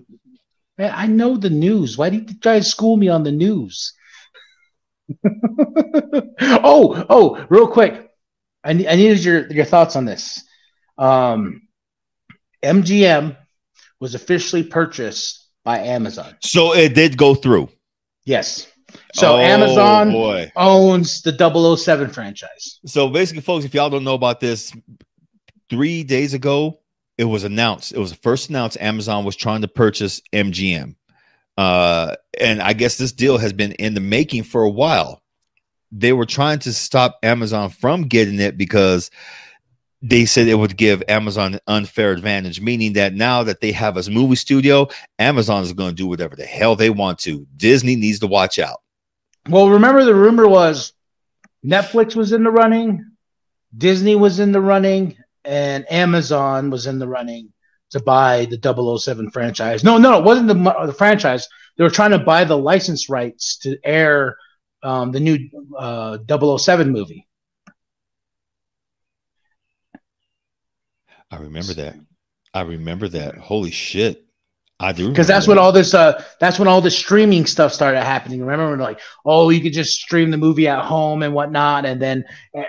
Man, 0.76 0.92
I 0.94 1.06
know 1.06 1.36
the 1.36 1.50
news. 1.50 1.96
Why 1.96 2.10
did 2.10 2.28
you 2.30 2.38
try 2.38 2.58
to 2.58 2.64
school 2.64 2.96
me 2.96 3.08
on 3.08 3.22
the 3.22 3.32
news? 3.32 3.92
oh, 6.40 7.04
oh, 7.08 7.46
real 7.48 7.68
quick. 7.68 8.10
I, 8.64 8.70
I 8.70 8.72
needed 8.72 9.22
your, 9.24 9.46
your 9.52 9.64
thoughts 9.64 9.94
on 9.96 10.04
this. 10.04 10.42
Um, 10.98 11.62
MGM 12.62 13.36
was 14.00 14.14
officially 14.14 14.62
purchased 14.62 15.46
by 15.64 15.78
Amazon. 15.78 16.36
So 16.40 16.74
it 16.74 16.94
did 16.94 17.16
go 17.16 17.34
through. 17.34 17.68
Yes. 18.24 18.66
So 19.14 19.36
Oh, 19.36 19.38
Amazon 19.38 20.10
boy. 20.12 20.52
owns 20.56 21.22
the 21.22 21.32
007 21.76 22.10
franchise. 22.10 22.80
So 22.86 23.08
basically, 23.08 23.42
folks, 23.42 23.64
if 23.64 23.74
y'all 23.74 23.90
don't 23.90 24.04
know 24.04 24.14
about 24.14 24.40
this, 24.40 24.72
three 25.70 26.04
days 26.04 26.34
ago, 26.34 26.80
it 27.16 27.24
was 27.24 27.44
announced. 27.44 27.92
It 27.92 27.98
was 27.98 28.10
the 28.10 28.18
first 28.18 28.50
announced 28.50 28.76
Amazon 28.80 29.24
was 29.24 29.36
trying 29.36 29.62
to 29.62 29.68
purchase 29.68 30.20
MGM. 30.32 30.96
Uh, 31.56 32.16
and 32.40 32.60
I 32.60 32.72
guess 32.72 32.96
this 32.98 33.12
deal 33.12 33.38
has 33.38 33.52
been 33.52 33.72
in 33.72 33.94
the 33.94 34.00
making 34.00 34.42
for 34.42 34.62
a 34.62 34.70
while. 34.70 35.22
They 35.92 36.12
were 36.12 36.26
trying 36.26 36.58
to 36.60 36.72
stop 36.72 37.18
Amazon 37.22 37.70
from 37.70 38.02
getting 38.08 38.40
it 38.40 38.58
because 38.58 39.10
they 40.06 40.26
said 40.26 40.48
it 40.48 40.54
would 40.54 40.76
give 40.76 41.02
Amazon 41.08 41.54
an 41.54 41.60
unfair 41.66 42.12
advantage, 42.12 42.60
meaning 42.60 42.92
that 42.92 43.14
now 43.14 43.42
that 43.42 43.62
they 43.62 43.72
have 43.72 43.96
a 43.96 44.10
movie 44.10 44.36
studio, 44.36 44.86
Amazon 45.18 45.62
is 45.62 45.72
going 45.72 45.88
to 45.88 45.96
do 45.96 46.06
whatever 46.06 46.36
the 46.36 46.44
hell 46.44 46.76
they 46.76 46.90
want 46.90 47.18
to. 47.20 47.46
Disney 47.56 47.96
needs 47.96 48.18
to 48.18 48.26
watch 48.26 48.58
out. 48.58 48.82
Well, 49.48 49.70
remember 49.70 50.04
the 50.04 50.14
rumor 50.14 50.46
was 50.46 50.92
Netflix 51.64 52.14
was 52.14 52.32
in 52.32 52.44
the 52.44 52.50
running, 52.50 53.12
Disney 53.76 54.14
was 54.14 54.40
in 54.40 54.52
the 54.52 54.60
running, 54.60 55.16
and 55.42 55.90
Amazon 55.90 56.68
was 56.68 56.86
in 56.86 56.98
the 56.98 57.08
running 57.08 57.50
to 57.90 58.00
buy 58.00 58.44
the 58.44 58.98
007 58.98 59.30
franchise. 59.30 59.84
No, 59.84 59.96
no, 59.96 60.18
it 60.18 60.24
wasn't 60.24 60.48
the, 60.48 60.86
the 60.86 60.92
franchise. 60.92 61.48
They 61.78 61.84
were 61.84 61.88
trying 61.90 62.10
to 62.10 62.18
buy 62.18 62.44
the 62.44 62.58
license 62.58 63.08
rights 63.08 63.56
to 63.58 63.78
air 63.82 64.36
um, 64.82 65.12
the 65.12 65.20
new 65.20 65.48
uh, 65.78 66.18
007 66.58 66.90
movie. 66.90 67.26
I 71.34 71.38
remember 71.38 71.74
that. 71.74 71.96
I 72.52 72.60
remember 72.60 73.08
that. 73.08 73.36
Holy 73.36 73.72
shit. 73.72 74.24
I 74.78 74.92
do. 74.92 75.08
Because 75.08 75.26
that's 75.26 75.48
when 75.48 75.58
all 75.58 75.72
this 75.72 75.94
uh 75.94 76.22
that's 76.40 76.58
when 76.58 76.68
all 76.68 76.80
the 76.80 76.90
streaming 76.90 77.46
stuff 77.46 77.72
started 77.72 78.02
happening. 78.02 78.40
Remember 78.40 78.70
when 78.70 78.78
like, 78.78 79.00
oh, 79.24 79.50
you 79.50 79.60
could 79.60 79.72
just 79.72 80.00
stream 80.00 80.30
the 80.30 80.36
movie 80.36 80.68
at 80.68 80.84
home 80.84 81.22
and 81.22 81.34
whatnot, 81.34 81.86
and 81.86 82.00
then 82.00 82.24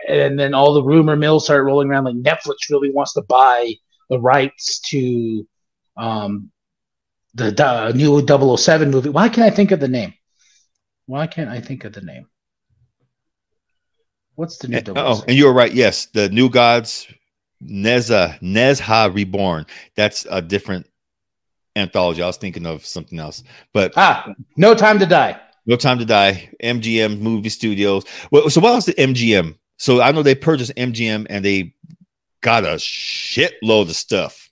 and 0.08 0.40
then 0.40 0.54
all 0.54 0.74
the 0.74 0.84
rumor 0.84 1.16
mills 1.16 1.46
started 1.46 1.64
rolling 1.64 1.90
around 1.90 2.06
like 2.06 2.16
Netflix 2.16 2.70
really 2.72 2.92
wants 2.92 3.14
to 3.14 3.22
buy 3.24 3.72
the 4.10 4.20
rights 4.20 4.80
to 4.92 5.48
um 5.98 6.52
the, 7.36 7.52
the 7.52 7.92
new 7.94 8.26
007 8.58 8.90
movie. 8.90 9.10
Why 9.10 9.30
can't 9.30 9.52
I 9.52 9.56
think 9.56 9.72
of 9.72 9.80
the 9.80 9.88
name? 9.88 10.14
Why 11.06 11.28
can't 11.28 11.50
I 11.50 11.60
think 11.60 11.84
of 11.84 11.94
the 11.94 12.02
name? 12.02 12.28
What's 14.36 14.58
the 14.58 14.70
new 14.70 14.78
And- 14.78 14.90
oh, 14.96 15.24
and 15.28 15.38
you 15.38 15.46
were 15.46 15.54
right. 15.54 15.74
Yes, 15.74 16.06
the 16.08 16.30
New 16.30 16.50
Gods, 16.50 17.08
Neza, 17.64 18.40
Nezha 18.42 19.14
Reborn. 19.14 19.66
That's 19.96 20.26
a 20.30 20.42
different 20.42 20.88
anthology. 21.76 22.22
I 22.22 22.28
was 22.28 22.38
thinking 22.38 22.66
of 22.66 22.86
something 22.86 23.20
else, 23.20 23.44
but 23.74 23.94
ah, 23.96 24.34
No 24.58 24.74
Time 24.74 25.00
to 25.00 25.06
Die. 25.06 25.40
No 25.66 25.76
Time 25.76 26.00
to 26.00 26.06
Die, 26.06 26.50
MGM 26.64 27.20
Movie 27.20 27.50
Studios. 27.50 28.06
Well, 28.32 28.50
so 28.50 28.62
what 28.62 28.74
else 28.74 28.86
did 28.86 28.98
MGM? 28.98 29.58
So 29.78 30.02
I 30.02 30.12
know 30.12 30.24
they 30.24 30.36
purchased 30.36 30.74
MGM 30.76 31.28
and 31.30 31.44
they 31.44 31.74
got 32.42 32.64
a 32.64 32.76
shitload 32.76 33.90
of 33.90 33.96
stuff. 33.96 34.50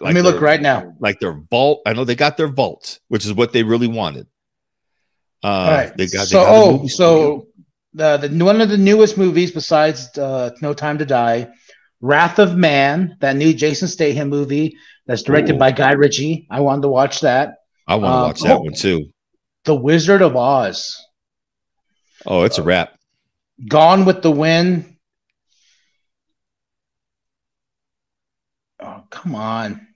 Let 0.00 0.14
me 0.14 0.22
look 0.22 0.40
right 0.40 0.60
now. 0.60 0.94
Like 1.00 1.18
their 1.18 1.32
vault. 1.32 1.82
I 1.86 1.94
know 1.94 2.04
they 2.04 2.14
got 2.14 2.36
their 2.36 2.48
vault, 2.48 2.98
which 3.08 3.24
is 3.24 3.32
what 3.32 3.52
they 3.52 3.62
really 3.62 3.88
wanted. 3.88 4.26
Uh, 5.42 5.46
All 5.46 5.70
right. 5.70 5.96
They 5.96 6.06
got. 6.06 6.20
They 6.20 6.26
so, 6.26 6.44
got 6.44 6.54
oh, 6.54 6.86
so 6.86 7.48
the, 7.94 8.18
the 8.18 8.44
one 8.44 8.60
of 8.60 8.68
the 8.68 8.76
newest 8.76 9.16
movies 9.16 9.50
besides 9.50 10.16
uh, 10.18 10.50
No 10.60 10.74
Time 10.74 10.98
to 10.98 11.06
Die, 11.06 11.48
Wrath 12.00 12.38
of 12.38 12.56
Man, 12.56 13.16
that 13.20 13.36
new 13.36 13.52
Jason 13.52 13.88
Statham 13.88 14.28
movie 14.28 14.76
that's 15.06 15.22
directed 15.22 15.56
Ooh. 15.56 15.58
by 15.58 15.72
Guy 15.72 15.92
Ritchie. 15.92 16.46
I 16.50 16.60
wanted 16.60 16.82
to 16.82 16.88
watch 16.88 17.20
that. 17.20 17.56
I 17.86 17.96
want 17.96 18.12
to 18.12 18.16
uh, 18.16 18.26
watch 18.26 18.40
that 18.40 18.56
oh. 18.56 18.60
one 18.60 18.74
too. 18.74 19.12
The 19.64 19.74
Wizard 19.74 20.22
of 20.22 20.36
Oz, 20.36 20.96
Oh, 22.26 22.42
it's 22.42 22.58
a 22.58 22.62
wrap. 22.62 22.94
Gone 23.68 24.04
with 24.04 24.22
the 24.22 24.30
Wind. 24.30 24.96
Oh, 28.80 29.02
come 29.10 29.34
on. 29.34 29.86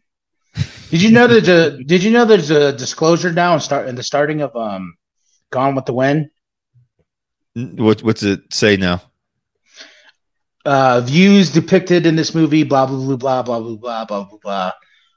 Did 0.91 1.03
you 1.03 1.11
know 1.11 1.27
there's 1.27 1.49
a 1.49 1.83
Did 1.85 2.03
you 2.03 2.11
know 2.11 2.25
there's 2.25 2.51
a 2.51 2.73
disclosure 2.73 3.33
now 3.33 3.55
in 3.55 3.61
start 3.61 3.89
in 3.89 3.95
the 3.95 4.03
starting 4.03 4.41
of 4.41 4.55
um, 4.57 4.95
Gone 5.51 5.75
with 5.75 5.87
the 5.87 5.95
Wind? 5.95 6.31
What, 7.55 8.03
what's 8.03 8.23
it 8.23 8.41
say 8.53 8.77
now? 8.77 9.03
Uh, 10.65 11.01
views 11.01 11.51
depicted 11.51 12.07
in 12.07 12.15
this 12.17 12.35
movie, 12.35 12.63
blah 12.63 12.87
blah 12.87 13.17
blah 13.17 13.17
blah 13.17 13.43
blah 13.43 13.61
blah 13.61 13.77
blah 13.77 14.05
blah 14.05 14.25
blah 14.25 14.39
blah. 14.43 14.73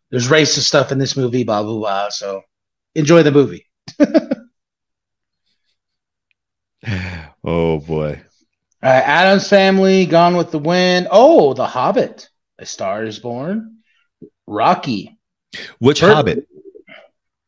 There's 0.10 0.28
racist 0.30 0.64
stuff 0.66 0.91
in 0.91 0.98
this 0.98 1.16
movie, 1.16 1.43
blah 1.43 1.62
blah 1.64 1.78
blah. 1.78 2.10
So 2.10 2.41
enjoy 2.96 3.24
the 3.24 3.32
movie. 3.32 3.68
Oh 7.43 7.80
boy. 7.80 8.22
All 8.84 8.91
right, 8.91 9.04
Addams 9.04 9.48
Family, 9.50 10.06
Gone 10.06 10.36
with 10.36 10.52
the 10.52 10.60
Wind. 10.60 11.08
Oh, 11.10 11.54
The 11.54 11.66
Hobbit, 11.66 12.30
A 12.60 12.66
Star 12.66 13.04
Is 13.04 13.20
Born, 13.20 13.80
Rocky, 14.46 15.18
Which 15.80 16.02
Hobbit? 16.02 16.48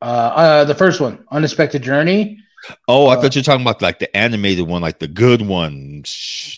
uh, 0.02 0.06
uh, 0.06 0.64
the 0.66 0.74
first 0.76 1.00
one, 1.00 1.26
Unexpected 1.30 1.84
Journey. 1.84 2.40
Oh, 2.88 3.08
I 3.08 3.16
uh, 3.16 3.22
thought 3.22 3.36
you 3.36 3.40
were 3.40 3.44
talking 3.44 3.62
about 3.62 3.82
like 3.82 4.00
the 4.00 4.16
animated 4.16 4.68
one, 4.68 4.82
like 4.82 5.00
the 5.00 5.08
good 5.08 5.42
one. 5.42 6.04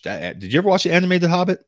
Did 0.04 0.44
you 0.44 0.58
ever 0.60 0.70
watch 0.70 0.84
the 0.84 0.94
animated 0.94 1.30
Hobbit? 1.30 1.66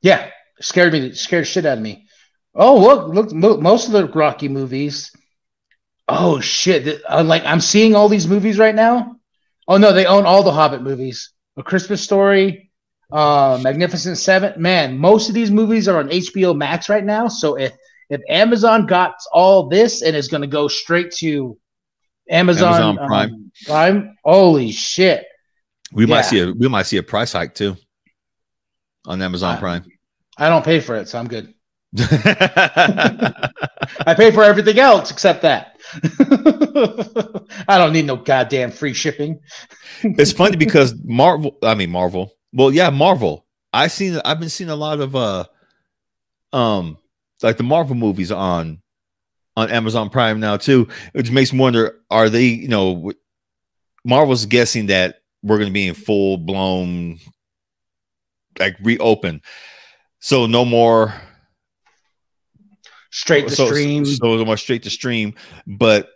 Yeah, 0.00 0.30
scared 0.60 0.92
me, 0.92 1.12
scared 1.12 1.46
shit 1.46 1.66
out 1.66 1.78
of 1.78 1.82
me. 1.82 2.06
Oh, 2.54 2.78
look, 2.80 3.08
look, 3.08 3.32
mo- 3.32 3.56
most 3.58 3.86
of 3.86 3.92
the 3.92 4.06
Rocky 4.06 4.48
movies. 4.48 5.12
Oh 6.08 6.40
shit! 6.40 6.84
th- 6.84 7.02
uh, 7.08 7.22
like 7.22 7.44
I'm 7.44 7.60
seeing 7.60 7.94
all 7.94 8.08
these 8.08 8.26
movies 8.26 8.58
right 8.58 8.74
now. 8.74 9.16
Oh 9.68 9.76
no, 9.76 9.92
they 9.92 10.04
own 10.04 10.26
all 10.26 10.42
the 10.42 10.52
Hobbit 10.52 10.82
movies. 10.82 11.30
A 11.56 11.62
Christmas 11.62 12.02
Story, 12.02 12.70
uh, 13.10 13.58
Magnificent 13.62 14.18
Seven. 14.18 14.60
Man, 14.60 14.98
most 14.98 15.28
of 15.28 15.34
these 15.34 15.50
movies 15.50 15.86
are 15.88 15.98
on 15.98 16.08
HBO 16.08 16.56
Max 16.56 16.88
right 16.88 17.04
now. 17.04 17.28
So 17.28 17.56
if 17.56 17.72
if 18.10 18.20
Amazon 18.28 18.86
got 18.86 19.14
all 19.32 19.68
this 19.68 20.02
and 20.02 20.16
is 20.16 20.28
going 20.28 20.42
to 20.42 20.46
go 20.46 20.68
straight 20.68 21.12
to 21.12 21.56
Amazon, 22.28 22.74
Amazon 22.74 22.98
um, 22.98 23.06
Prime. 23.06 23.52
Prime, 23.66 24.16
holy 24.24 24.72
shit! 24.72 25.26
We 25.92 26.06
might 26.06 26.22
see 26.22 26.40
a 26.40 26.52
we 26.52 26.68
might 26.68 26.86
see 26.86 26.96
a 26.96 27.02
price 27.02 27.32
hike 27.32 27.54
too 27.54 27.76
on 29.06 29.20
Amazon 29.20 29.56
Uh, 29.56 29.60
Prime. 29.60 29.84
I 30.38 30.48
don't 30.48 30.64
pay 30.64 30.80
for 30.80 30.96
it, 30.96 31.08
so 31.08 31.18
I'm 31.18 31.28
good. 31.28 31.52
I 31.98 34.14
pay 34.16 34.30
for 34.30 34.42
everything 34.42 34.78
else 34.78 35.10
except 35.10 35.42
that. 35.42 35.76
I 37.68 37.78
don't 37.78 37.92
need 37.92 38.06
no 38.06 38.16
goddamn 38.16 38.70
free 38.70 38.94
shipping. 38.94 39.40
It's 40.02 40.32
funny 40.32 40.56
because 40.56 40.94
Marvel, 41.04 41.58
I 41.62 41.74
mean 41.74 41.90
Marvel. 41.90 42.32
Well, 42.52 42.72
yeah, 42.72 42.90
Marvel. 42.90 43.46
I 43.72 43.88
seen 43.88 44.20
I've 44.24 44.40
been 44.40 44.48
seeing 44.48 44.70
a 44.70 44.76
lot 44.76 45.00
of 45.00 45.14
uh 45.14 45.44
um 46.52 46.98
like 47.42 47.56
the 47.56 47.62
Marvel 47.62 47.94
movies 47.94 48.32
on 48.32 48.81
on 49.56 49.70
Amazon 49.70 50.10
Prime 50.10 50.40
now 50.40 50.56
too, 50.56 50.88
which 51.12 51.30
makes 51.30 51.52
me 51.52 51.58
wonder 51.58 52.00
are 52.10 52.28
they, 52.28 52.46
you 52.46 52.68
know, 52.68 53.12
Marvel's 54.04 54.46
guessing 54.46 54.86
that 54.86 55.22
we're 55.42 55.58
going 55.58 55.68
to 55.68 55.74
be 55.74 55.88
in 55.88 55.94
full 55.94 56.38
blown 56.38 57.18
like 58.58 58.76
reopen. 58.82 59.42
So 60.20 60.46
no 60.46 60.64
more 60.64 61.14
Straight 63.12 63.48
to 63.48 63.54
so, 63.54 63.66
stream. 63.66 64.06
So 64.06 64.36
no 64.36 64.44
more 64.46 64.56
straight 64.56 64.84
to 64.84 64.90
stream, 64.90 65.34
but 65.66 66.08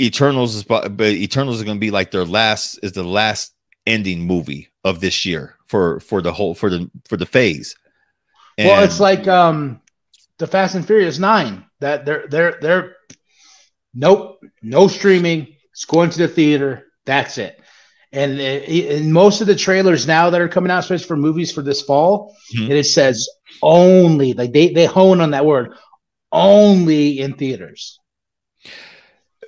Eternals 0.00 0.54
is 0.54 0.64
but 0.64 0.96
but 0.96 1.08
Eternals 1.08 1.56
is 1.58 1.62
going 1.62 1.76
to 1.76 1.80
be 1.80 1.90
like 1.90 2.10
their 2.10 2.24
last 2.24 2.78
is 2.82 2.92
the 2.92 3.04
last 3.04 3.52
ending 3.86 4.26
movie 4.26 4.68
of 4.82 5.00
this 5.00 5.26
year 5.26 5.56
for 5.66 6.00
for 6.00 6.22
the 6.22 6.32
whole 6.32 6.54
for 6.54 6.70
the 6.70 6.90
for 7.06 7.18
the 7.18 7.26
phase. 7.26 7.76
well, 8.56 8.82
it's 8.82 8.98
like 8.98 9.28
um 9.28 9.78
the 10.38 10.46
Fast 10.46 10.74
and 10.74 10.86
Furious 10.86 11.18
Nine. 11.18 11.64
That 11.80 12.04
they're 12.06 12.26
they're 12.28 12.58
they're 12.60 12.96
nope, 13.94 14.38
no 14.62 14.88
streaming. 14.88 15.48
It's 15.72 15.84
going 15.84 16.10
to 16.10 16.18
the 16.18 16.28
theater. 16.28 16.86
That's 17.04 17.38
it. 17.38 17.60
And 18.12 18.38
uh, 18.38 18.42
in 18.42 19.12
most 19.12 19.40
of 19.40 19.46
the 19.46 19.54
trailers 19.56 20.06
now 20.06 20.30
that 20.30 20.40
are 20.40 20.48
coming 20.48 20.70
out, 20.70 20.78
especially 20.80 21.06
for 21.06 21.16
movies 21.16 21.52
for 21.52 21.60
this 21.62 21.82
fall, 21.82 22.34
Mhm. 22.56 22.70
it 22.70 22.84
says 22.84 23.28
only 23.62 24.32
like 24.32 24.52
they 24.52 24.72
they 24.72 24.86
hone 24.86 25.20
on 25.20 25.30
that 25.32 25.44
word 25.44 25.74
only 26.32 27.20
in 27.20 27.34
theaters. 27.34 27.98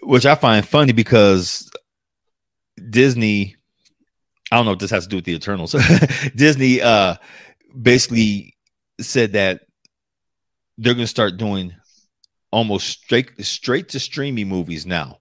which 0.02 0.24
I 0.26 0.34
find 0.36 0.66
funny 0.66 0.92
because 0.92 1.68
Disney, 2.90 3.56
I 4.52 4.56
don't 4.56 4.64
know 4.64 4.72
if 4.72 4.78
this 4.78 4.90
has 4.92 5.04
to 5.04 5.08
do 5.10 5.16
with 5.16 5.24
the 5.24 5.34
Eternals. 5.34 5.74
Disney 6.36 6.80
uh 6.80 7.16
basically 7.80 8.56
said 9.00 9.32
that 9.32 9.62
they're 10.78 10.94
going 10.94 11.04
to 11.04 11.08
start 11.08 11.36
doing 11.36 11.74
almost 12.50 12.88
straight 12.88 13.44
straight 13.44 13.88
to 13.90 14.00
streaming 14.00 14.48
movies 14.48 14.86
now. 14.86 15.18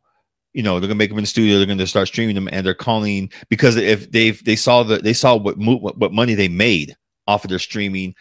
You 0.53 0.63
know, 0.63 0.79
they're 0.79 0.87
going 0.87 0.91
to 0.91 0.95
make 0.95 1.09
them 1.09 1.17
in 1.17 1.23
the 1.23 1.27
studio. 1.27 1.57
They're 1.57 1.65
going 1.65 1.77
to 1.77 1.87
start 1.87 2.07
streaming 2.07 2.35
them, 2.35 2.49
and 2.51 2.65
they're 2.65 2.73
calling 2.73 3.31
because 3.49 3.75
if 3.75 4.11
they 4.11 4.31
they 4.31 4.55
saw 4.55 4.83
the 4.83 4.99
they 4.99 5.13
saw 5.13 5.35
what 5.35 5.57
what 5.57 6.13
money 6.13 6.35
they 6.35 6.47
made 6.47 6.95
off 7.27 7.43
of 7.43 7.49
their 7.49 7.59
streaming, 7.59 8.15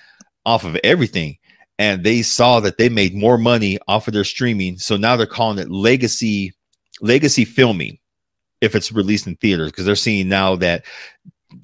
off 0.44 0.64
of 0.64 0.76
everything, 0.82 1.38
and 1.78 2.04
they 2.04 2.22
saw 2.22 2.60
that 2.60 2.78
they 2.78 2.88
made 2.88 3.14
more 3.14 3.38
money 3.38 3.78
off 3.86 4.08
of 4.08 4.14
their 4.14 4.24
streaming. 4.24 4.78
So 4.78 4.96
now 4.96 5.16
they're 5.16 5.26
calling 5.26 5.58
it 5.58 5.70
legacy 5.70 6.54
legacy 7.00 7.44
filming 7.44 7.98
if 8.60 8.74
it's 8.74 8.92
released 8.92 9.26
in 9.26 9.36
theaters 9.36 9.70
because 9.70 9.84
they're 9.84 9.94
seeing 9.94 10.28
now 10.28 10.56
that 10.56 10.84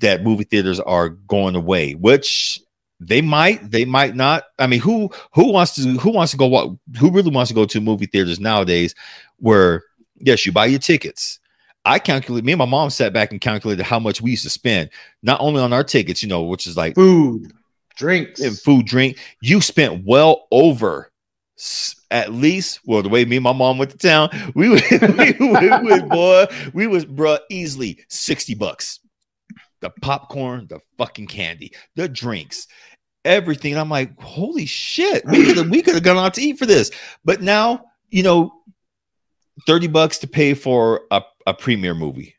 that 0.00 0.22
movie 0.22 0.44
theaters 0.44 0.80
are 0.80 1.08
going 1.08 1.56
away, 1.56 1.94
which 1.94 2.58
they 3.06 3.20
might, 3.20 3.70
they 3.70 3.84
might 3.84 4.14
not. 4.14 4.44
I 4.58 4.66
mean, 4.66 4.80
who 4.80 5.10
who 5.32 5.52
wants 5.52 5.74
to 5.76 5.82
who 5.98 6.10
wants 6.10 6.32
to 6.32 6.38
go 6.38 6.46
what 6.46 6.70
who 6.98 7.10
really 7.10 7.30
wants 7.30 7.48
to 7.48 7.54
go 7.54 7.64
to 7.64 7.80
movie 7.80 8.06
theaters 8.06 8.40
nowadays 8.40 8.94
where 9.38 9.84
yes, 10.18 10.46
you 10.46 10.52
buy 10.52 10.66
your 10.66 10.78
tickets. 10.78 11.38
I 11.84 11.98
calculate 11.98 12.44
me 12.44 12.52
and 12.52 12.58
my 12.58 12.64
mom 12.64 12.90
sat 12.90 13.12
back 13.12 13.32
and 13.32 13.40
calculated 13.40 13.82
how 13.82 13.98
much 13.98 14.20
we 14.20 14.30
used 14.30 14.44
to 14.44 14.50
spend, 14.50 14.90
not 15.22 15.40
only 15.40 15.60
on 15.60 15.72
our 15.72 15.82
tickets, 15.82 16.22
you 16.22 16.28
know, 16.28 16.42
which 16.42 16.66
is 16.66 16.76
like 16.76 16.94
Food, 16.94 17.52
drinks, 17.96 18.40
and 18.40 18.56
food, 18.56 18.86
drink. 18.86 19.18
You 19.40 19.60
spent 19.60 20.04
well 20.04 20.46
over 20.52 21.10
at 22.10 22.32
least, 22.32 22.80
well, 22.84 23.02
the 23.02 23.08
way 23.08 23.24
me 23.24 23.36
and 23.36 23.44
my 23.44 23.52
mom 23.52 23.78
went 23.78 23.90
to 23.90 23.98
town, 23.98 24.28
we 24.54 24.68
would, 24.68 24.82
we 24.90 25.70
would, 25.70 26.08
boy, 26.08 26.46
we 26.72 26.86
was, 26.86 27.04
bruh, 27.04 27.38
easily 27.50 27.98
60 28.08 28.54
bucks. 28.54 29.00
The 29.80 29.90
popcorn, 30.02 30.66
the 30.68 30.78
fucking 30.96 31.26
candy, 31.26 31.72
the 31.96 32.08
drinks, 32.08 32.68
everything. 33.24 33.72
And 33.72 33.80
I'm 33.80 33.90
like, 33.90 34.20
holy 34.20 34.66
shit, 34.66 35.24
we 35.26 35.44
could 35.44 35.56
have 35.56 35.70
we 35.70 35.82
could 35.82 35.94
have 35.94 36.02
gone 36.02 36.18
out 36.18 36.34
to 36.34 36.42
eat 36.42 36.58
for 36.58 36.66
this. 36.66 36.90
But 37.24 37.42
now, 37.42 37.84
you 38.10 38.22
know, 38.22 38.52
30 39.66 39.88
bucks 39.88 40.18
to 40.18 40.26
pay 40.26 40.54
for 40.54 41.02
a, 41.10 41.22
a 41.46 41.54
premiere 41.54 41.94
movie. 41.94 42.34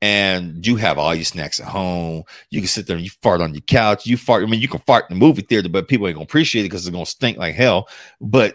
And 0.00 0.64
you 0.64 0.76
have 0.76 0.96
all 0.96 1.12
your 1.12 1.24
snacks 1.24 1.58
at 1.58 1.66
home. 1.66 2.22
You 2.50 2.60
can 2.60 2.68
sit 2.68 2.86
there 2.86 2.94
and 2.96 3.04
you 3.04 3.10
fart 3.20 3.40
on 3.40 3.52
your 3.52 3.62
couch. 3.62 4.06
You 4.06 4.16
fart. 4.16 4.44
I 4.44 4.46
mean, 4.46 4.60
you 4.60 4.68
can 4.68 4.80
fart 4.86 5.06
in 5.10 5.18
the 5.18 5.24
movie 5.26 5.42
theater, 5.42 5.68
but 5.68 5.88
people 5.88 6.06
ain't 6.06 6.14
gonna 6.14 6.24
appreciate 6.24 6.62
it 6.62 6.66
because 6.66 6.86
it's 6.86 6.92
gonna 6.94 7.04
stink 7.04 7.36
like 7.36 7.56
hell. 7.56 7.88
But 8.20 8.54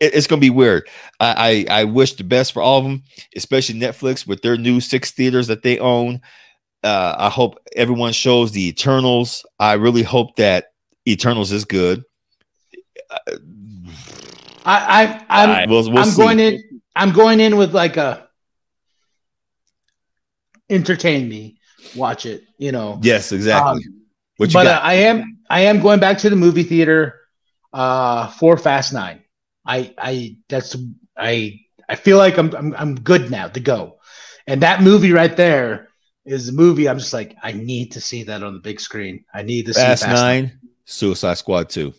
it- 0.00 0.14
it's 0.14 0.26
gonna 0.26 0.40
be 0.40 0.50
weird. 0.50 0.88
I, 1.20 1.66
I 1.70 1.80
I 1.80 1.84
wish 1.84 2.14
the 2.14 2.24
best 2.24 2.52
for 2.52 2.60
all 2.60 2.78
of 2.78 2.84
them, 2.84 3.04
especially 3.36 3.78
Netflix 3.78 4.26
with 4.26 4.42
their 4.42 4.56
new 4.56 4.80
six 4.80 5.12
theaters 5.12 5.46
that 5.46 5.62
they 5.62 5.78
own. 5.78 6.20
Uh, 6.84 7.14
I 7.18 7.28
hope 7.30 7.58
everyone 7.74 8.12
shows 8.12 8.52
the 8.52 8.68
Eternals. 8.68 9.44
I 9.58 9.74
really 9.74 10.02
hope 10.02 10.36
that 10.36 10.66
Eternals 11.08 11.50
is 11.52 11.64
good. 11.64 12.04
I, 13.10 13.26
I, 14.64 15.24
I'm, 15.28 15.50
I- 15.50 15.66
we'll- 15.66 15.90
we'll 15.90 16.02
I'm 16.02 16.14
going 16.16 16.38
in. 16.40 16.80
I'm 16.94 17.12
going 17.12 17.40
in 17.40 17.56
with 17.56 17.74
like 17.74 17.96
a 17.96 18.26
entertain 20.70 21.28
me, 21.28 21.58
watch 21.94 22.26
it. 22.26 22.44
You 22.58 22.72
know. 22.72 22.98
Yes, 23.02 23.32
exactly. 23.32 23.84
Um, 23.84 24.02
but 24.54 24.66
uh, 24.66 24.80
I 24.82 24.94
am 24.94 25.38
I 25.48 25.60
am 25.62 25.80
going 25.80 26.00
back 26.00 26.18
to 26.18 26.30
the 26.30 26.36
movie 26.36 26.62
theater 26.62 27.20
uh, 27.72 28.28
for 28.28 28.56
Fast 28.56 28.92
Nine. 28.92 29.22
I 29.64 29.94
I 29.98 30.36
that's 30.48 30.76
I 31.16 31.60
I 31.88 31.94
feel 31.96 32.18
like 32.18 32.38
I'm 32.38 32.54
I'm 32.54 32.74
I'm 32.74 32.94
good 32.96 33.30
now 33.30 33.48
to 33.48 33.60
go, 33.60 33.98
and 34.46 34.62
that 34.62 34.82
movie 34.82 35.12
right 35.12 35.36
there 35.36 35.88
is 36.26 36.48
a 36.48 36.52
movie 36.52 36.88
I'm 36.88 36.98
just 36.98 37.12
like 37.12 37.36
I 37.42 37.52
need 37.52 37.92
to 37.92 38.00
see 38.00 38.24
that 38.24 38.42
on 38.42 38.54
the 38.54 38.60
big 38.60 38.80
screen. 38.80 39.24
I 39.32 39.42
need 39.42 39.66
to 39.66 39.72
Fast, 39.72 40.02
see 40.02 40.08
Fast 40.08 40.22
Nine, 40.22 40.60
Suicide 40.84 41.34
Squad 41.34 41.68
Two. 41.70 41.94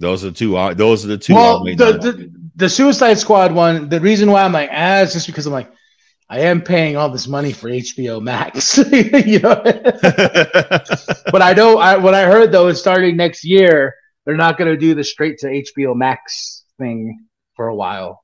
Those 0.00 0.24
are 0.24 0.30
the 0.30 0.36
two. 0.36 0.56
uh, 0.56 0.74
Those 0.74 1.04
are 1.04 1.08
the 1.08 1.18
two. 1.18 1.34
Well, 1.34 1.64
the, 1.64 1.74
the 1.74 2.32
the 2.56 2.68
Suicide 2.68 3.18
Squad 3.18 3.52
one. 3.52 3.88
The 3.88 4.00
reason 4.00 4.30
why 4.30 4.42
I'm 4.42 4.52
like 4.52 4.70
ah, 4.72 5.00
is 5.00 5.12
just 5.12 5.26
because 5.26 5.46
I'm 5.46 5.52
like 5.52 5.70
I 6.28 6.40
am 6.40 6.62
paying 6.62 6.96
all 6.96 7.10
this 7.10 7.28
money 7.28 7.52
for 7.52 7.68
HBO 7.68 8.20
Max, 8.20 8.78
you 8.92 9.38
know. 9.38 9.62
but 11.30 11.42
I 11.42 11.52
know 11.52 11.78
I, 11.78 11.96
what 11.96 12.14
I 12.14 12.24
heard 12.24 12.50
though 12.50 12.68
is 12.68 12.80
starting 12.80 13.16
next 13.16 13.44
year 13.44 13.94
they're 14.24 14.36
not 14.36 14.56
going 14.56 14.70
to 14.70 14.76
do 14.76 14.94
the 14.94 15.04
straight 15.04 15.38
to 15.38 15.46
HBO 15.46 15.94
Max 15.94 16.64
thing 16.78 17.26
for 17.56 17.68
a 17.68 17.74
while. 17.74 18.22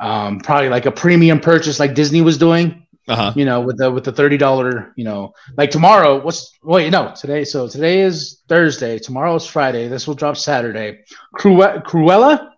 Um, 0.00 0.40
probably 0.40 0.68
like 0.68 0.86
a 0.86 0.90
premium 0.92 1.40
purchase 1.40 1.78
like 1.78 1.94
Disney 1.94 2.20
was 2.20 2.36
doing, 2.36 2.84
uh-huh. 3.06 3.32
you 3.36 3.44
know, 3.44 3.60
with 3.60 3.78
the 3.78 3.90
with 3.90 4.04
the 4.04 4.12
thirty 4.12 4.36
dollar, 4.36 4.92
you 4.96 5.04
know, 5.04 5.32
like 5.56 5.70
tomorrow. 5.70 6.20
What's 6.20 6.58
wait 6.62 6.90
no 6.90 7.12
today? 7.16 7.44
So 7.44 7.68
today 7.68 8.00
is 8.00 8.42
Thursday. 8.48 8.98
Tomorrow 8.98 9.36
is 9.36 9.46
Friday. 9.46 9.86
This 9.88 10.06
will 10.06 10.14
drop 10.14 10.36
Saturday. 10.36 11.04
Cruella, 11.38 11.82
Cruella, 11.84 12.50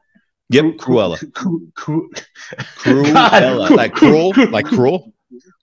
Yep, 0.48 0.64
Cruella. 0.78 1.32
Cru- 1.34 1.70
Cru- 1.74 2.10
Cruella, 2.78 3.70
like 3.76 3.92
cruel, 3.94 4.32
like 4.50 4.64
cruel, 4.66 5.12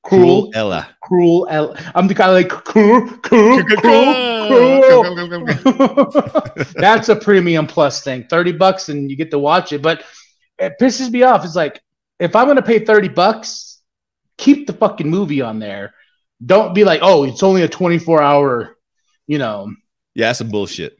Cruel, 0.03 0.51
Cruella. 0.51 0.87
cruel. 1.01 1.47
El- 1.49 1.75
I'm 1.95 2.07
the 2.07 2.13
guy 2.13 2.29
like 2.29 2.49
cruel, 2.49 3.07
cruel, 3.23 3.63
cruel, 3.77 4.13
cruel. 4.47 6.11
That's 6.75 7.07
a 7.09 7.15
premium 7.15 7.65
plus 7.65 8.03
thing. 8.03 8.25
Thirty 8.25 8.51
bucks 8.51 8.89
and 8.89 9.09
you 9.09 9.15
get 9.15 9.31
to 9.31 9.39
watch 9.39 9.71
it. 9.71 9.81
But 9.81 10.03
it 10.65 10.73
pisses 10.79 11.11
me 11.11 11.23
off. 11.23 11.45
It's 11.45 11.55
like 11.55 11.81
if 12.19 12.35
I'm 12.35 12.47
gonna 12.47 12.61
pay 12.61 12.85
thirty 12.85 13.09
bucks, 13.09 13.73
keep 14.37 14.67
the 14.67 14.73
fucking 14.73 15.09
movie 15.09 15.41
on 15.41 15.59
there. 15.59 15.93
Don't 16.45 16.73
be 16.73 16.83
like, 16.83 16.99
oh, 17.01 17.23
it's 17.23 17.43
only 17.43 17.61
a 17.61 17.69
24 17.69 18.21
hour, 18.21 18.77
you 19.27 19.37
know. 19.37 19.73
Yeah, 20.13 20.27
that's 20.27 20.39
some 20.39 20.49
bullshit. 20.49 20.97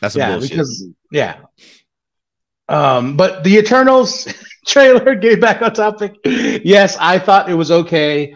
That's 0.00 0.14
some 0.14 0.20
yeah, 0.20 0.32
bullshit. 0.32 0.50
because 0.50 0.88
yeah. 1.12 1.40
Um, 2.68 3.16
but 3.16 3.44
the 3.44 3.58
Eternals 3.58 4.32
trailer, 4.66 5.14
getting 5.14 5.40
back 5.40 5.62
on 5.62 5.72
topic. 5.72 6.16
Yes, 6.24 6.96
I 6.98 7.18
thought 7.18 7.50
it 7.50 7.54
was 7.54 7.70
okay. 7.70 8.34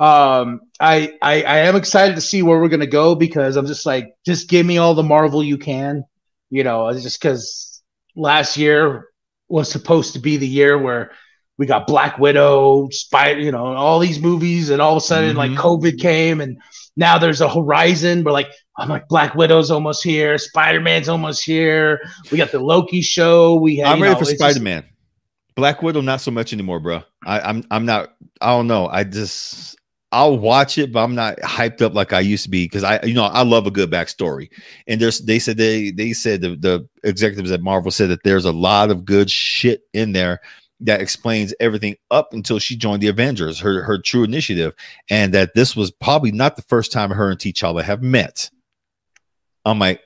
Um, 0.00 0.60
I, 0.80 1.14
I 1.20 1.42
I 1.42 1.58
am 1.58 1.76
excited 1.76 2.14
to 2.14 2.20
see 2.20 2.42
where 2.42 2.58
we're 2.58 2.68
gonna 2.68 2.86
go 2.86 3.14
because 3.14 3.56
I'm 3.56 3.66
just 3.66 3.86
like, 3.86 4.14
just 4.24 4.48
give 4.48 4.64
me 4.64 4.78
all 4.78 4.94
the 4.94 5.02
Marvel 5.02 5.42
you 5.42 5.58
can, 5.58 6.04
you 6.50 6.64
know, 6.64 6.92
just 6.92 7.20
because 7.20 7.82
last 8.14 8.56
year 8.56 9.08
was 9.48 9.70
supposed 9.70 10.14
to 10.14 10.18
be 10.18 10.36
the 10.36 10.48
year 10.48 10.78
where 10.78 11.12
we 11.56 11.66
got 11.66 11.86
Black 11.86 12.18
Widow, 12.18 12.88
Spider, 12.90 13.40
you 13.40 13.52
know, 13.52 13.66
all 13.74 14.00
these 14.00 14.20
movies, 14.20 14.70
and 14.70 14.82
all 14.82 14.96
of 14.96 15.02
a 15.02 15.06
sudden, 15.06 15.36
like 15.36 15.52
Mhm. 15.52 15.56
COVID 15.56 16.00
came, 16.00 16.40
and 16.40 16.58
now 16.96 17.18
there's 17.18 17.40
a 17.40 17.48
horizon. 17.48 18.24
We're 18.24 18.32
like, 18.32 18.50
I'm 18.76 18.88
like, 18.88 19.06
Black 19.08 19.34
Widow's 19.36 19.70
almost 19.70 20.02
here, 20.02 20.36
Spider 20.38 20.80
Man's 20.80 21.08
almost 21.08 21.44
here. 21.44 22.00
We 22.32 22.38
got 22.38 22.50
the 22.50 22.58
Loki 22.58 23.02
show. 23.02 23.54
We 23.54 23.76
have, 23.76 23.92
I'm 23.92 24.02
ready 24.02 24.14
know, 24.14 24.18
for 24.18 24.24
Spider 24.24 24.60
Man. 24.60 24.84
Black 25.54 25.80
Widow, 25.82 26.00
not 26.00 26.20
so 26.20 26.32
much 26.32 26.52
anymore, 26.52 26.80
bro. 26.80 27.02
I, 27.24 27.38
I'm 27.40 27.64
I'm 27.70 27.86
not. 27.86 28.12
I 28.40 28.48
don't 28.48 28.66
know. 28.66 28.88
I 28.88 29.04
just 29.04 29.76
I'll 30.14 30.38
watch 30.38 30.78
it, 30.78 30.92
but 30.92 31.02
I'm 31.02 31.16
not 31.16 31.36
hyped 31.38 31.82
up 31.82 31.92
like 31.92 32.12
I 32.12 32.20
used 32.20 32.44
to 32.44 32.50
be 32.50 32.66
because 32.66 32.84
I 32.84 33.02
you 33.02 33.14
know 33.14 33.24
I 33.24 33.42
love 33.42 33.66
a 33.66 33.70
good 33.72 33.90
backstory. 33.90 34.48
And 34.86 35.00
there's 35.00 35.18
they 35.18 35.40
said 35.40 35.56
they 35.56 35.90
they 35.90 36.12
said 36.12 36.40
the, 36.40 36.54
the 36.54 36.88
executives 37.02 37.50
at 37.50 37.60
Marvel 37.60 37.90
said 37.90 38.10
that 38.10 38.22
there's 38.22 38.44
a 38.44 38.52
lot 38.52 38.90
of 38.90 39.04
good 39.04 39.28
shit 39.28 39.82
in 39.92 40.12
there 40.12 40.40
that 40.80 41.00
explains 41.00 41.52
everything 41.58 41.96
up 42.12 42.32
until 42.32 42.60
she 42.60 42.76
joined 42.76 43.02
the 43.02 43.08
Avengers, 43.08 43.58
her 43.58 43.82
her 43.82 43.98
true 43.98 44.22
initiative, 44.22 44.72
and 45.10 45.34
that 45.34 45.54
this 45.54 45.74
was 45.74 45.90
probably 45.90 46.30
not 46.30 46.54
the 46.54 46.62
first 46.62 46.92
time 46.92 47.10
her 47.10 47.30
and 47.30 47.40
T'Challa 47.40 47.82
have 47.82 48.02
met. 48.02 48.50
I'm 49.64 49.80
like, 49.80 50.00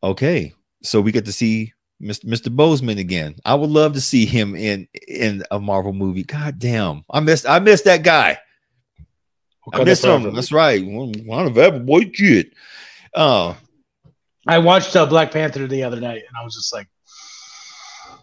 okay, 0.00 0.54
so 0.84 1.00
we 1.00 1.10
get 1.10 1.24
to 1.24 1.32
see 1.32 1.72
Mr. 2.00 2.24
Mr. 2.26 2.54
Boseman 2.54 3.00
again. 3.00 3.34
I 3.44 3.56
would 3.56 3.70
love 3.70 3.94
to 3.94 4.00
see 4.00 4.26
him 4.26 4.54
in 4.54 4.86
in 5.08 5.42
a 5.50 5.58
Marvel 5.58 5.92
movie. 5.92 6.22
God 6.22 6.60
damn, 6.60 7.04
I 7.10 7.18
missed 7.18 7.48
I 7.48 7.58
missed 7.58 7.86
that 7.86 8.04
guy. 8.04 8.38
I 9.72 9.78
Wakanda 9.78 9.84
missed 9.86 10.02
Forever. 10.02 10.28
him. 10.28 10.34
That's 10.34 10.52
right. 10.52 10.84
One 10.84 11.12
one 11.26 11.46
of 11.46 11.56
every 11.58 11.80
boy 11.80 12.10
shit. 12.12 12.52
Oh, 13.14 13.56
I 14.46 14.58
watched 14.58 14.94
uh, 14.96 15.06
Black 15.06 15.30
Panther 15.32 15.66
the 15.66 15.84
other 15.84 16.00
night, 16.00 16.22
and 16.28 16.36
I 16.38 16.44
was 16.44 16.54
just 16.54 16.72
like, 16.72 16.86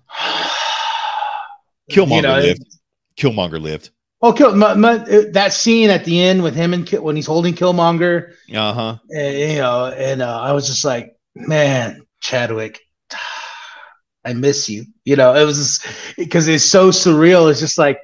Killmonger 1.92 2.16
You 2.16 2.22
know, 2.22 2.39
lived. 2.39 2.78
Killmonger 3.18 3.62
lived. 3.62 3.89
Oh, 4.24 4.32
Kill, 4.34 4.56
my, 4.56 4.76
my, 4.76 4.94
uh, 4.98 5.24
that 5.32 5.52
scene 5.52 5.89
at 5.89 6.06
the 6.06 6.22
end 6.22 6.44
with 6.44 6.54
him 6.54 6.76
and 6.76 6.86
Ki- 6.86 7.00
when 7.00 7.16
he's 7.16 7.26
holding 7.26 7.56
Killmonger, 7.56 8.34
Uh 8.54 8.74
huh. 8.74 8.98
and, 9.10 9.38
you 9.38 9.56
know, 9.58 9.88
and 9.88 10.22
uh, 10.22 10.39
I 10.39 10.52
was 10.54 10.68
just 10.68 10.86
like, 10.86 11.16
man, 11.36 12.04
Chadwick, 12.20 12.80
I 14.26 14.34
miss 14.34 14.70
you. 14.70 14.86
You 15.06 15.16
know, 15.16 15.34
it 15.36 15.44
was 15.46 15.84
because 16.18 16.48
it's 16.48 16.64
so 16.64 16.89
surreal. 16.92 17.50
It's 17.50 17.60
just 17.60 17.80
like 17.80 18.00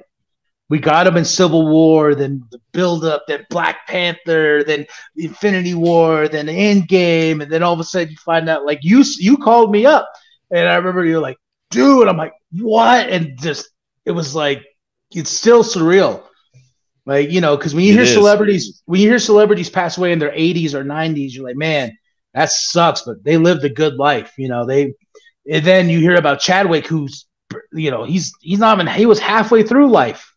we 0.68 0.78
got 0.78 1.06
him 1.06 1.16
in 1.16 1.24
Civil 1.24 1.68
War, 1.68 2.14
then 2.14 2.44
the 2.50 2.60
build 2.72 3.04
up, 3.04 3.24
then 3.26 3.46
Black 3.50 3.86
Panther, 3.86 4.62
then 4.64 4.86
Infinity 5.16 5.74
War, 5.74 6.28
then 6.28 6.46
the 6.46 6.52
End 6.52 6.88
Game, 6.88 7.40
and 7.40 7.50
then 7.50 7.62
all 7.62 7.72
of 7.72 7.80
a 7.80 7.84
sudden 7.84 8.10
you 8.10 8.16
find 8.18 8.48
out 8.48 8.66
like 8.66 8.80
you 8.82 9.04
you 9.18 9.36
called 9.36 9.70
me 9.70 9.86
up, 9.86 10.10
and 10.50 10.68
I 10.68 10.76
remember 10.76 11.04
you're 11.04 11.20
like, 11.20 11.38
dude, 11.70 12.08
I'm 12.08 12.16
like, 12.16 12.34
what? 12.52 13.08
And 13.08 13.38
just 13.40 13.68
it 14.04 14.12
was 14.12 14.34
like 14.34 14.64
it's 15.10 15.30
still 15.30 15.62
surreal. 15.62 16.22
Like, 17.06 17.30
you 17.30 17.40
know, 17.40 17.56
because 17.56 17.74
when 17.74 17.84
you 17.84 17.92
It 17.92 17.96
hear 17.96 18.02
is. 18.02 18.12
celebrities, 18.12 18.82
when 18.84 19.00
you 19.00 19.08
hear 19.08 19.18
celebrities 19.18 19.70
pass 19.70 19.96
away 19.96 20.12
in 20.12 20.18
their 20.18 20.32
80s 20.32 20.74
or 20.74 20.84
90s, 20.84 21.32
you're 21.32 21.44
like, 21.44 21.56
man, 21.56 21.96
that 22.34 22.50
sucks, 22.50 23.02
but 23.02 23.24
they 23.24 23.38
lived 23.38 23.64
a 23.64 23.70
good 23.70 23.94
life. 23.94 24.34
You 24.36 24.48
know, 24.48 24.66
they, 24.66 24.92
and 25.50 25.64
then 25.64 25.88
you 25.88 26.00
hear 26.00 26.16
about 26.16 26.40
Chadwick, 26.40 26.86
who's, 26.86 27.26
you 27.72 27.90
know, 27.90 28.04
he's, 28.04 28.34
he's 28.42 28.58
not 28.58 28.78
even, 28.78 28.92
he 28.92 29.06
was 29.06 29.18
halfway 29.18 29.62
through 29.62 29.90
life, 29.90 30.34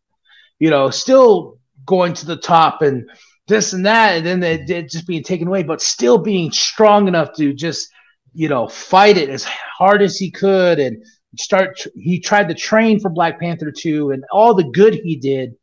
you 0.61 0.69
know, 0.69 0.91
still 0.91 1.57
going 1.87 2.13
to 2.13 2.25
the 2.27 2.37
top 2.37 2.83
and 2.83 3.09
this 3.47 3.73
and 3.73 3.83
that. 3.87 4.17
And 4.17 4.25
then 4.25 4.39
they 4.39 4.59
did 4.63 4.91
just 4.91 5.07
being 5.07 5.23
taken 5.23 5.47
away, 5.47 5.63
but 5.63 5.81
still 5.81 6.19
being 6.19 6.51
strong 6.51 7.07
enough 7.07 7.33
to 7.37 7.51
just, 7.51 7.89
you 8.33 8.47
know, 8.47 8.67
fight 8.67 9.17
it 9.17 9.29
as 9.29 9.43
hard 9.43 10.03
as 10.03 10.17
he 10.17 10.29
could 10.29 10.77
and 10.77 11.03
start, 11.35 11.83
he 11.95 12.19
tried 12.19 12.47
to 12.47 12.53
train 12.53 12.99
for 12.99 13.09
Black 13.09 13.39
Panther 13.39 13.71
2 13.71 14.11
and 14.11 14.23
all 14.31 14.53
the 14.53 14.69
good 14.71 14.93
he 14.93 15.15
did 15.15 15.55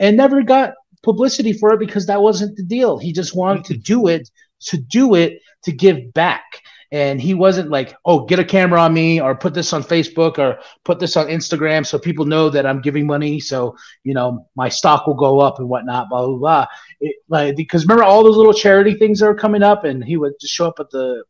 and 0.00 0.16
never 0.16 0.42
got 0.42 0.72
publicity 1.04 1.52
for 1.52 1.72
it 1.72 1.78
because 1.78 2.06
that 2.06 2.20
wasn't 2.20 2.56
the 2.56 2.64
deal. 2.64 2.98
He 2.98 3.12
just 3.12 3.36
wanted 3.36 3.66
to 3.66 3.76
do 3.76 4.08
it 4.08 4.28
to 4.62 4.78
do 4.78 5.14
it 5.14 5.38
to 5.62 5.70
give 5.70 6.12
back. 6.12 6.59
And 6.92 7.20
he 7.20 7.34
wasn't 7.34 7.70
like, 7.70 7.94
oh, 8.04 8.24
get 8.24 8.40
a 8.40 8.44
camera 8.44 8.80
on 8.80 8.92
me 8.92 9.20
or 9.20 9.36
put 9.36 9.54
this 9.54 9.72
on 9.72 9.84
Facebook 9.84 10.38
or 10.38 10.58
put 10.84 10.98
this 10.98 11.16
on 11.16 11.26
Instagram 11.28 11.86
so 11.86 11.98
people 11.98 12.24
know 12.24 12.50
that 12.50 12.66
I'm 12.66 12.80
giving 12.80 13.06
money. 13.06 13.38
So, 13.38 13.76
you 14.02 14.12
know, 14.12 14.48
my 14.56 14.68
stock 14.68 15.06
will 15.06 15.14
go 15.14 15.38
up 15.38 15.60
and 15.60 15.68
whatnot, 15.68 16.08
blah, 16.08 16.26
blah, 16.26 16.36
blah. 16.36 16.66
It, 17.00 17.16
like, 17.28 17.54
because 17.54 17.84
remember 17.84 18.02
all 18.02 18.24
those 18.24 18.36
little 18.36 18.52
charity 18.52 18.94
things 18.94 19.20
that 19.20 19.26
are 19.26 19.34
coming 19.36 19.62
up 19.62 19.84
and 19.84 20.04
he 20.04 20.16
would 20.16 20.32
just 20.40 20.52
show 20.52 20.66
up 20.66 20.80
at 20.80 20.90
the 20.90 21.22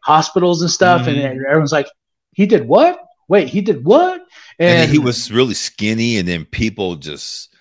hospitals 0.00 0.62
and 0.62 0.70
stuff. 0.70 1.02
Mhm. 1.02 1.24
And 1.24 1.46
everyone's 1.46 1.72
like, 1.72 1.88
he 2.32 2.46
did 2.46 2.66
what? 2.66 3.00
Wait, 3.28 3.48
he 3.48 3.60
did 3.60 3.84
what? 3.84 4.20
And, 4.58 4.80
then 4.80 4.88
he 4.88 4.98
was 4.98 5.32
really 5.32 5.54
skinny, 5.54 6.18
and 6.18 6.28
then 6.28 6.44
people 6.44 6.96
just 6.96 7.54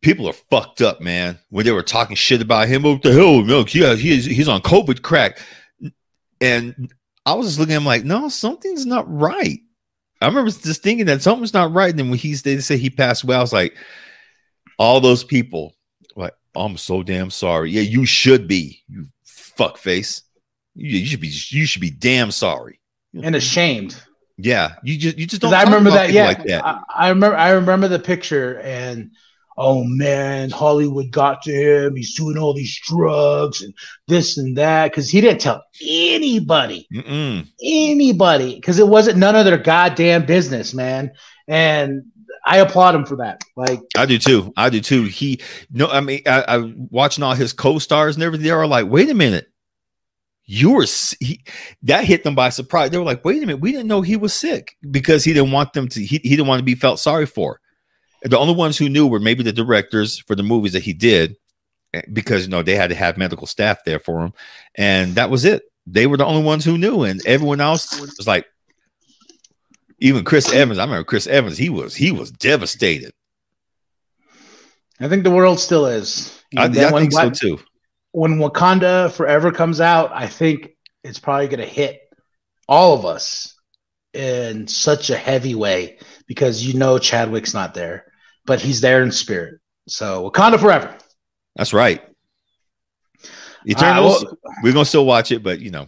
people 0.00 0.28
are 0.28 0.34
fucked 0.34 0.80
up, 0.80 1.00
man. 1.00 1.38
When 1.50 1.64
they 1.64 1.72
were 1.72 1.82
talking 1.82 2.16
shit 2.16 2.40
about 2.40 2.68
him, 2.68 2.82
what 2.82 3.02
the 3.02 3.12
hell? 3.12 3.42
No, 3.42 3.64
yeah, 3.68 3.94
he's 3.94 4.24
he's 4.24 4.48
on 4.48 4.62
COVID 4.62 5.02
crack. 5.02 5.38
And 6.44 6.92
I 7.26 7.34
was 7.34 7.46
just 7.46 7.58
looking 7.58 7.74
at 7.74 7.78
him 7.78 7.86
like, 7.86 8.04
no, 8.04 8.28
something's 8.28 8.86
not 8.86 9.10
right. 9.10 9.60
I 10.20 10.26
remember 10.26 10.50
just 10.50 10.82
thinking 10.82 11.06
that 11.06 11.22
something's 11.22 11.54
not 11.54 11.72
right. 11.72 11.90
And 11.90 11.98
then 11.98 12.10
when 12.10 12.18
he's 12.18 12.42
they 12.42 12.58
say 12.58 12.76
he 12.76 12.90
passed 12.90 13.24
away, 13.24 13.36
I 13.36 13.40
was 13.40 13.52
like, 13.52 13.76
all 14.78 15.00
those 15.00 15.24
people, 15.24 15.74
like, 16.16 16.34
I'm 16.54 16.76
so 16.76 17.02
damn 17.02 17.30
sorry. 17.30 17.70
Yeah, 17.70 17.82
you 17.82 18.06
should 18.06 18.48
be, 18.48 18.82
you 18.88 19.06
fuck 19.24 19.76
face. 19.76 20.22
You, 20.74 20.98
you 20.98 21.06
should 21.06 21.20
be 21.20 21.32
you 21.50 21.66
should 21.66 21.82
be 21.82 21.90
damn 21.90 22.30
sorry. 22.30 22.80
and 23.22 23.36
ashamed. 23.36 24.00
Yeah, 24.36 24.74
you 24.82 24.98
just 24.98 25.18
you 25.18 25.26
just 25.26 25.42
don't. 25.42 25.54
I 25.54 25.62
remember 25.62 25.90
that. 25.90 26.10
Yeah, 26.10 26.26
like 26.26 26.44
that. 26.44 26.64
I, 26.64 26.80
I 26.94 27.08
remember. 27.10 27.36
I 27.36 27.50
remember 27.50 27.86
the 27.86 28.00
picture, 28.00 28.58
and 28.60 29.12
oh 29.56 29.84
man, 29.84 30.50
Hollywood 30.50 31.10
got 31.10 31.42
to 31.42 31.52
him. 31.52 31.96
He's 31.96 32.14
doing 32.14 32.38
all 32.38 32.54
these 32.54 32.78
drugs 32.80 33.62
and 33.62 33.72
this 34.08 34.36
and 34.38 34.56
that 34.56 34.90
because 34.90 35.10
he 35.10 35.20
didn't 35.20 35.40
tell 35.40 35.62
anybody, 35.86 36.86
Mm-mm. 36.92 37.48
anybody, 37.62 38.56
because 38.56 38.78
it 38.78 38.88
wasn't 38.88 39.18
none 39.18 39.36
of 39.36 39.44
their 39.44 39.58
goddamn 39.58 40.26
business, 40.26 40.74
man. 40.74 41.12
And 41.46 42.04
I 42.46 42.58
applaud 42.58 42.94
him 42.94 43.06
for 43.06 43.16
that. 43.16 43.42
Like, 43.56 43.80
I 43.96 44.06
do 44.06 44.18
too. 44.18 44.52
I 44.56 44.70
do 44.70 44.80
too. 44.80 45.04
He 45.04 45.40
no, 45.70 45.88
I 45.88 46.00
mean, 46.00 46.22
I, 46.26 46.44
I 46.46 46.72
watching 46.90 47.24
all 47.24 47.34
his 47.34 47.52
co-stars 47.52 48.16
and 48.16 48.22
everything. 48.22 48.46
They 48.46 48.52
were 48.52 48.66
like, 48.66 48.86
"Wait 48.86 49.08
a 49.08 49.14
minute, 49.14 49.48
you 50.44 50.72
were 50.72 50.86
he, 51.20 51.42
that 51.82 52.04
hit 52.04 52.24
them 52.24 52.34
by 52.34 52.50
surprise." 52.50 52.90
They 52.90 52.98
were 52.98 53.04
like, 53.04 53.24
"Wait 53.24 53.42
a 53.42 53.46
minute, 53.46 53.60
we 53.60 53.72
didn't 53.72 53.88
know 53.88 54.02
he 54.02 54.16
was 54.16 54.34
sick 54.34 54.76
because 54.90 55.24
he 55.24 55.32
didn't 55.32 55.52
want 55.52 55.72
them 55.72 55.88
to. 55.88 56.00
He, 56.00 56.18
he 56.18 56.30
didn't 56.30 56.46
want 56.46 56.58
to 56.58 56.64
be 56.64 56.74
felt 56.74 56.98
sorry 56.98 57.26
for." 57.26 57.60
The 58.24 58.38
only 58.38 58.54
ones 58.54 58.76
who 58.76 58.88
knew 58.88 59.06
were 59.06 59.20
maybe 59.20 59.42
the 59.42 59.52
directors 59.52 60.18
for 60.18 60.34
the 60.34 60.42
movies 60.42 60.72
that 60.72 60.82
he 60.82 60.92
did, 60.92 61.36
eh, 61.92 62.02
because 62.12 62.44
you 62.44 62.50
know 62.50 62.62
they 62.62 62.74
had 62.74 62.90
to 62.90 62.96
have 62.96 63.16
medical 63.16 63.46
staff 63.46 63.84
there 63.84 63.98
for 63.98 64.24
him, 64.24 64.32
and 64.74 65.14
that 65.14 65.30
was 65.30 65.44
it. 65.44 65.62
They 65.86 66.06
were 66.06 66.16
the 66.16 66.26
only 66.26 66.42
ones 66.42 66.64
who 66.64 66.78
knew, 66.78 67.02
and 67.02 67.24
everyone 67.26 67.60
else 67.60 68.00
was 68.00 68.26
like, 68.26 68.46
even 70.00 70.24
Chris 70.24 70.52
Evans. 70.52 70.78
I 70.78 70.84
remember 70.84 71.04
Chris 71.04 71.26
Evans. 71.26 71.56
He 71.56 71.70
was 71.70 71.94
he 71.94 72.10
was 72.10 72.30
devastated. 72.30 73.12
I 75.00 75.08
think 75.08 75.24
the 75.24 75.30
world 75.30 75.60
still 75.60 75.86
is. 75.86 76.42
I, 76.56 76.64
I 76.64 76.68
think 76.68 77.12
so 77.12 77.20
Black- 77.20 77.34
too. 77.34 77.58
when 78.12 78.38
Wakanda 78.38 79.12
Forever 79.12 79.50
comes 79.50 79.80
out, 79.80 80.12
I 80.14 80.26
think 80.26 80.76
it's 81.02 81.18
probably 81.18 81.48
going 81.48 81.60
to 81.60 81.66
hit 81.66 82.00
all 82.68 82.96
of 82.96 83.04
us 83.04 83.54
in 84.12 84.68
such 84.68 85.10
a 85.10 85.16
heavy 85.16 85.54
way 85.54 85.98
because 86.26 86.64
you 86.64 86.74
know 86.78 86.98
Chadwick's 86.98 87.52
not 87.52 87.74
there, 87.74 88.06
but 88.46 88.60
he's 88.60 88.80
there 88.80 89.02
in 89.02 89.10
spirit. 89.12 89.60
So 89.88 90.30
Wakanda 90.30 90.58
Forever. 90.60 90.96
That's 91.56 91.72
right. 91.72 92.02
Eternals, 93.66 94.22
Uh, 94.22 94.26
well- 94.26 94.54
we're 94.62 94.72
gonna 94.72 94.84
still 94.84 95.06
watch 95.06 95.32
it, 95.32 95.42
but 95.42 95.60
you 95.60 95.70
know, 95.70 95.86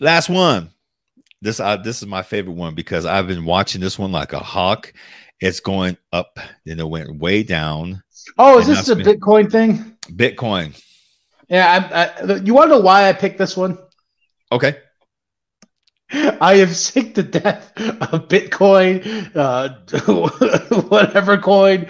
last 0.00 0.28
one. 0.28 0.70
This 1.40 1.60
uh, 1.60 1.76
this 1.76 2.02
is 2.02 2.08
my 2.08 2.22
favorite 2.22 2.54
one 2.54 2.74
because 2.74 3.06
I've 3.06 3.28
been 3.28 3.44
watching 3.44 3.80
this 3.80 3.96
one 3.98 4.10
like 4.10 4.32
a 4.32 4.40
hawk, 4.40 4.92
It's 5.40 5.60
going 5.60 5.96
up, 6.12 6.38
then 6.66 6.80
it 6.80 6.88
went 6.88 7.20
way 7.20 7.44
down. 7.44 8.02
Oh, 8.38 8.58
is 8.58 8.66
this 8.66 8.86
the 8.86 8.96
Bitcoin 8.96 9.50
thing? 9.50 9.96
Bitcoin. 10.10 10.74
Yeah, 11.48 11.88
I, 11.92 12.32
I, 12.32 12.34
you 12.38 12.54
want 12.54 12.70
to 12.70 12.74
know 12.76 12.80
why 12.80 13.08
I 13.08 13.12
picked 13.12 13.38
this 13.38 13.56
one? 13.56 13.78
Okay. 14.50 14.78
I 16.10 16.54
am 16.54 16.68
sick 16.68 17.14
to 17.14 17.22
death 17.22 17.72
of 17.76 18.28
Bitcoin, 18.28 19.30
uh, 19.34 20.80
whatever 20.88 21.36
coin, 21.36 21.86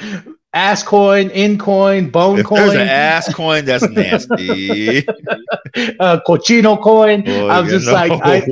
ass 0.52 0.82
coin, 0.82 1.30
in 1.30 1.58
coin, 1.58 2.10
bone 2.10 2.40
If 2.40 2.48
there's 2.48 2.70
coin, 2.70 2.80
an 2.80 2.88
ass 2.88 3.32
coin, 3.32 3.64
that's 3.64 3.88
nasty. 3.88 5.06
uh, 5.08 6.20
cochino 6.26 6.82
coin. 6.82 7.28
I'm 7.28 7.68
just 7.68 7.86
know. 7.86 7.92
like, 7.92 8.12
I, 8.24 8.46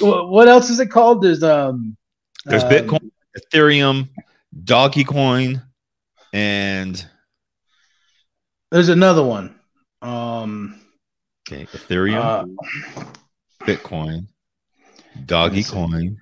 what 0.00 0.48
else 0.48 0.68
is 0.68 0.78
it 0.78 0.90
called? 0.90 1.22
There's 1.22 1.42
um, 1.42 1.96
There's 2.44 2.64
um, 2.64 2.70
Bitcoin, 2.70 3.10
Ethereum, 3.38 4.08
Doggy 4.64 5.04
Coin, 5.04 5.62
and 6.34 7.04
There's 8.70 8.90
another 8.90 9.24
one. 9.24 9.54
Um, 10.02 10.80
okay, 11.48 11.64
Ethereum, 11.66 12.58
uh, 12.58 13.04
Bitcoin, 13.64 14.26
Doggy 15.26 15.48
Let 15.48 15.56
me 15.56 15.62
see. 15.62 15.72
Coin, 15.72 16.16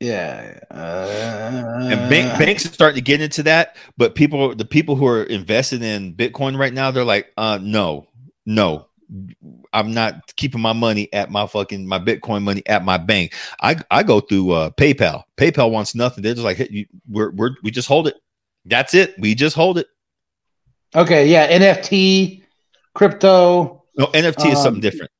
yeah, 0.00 0.58
uh, 0.70 1.88
and 1.90 2.10
bank, 2.10 2.38
banks 2.38 2.66
are 2.66 2.72
starting 2.72 2.96
to 2.96 3.02
get 3.02 3.20
into 3.20 3.42
that. 3.44 3.76
But 3.96 4.14
people, 4.14 4.54
the 4.54 4.64
people 4.64 4.96
who 4.96 5.06
are 5.06 5.22
invested 5.22 5.82
in 5.82 6.14
Bitcoin 6.14 6.58
right 6.58 6.74
now, 6.74 6.90
they're 6.90 7.04
like, 7.04 7.32
uh, 7.36 7.58
no, 7.62 8.08
no. 8.44 8.88
I'm 9.72 9.92
not 9.92 10.34
keeping 10.36 10.60
my 10.60 10.72
money 10.72 11.12
at 11.12 11.30
my 11.30 11.46
fucking 11.46 11.86
my 11.86 11.98
Bitcoin 11.98 12.42
money 12.42 12.62
at 12.66 12.84
my 12.84 12.96
bank. 12.96 13.34
I 13.60 13.76
I 13.90 14.02
go 14.02 14.20
through 14.20 14.50
uh, 14.52 14.70
PayPal. 14.70 15.24
PayPal 15.36 15.70
wants 15.70 15.94
nothing. 15.94 16.22
They're 16.22 16.34
just 16.34 16.44
like, 16.44 16.56
hey, 16.56 16.68
you, 16.70 16.86
we're 17.08 17.30
we're 17.30 17.50
we 17.62 17.70
just 17.70 17.86
hold 17.86 18.08
it. 18.08 18.16
That's 18.64 18.94
it. 18.94 19.14
We 19.18 19.34
just 19.34 19.54
hold 19.54 19.78
it. 19.78 19.86
Okay, 20.94 21.28
yeah, 21.28 21.50
NFT, 21.58 22.42
crypto. 22.94 23.84
No, 23.96 24.06
NFT 24.06 24.52
is 24.52 24.58
Um, 24.58 24.62
something 24.62 24.80
different. 24.80 25.10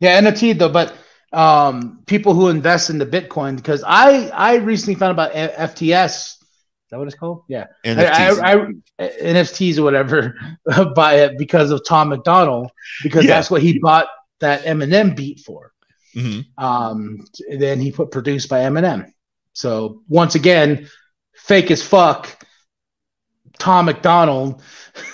Yeah, 0.00 0.20
NFT 0.20 0.58
though, 0.58 0.68
but 0.68 0.94
um, 1.32 2.02
people 2.06 2.34
who 2.34 2.48
invest 2.48 2.90
in 2.90 2.98
the 2.98 3.06
Bitcoin 3.06 3.56
because 3.56 3.82
I 3.86 4.28
I 4.28 4.56
recently 4.56 4.94
found 4.94 5.12
about 5.12 5.32
FTS. 5.32 6.34
Is 6.34 6.90
that 6.90 6.98
what 6.98 7.08
it's 7.08 7.16
called? 7.16 7.42
Yeah, 7.48 7.66
NFTs. 7.84 8.40
I, 8.40 8.52
I, 9.02 9.08
NFTs 9.08 9.78
or 9.78 9.82
whatever 9.82 10.36
by 10.94 11.14
it 11.16 11.36
because 11.38 11.70
of 11.70 11.82
Tom 11.86 12.10
MacDonald 12.10 12.70
because 13.02 13.24
Yeah. 13.24 13.34
that's 13.34 13.50
what 13.50 13.62
he 13.62 13.78
bought 13.78 14.06
that 14.40 14.64
Eminem 14.64 15.16
beat 15.16 15.40
for. 15.40 15.72
Mhm. 16.14 16.46
Um, 16.56 17.26
then 17.58 17.80
he 17.80 17.90
put 17.90 18.10
produced 18.10 18.48
by 18.48 18.60
Eminem. 18.60 19.10
So 19.52 20.02
once 20.08 20.34
again, 20.36 20.88
fake 21.34 21.70
as 21.70 21.82
fuck. 21.82 22.28
Tom 23.58 23.86
MacDonald 23.86 24.62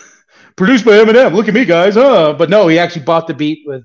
produced 0.56 0.84
by 0.84 0.92
Eminem. 0.92 1.32
Look 1.32 1.48
at 1.48 1.54
me, 1.54 1.64
guys, 1.64 1.94
huh? 1.94 2.34
But 2.36 2.50
no, 2.50 2.68
he 2.68 2.78
actually 2.78 3.04
bought 3.04 3.26
the 3.26 3.34
beat 3.34 3.62
with 3.66 3.84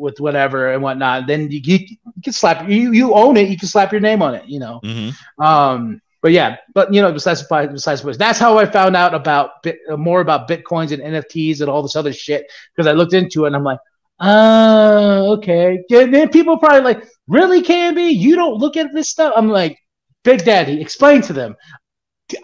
with 0.00 0.18
whatever 0.18 0.72
and 0.72 0.82
whatnot. 0.82 1.26
Then 1.26 1.50
you, 1.50 1.60
you, 1.62 1.96
can 2.24 2.32
slap 2.32 2.68
you 2.68 2.92
you 2.92 3.14
own 3.14 3.36
it. 3.36 3.48
You 3.48 3.58
can 3.58 3.68
slap 3.68 3.92
your 3.92 4.00
name 4.00 4.22
on 4.22 4.34
it. 4.34 4.46
You 4.46 4.60
know. 4.60 4.80
Mhm. 4.82 5.14
Um, 5.38 6.00
but 6.22 6.32
yeah, 6.32 6.56
but 6.74 6.92
you 6.92 7.00
know, 7.00 7.12
besides 7.12 7.42
besides 7.48 8.04
which, 8.04 8.18
that's 8.18 8.38
how 8.38 8.58
I 8.58 8.66
found 8.66 8.96
out 8.96 9.14
about 9.14 9.62
bit, 9.62 9.78
more 9.90 10.20
about 10.20 10.48
bitcoins 10.48 10.92
and 10.92 11.02
NFTs 11.02 11.60
and 11.60 11.70
all 11.70 11.82
this 11.82 11.96
other 11.96 12.12
shit 12.12 12.50
because 12.74 12.86
I 12.86 12.92
looked 12.92 13.14
into 13.14 13.44
it 13.44 13.48
and 13.48 13.56
I'm 13.56 13.64
like, 13.64 13.78
oh, 14.20 15.32
okay. 15.32 15.82
Yeah, 15.88 16.06
then 16.06 16.28
people 16.28 16.58
probably 16.58 16.82
like, 16.82 17.08
really, 17.26 17.62
KB, 17.62 18.14
you 18.14 18.36
don't 18.36 18.58
look 18.58 18.76
at 18.76 18.92
this 18.92 19.08
stuff. 19.08 19.32
I'm 19.34 19.48
like, 19.48 19.78
Big 20.22 20.44
Daddy, 20.44 20.80
explain 20.80 21.22
to 21.22 21.32
them. 21.32 21.56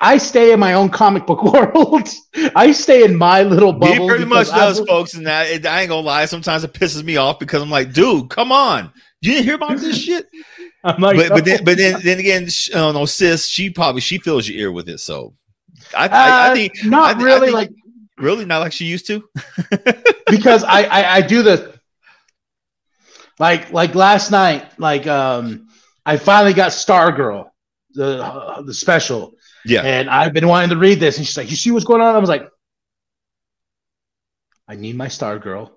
I 0.01 0.19
stay 0.19 0.53
in 0.53 0.61
my 0.61 0.75
own 0.75 0.89
comic 0.91 1.27
book 1.27 1.43
world. 1.53 2.09
I 2.55 2.73
stay 2.73 3.05
in 3.05 3.17
my 3.17 3.43
little 3.43 3.73
bubble. 3.73 4.03
He 4.05 4.09
pretty 4.09 4.25
much 4.25 4.49
does, 4.49 4.81
I- 4.81 4.85
folks. 4.87 5.15
And 5.15 5.27
that, 5.27 5.67
I 5.67 5.81
ain't 5.81 5.89
gonna 5.89 6.01
lie. 6.07 6.25
Sometimes 6.27 6.65
it 6.65 6.73
pisses 6.73 7.03
me 7.05 7.17
off 7.17 7.39
because 7.39 7.63
I'm 7.63 7.71
like, 7.71 7.93
dude, 7.93 8.31
come 8.31 8.53
on. 8.53 8.93
You 9.23 9.33
didn't 9.33 9.45
hear 9.47 9.55
about 9.57 9.79
this 9.79 9.99
shit. 9.99 10.27
I'm 10.85 11.01
like, 11.01 11.17
but 11.17 11.29
but 11.31 11.45
then 11.45 11.59
"No." 11.59 11.65
but 11.65 11.77
then 11.79 12.01
then 12.05 12.19
again, 12.21 12.49
sh- 12.49 12.71
uh, 12.73 12.93
no, 12.93 13.07
sis, 13.07 13.47
she 13.47 13.71
probably 13.71 14.01
she 14.01 14.19
fills 14.19 14.47
your 14.49 14.59
ear 14.59 14.71
with 14.73 14.89
it. 14.89 15.01
So 15.01 15.35
I 15.97 16.07
I, 16.07 16.09
I 16.09 16.51
Uh, 16.51 16.55
think 16.55 16.73
not 16.85 17.17
I 17.17 17.21
I 17.21 17.23
really 17.25 17.47
think- 17.49 17.55
like 17.55 17.71
really 18.19 18.45
not 18.45 18.59
like 18.61 18.73
she 18.73 18.85
used 18.85 19.07
to. 19.09 19.29
because 20.31 20.63
I, 20.65 20.83
I 20.85 21.15
I 21.17 21.21
do 21.23 21.43
the 21.43 21.75
like 23.39 23.73
like 23.73 23.95
last 23.95 24.31
night 24.31 24.79
like 24.79 25.07
um 25.07 25.69
I 26.05 26.17
finally 26.17 26.55
got 26.55 26.71
Stargirl 26.73 27.51
the 27.95 28.23
uh, 28.23 28.63
the 28.63 28.75
special 28.75 29.35
Yeah, 29.67 29.83
and 29.83 30.09
I've 30.09 30.33
been 30.33 30.49
wanting 30.49 30.71
to 30.71 30.77
read 30.77 31.01
this. 31.01 31.19
And 31.19 31.27
she's 31.27 31.37
like 31.37 31.51
you 31.51 31.57
see 31.57 31.71
what's 31.71 31.85
going 31.85 32.01
on? 32.01 32.15
I 32.15 32.19
was 32.19 32.29
like 32.29 32.49
I 34.69 34.75
need 34.75 34.97
my 34.97 35.07
Stargirl 35.07 35.71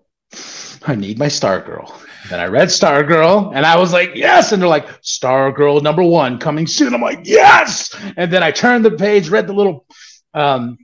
I 0.86 0.96
need 0.96 1.20
my 1.20 1.28
Stargirl 1.28 1.94
then 2.30 2.40
I 2.40 2.46
read 2.46 2.68
Stargirl 2.68 3.56
and 3.56 3.66
I 3.66 3.78
was 3.78 3.94
like 3.94 4.12
yes. 4.16 4.52
And 4.52 4.62
they're 4.62 4.70
like 4.70 4.88
Stargirl 5.02 5.82
number 5.82 6.04
one 6.04 6.38
coming 6.38 6.68
soon. 6.68 6.94
I'm 6.94 7.02
like 7.02 7.22
yes. 7.24 7.96
And 8.18 8.32
then 8.32 8.44
I 8.44 8.52
turned 8.52 8.86
the 8.86 8.92
page 8.92 9.30
read 9.30 9.48
the 9.48 9.54
little 9.54 9.86
um 10.34 10.78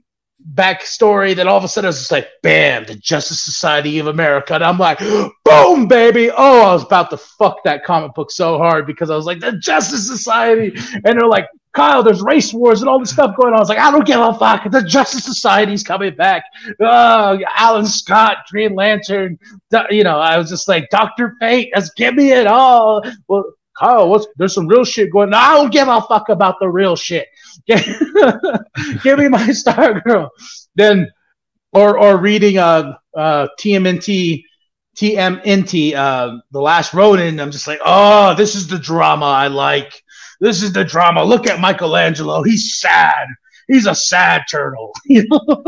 backstory. 0.54 1.36
That 1.36 1.48
all 1.48 1.58
of 1.58 1.64
a 1.64 1.68
sudden 1.68 1.88
I 1.88 1.90
was 1.90 2.00
just 2.00 2.12
like 2.12 2.28
bam 2.42 2.86
the 2.86 2.96
justice 2.96 3.42
society 3.42 4.00
of 4.00 4.08
america. 4.08 4.56
And 4.56 4.64
i'm 4.64 4.78
like 4.78 5.00
boom 5.44 5.88
baby. 5.88 6.32
Oh 6.32 6.62
i 6.62 6.74
was 6.74 6.84
about 6.84 7.10
to 7.12 7.18
fuck 7.18 7.64
that 7.64 7.84
comic 7.84 8.14
book 8.14 8.32
so 8.32 8.58
hard 8.58 8.88
because 8.88 9.10
i 9.10 9.16
was 9.16 9.26
like 9.26 9.40
the 9.40 9.58
justice 9.58 10.08
society. 10.08 10.74
And 10.94 11.20
they're 11.20 11.28
like 11.28 11.48
kyle 11.76 12.02
there's 12.02 12.22
race 12.22 12.54
wars 12.54 12.82
and 12.82 12.90
all 12.90 13.00
this 13.00 13.12
stuff 13.12 13.36
going 13.36 13.54
on. 13.54 13.58
I 13.58 13.60
was 13.60 13.70
like 13.70 13.80
i 13.80 13.92
don't 13.92 14.06
give 14.06 14.20
a 14.20 14.34
fuck. 14.34 14.70
The 14.70 14.84
justice 14.84 15.26
society's 15.26 15.84
coming 15.84 16.16
back. 16.16 16.44
Oh 16.80 17.40
alan 17.56 17.86
scott 17.86 18.38
green 18.50 18.76
lantern 18.76 19.38
you 19.90 20.04
know 20.04 20.20
i 20.20 20.38
was 20.38 20.50
just 20.50 20.68
like 20.68 20.90
dr 20.90 21.36
fate 21.40 21.72
let's 21.76 21.92
give 21.92 22.16
me 22.16 22.32
it 22.32 22.48
all. 22.48 23.04
Well 23.28 23.46
Kyle, 23.78 24.08
what's 24.10 24.26
there's 24.38 24.54
some 24.54 24.68
real 24.68 24.86
shit 24.86 25.12
going 25.12 25.34
on. 25.34 25.34
I 25.34 25.52
don't 25.56 25.72
give 25.72 25.90
a 25.90 26.00
fuck 26.00 26.30
about 26.30 26.62
the 26.62 26.70
real 26.70 26.96
shit. 26.96 27.28
give 27.68 29.20
me 29.20 29.28
my 29.28 29.52
star 29.52 30.00
girl. 30.00 30.32
Then 30.76 31.12
or 31.76 32.00
or 32.00 32.18
reading 32.18 32.58
uh 32.58 32.94
uh 33.16 33.48
tmnt 33.60 34.44
tmnt 34.98 35.94
uh 35.94 36.38
the 36.52 36.62
last 36.62 36.94
ronin 36.94 37.40
i'm 37.40 37.52
just 37.52 37.68
like 37.68 37.80
oh 37.86 38.34
this 38.36 38.56
is 38.56 38.68
the 38.68 38.80
drama 38.80 39.26
i 39.26 39.48
like 39.48 40.02
this 40.42 40.62
is 40.62 40.74
the 40.74 40.84
drama 40.84 41.24
look 41.24 41.48
at 41.48 41.60
michelangelo 41.60 42.44
he's 42.44 42.80
sad 42.80 43.28
he's 43.68 43.86
a 43.86 43.96
sad 43.96 44.44
turtle 44.50 44.94
you 45.06 45.26
know 45.28 45.64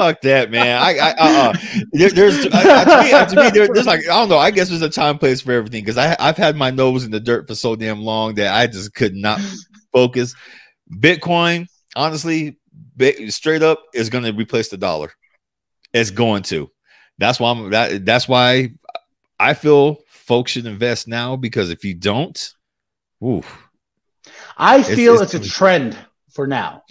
fuck 0.00 0.20
that, 0.22 0.50
man. 0.50 0.80
I 0.80 0.96
I 0.98 1.10
uh, 1.10 1.52
uh 1.52 1.52
there, 1.92 2.10
there's 2.10 2.46
I, 2.52 2.84
to 2.84 3.02
me, 3.02 3.34
to 3.34 3.42
me 3.42 3.50
there, 3.50 3.68
there's 3.72 3.86
like 3.86 4.00
I 4.00 4.18
don't 4.18 4.28
know. 4.28 4.38
I 4.38 4.50
guess 4.50 4.68
there's 4.68 4.82
a 4.82 4.90
time 4.90 5.18
place 5.18 5.40
for 5.40 5.52
everything 5.52 5.84
because 5.84 5.98
I've 5.98 6.36
had 6.36 6.56
my 6.56 6.70
nose 6.70 7.04
in 7.04 7.10
the 7.10 7.20
dirt 7.20 7.46
for 7.46 7.54
so 7.54 7.76
damn 7.76 8.00
long 8.00 8.34
that 8.34 8.54
I 8.54 8.66
just 8.66 8.94
could 8.94 9.14
not 9.14 9.40
focus. 9.92 10.34
Bitcoin, 10.92 11.66
honestly, 11.94 12.58
straight 13.28 13.62
up 13.62 13.82
is 13.94 14.10
going 14.10 14.24
to 14.24 14.32
replace 14.32 14.68
the 14.68 14.76
dollar. 14.76 15.12
It's 15.92 16.10
going 16.10 16.42
to. 16.44 16.70
That's 17.18 17.38
why 17.38 17.50
I'm 17.50 17.70
that. 17.70 18.04
That's 18.04 18.28
why 18.28 18.70
I 19.38 19.54
feel 19.54 19.98
folks 20.06 20.52
should 20.52 20.66
invest 20.66 21.08
now 21.08 21.36
because 21.36 21.70
if 21.70 21.84
you 21.84 21.94
don't, 21.94 22.54
ooh, 23.22 23.42
i 24.60 24.82
feel 24.82 25.14
it's- 25.14 25.34
it's, 25.34 25.46
a 25.46 25.50
trend 25.50 25.96
for 26.30 26.46
now 26.46 26.82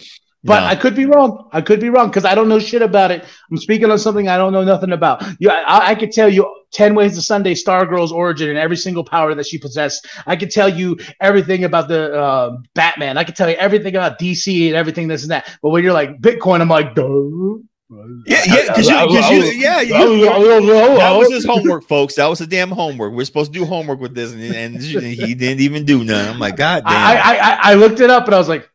but 0.42 0.60
no. 0.60 0.66
I 0.66 0.74
could 0.74 0.96
be 0.96 1.04
wrong. 1.04 1.48
I 1.52 1.60
could 1.60 1.80
be 1.80 1.90
wrong 1.90 2.08
because 2.08 2.24
I 2.24 2.34
don't 2.34 2.48
know 2.48 2.58
shit 2.58 2.80
about 2.80 3.10
it. 3.10 3.24
I'm 3.50 3.58
speaking 3.58 3.90
on 3.90 3.98
something 3.98 4.28
I 4.28 4.38
don't 4.38 4.52
know 4.52 4.64
nothing 4.64 4.92
about. 4.92 5.22
You, 5.38 5.50
I, 5.50 5.88
I 5.90 5.94
could 5.94 6.12
tell 6.12 6.30
you 6.30 6.50
ten 6.72 6.94
ways 6.94 7.14
to 7.16 7.22
Sunday 7.22 7.52
Stargirl's 7.54 8.10
origin 8.12 8.48
and 8.48 8.58
every 8.58 8.76
single 8.76 9.04
power 9.04 9.34
that 9.34 9.46
she 9.46 9.58
possessed. 9.58 10.08
I 10.26 10.36
could 10.36 10.50
tell 10.50 10.68
you 10.68 10.98
everything 11.20 11.64
about 11.64 11.88
the 11.88 12.18
uh, 12.18 12.56
Batman. 12.74 13.18
I 13.18 13.24
could 13.24 13.36
tell 13.36 13.50
you 13.50 13.56
everything 13.56 13.96
about 13.96 14.18
DC 14.18 14.68
and 14.68 14.76
everything 14.76 15.08
this 15.08 15.22
and 15.22 15.30
that. 15.30 15.58
But 15.62 15.70
when 15.70 15.84
you're 15.84 15.92
like 15.92 16.20
Bitcoin, 16.20 16.62
I'm 16.62 16.68
like, 16.68 16.94
duh. 16.94 17.58
Yeah, 17.90 18.42
yeah, 18.46 18.62
because 18.66 18.88
you, 18.88 18.94
because 19.08 19.30
you, 19.30 19.42
yeah, 19.60 19.80
you, 19.80 20.24
that 20.24 21.14
was 21.16 21.32
his 21.32 21.44
homework, 21.44 21.82
folks. 21.84 22.14
That 22.14 22.26
was 22.26 22.38
the 22.38 22.46
damn 22.46 22.70
homework. 22.70 23.12
We're 23.12 23.24
supposed 23.24 23.52
to 23.52 23.58
do 23.58 23.64
homework 23.64 23.98
with 23.98 24.14
this, 24.14 24.32
and, 24.32 24.42
and 24.42 24.80
he 24.80 25.34
didn't 25.34 25.60
even 25.60 25.84
do 25.84 26.04
none. 26.04 26.28
I'm 26.28 26.38
like, 26.38 26.56
God 26.56 26.84
damn. 26.84 26.92
I, 26.92 27.20
I, 27.20 27.36
I, 27.36 27.58
I 27.62 27.74
looked 27.74 27.98
it 27.98 28.08
up 28.08 28.26
and 28.26 28.34
I 28.34 28.38
was 28.38 28.48
like, 28.48 28.70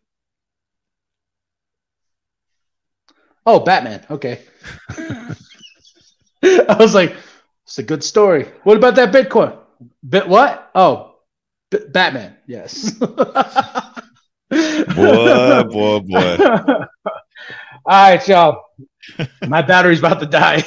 oh, 3.45 3.61
Batman. 3.61 4.05
Okay. 4.09 4.41
I 6.43 6.75
was 6.77 6.93
like, 6.93 7.15
it's 7.63 7.79
a 7.79 7.83
good 7.83 8.03
story. 8.03 8.49
What 8.63 8.75
about 8.75 8.95
that 8.95 9.13
Bitcoin? 9.13 9.57
Bit 10.07 10.27
what? 10.27 10.71
Oh, 10.75 11.15
B- 11.71 11.79
Batman. 11.89 12.35
Yes. 12.47 12.91
boy, 12.99 13.23
boy, 14.49 15.99
boy. 15.99 16.37
All 17.87 18.11
right, 18.11 18.27
y'all. 18.27 18.63
My 19.47 19.61
battery's 19.61 19.99
about 19.99 20.19
to 20.19 20.25
die. 20.25 20.63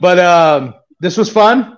but 0.00 0.18
um, 0.18 0.74
this 0.98 1.18
was 1.18 1.28
fun. 1.30 1.76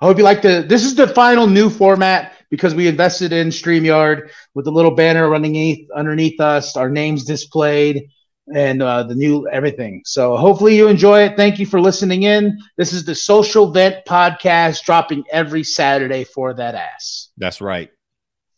I 0.00 0.06
hope 0.06 0.16
you 0.16 0.22
like 0.22 0.42
the. 0.42 0.64
This 0.68 0.84
is 0.84 0.94
the 0.94 1.08
final 1.08 1.48
new 1.48 1.68
format 1.68 2.34
because 2.50 2.72
we 2.72 2.86
invested 2.86 3.32
in 3.32 3.48
StreamYard 3.48 4.30
with 4.54 4.66
the 4.66 4.70
little 4.70 4.92
banner 4.92 5.28
running 5.28 5.50
underneath, 5.50 5.90
underneath 5.90 6.40
us, 6.40 6.76
our 6.76 6.88
names 6.88 7.24
displayed, 7.24 8.08
and 8.54 8.80
uh, 8.80 9.02
the 9.02 9.14
new 9.16 9.48
everything. 9.48 10.02
So 10.04 10.36
hopefully 10.36 10.76
you 10.76 10.86
enjoy 10.86 11.22
it. 11.22 11.36
Thank 11.36 11.58
you 11.58 11.66
for 11.66 11.80
listening 11.80 12.22
in. 12.22 12.56
This 12.76 12.92
is 12.92 13.04
the 13.04 13.14
Social 13.14 13.72
Vent 13.72 14.04
Podcast 14.06 14.84
dropping 14.84 15.24
every 15.32 15.64
Saturday 15.64 16.22
for 16.22 16.54
that 16.54 16.76
ass. 16.76 17.30
That's 17.38 17.60
right. 17.60 17.90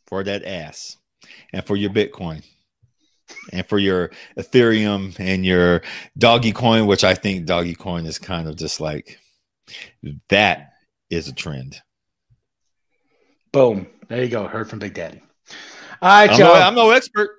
For 0.08 0.22
that 0.24 0.44
ass 0.44 0.98
and 1.54 1.64
for 1.64 1.74
your 1.74 1.90
Bitcoin 1.90 2.44
and 3.52 3.66
for 3.66 3.78
your 3.78 4.10
Ethereum 4.38 5.18
and 5.18 5.44
your 5.44 5.82
doggy 6.18 6.52
coin, 6.52 6.86
which 6.86 7.04
I 7.04 7.14
think 7.14 7.46
doggy 7.46 7.74
coin 7.74 8.06
is 8.06 8.18
kind 8.18 8.48
of 8.48 8.56
just 8.56 8.80
like 8.80 9.18
that 10.28 10.72
is 11.10 11.28
a 11.28 11.34
trend. 11.34 11.80
Boom. 13.52 13.86
There 14.08 14.22
you 14.22 14.28
go. 14.28 14.46
Heard 14.46 14.68
from 14.68 14.78
Big 14.78 14.94
Daddy. 14.94 15.20
All 16.02 16.08
right, 16.08 16.30
I'm 16.30 16.38
y'all. 16.38 16.54
no, 16.54 16.60
I'm 16.60 16.74
no 16.74 16.90
expert, 16.90 17.30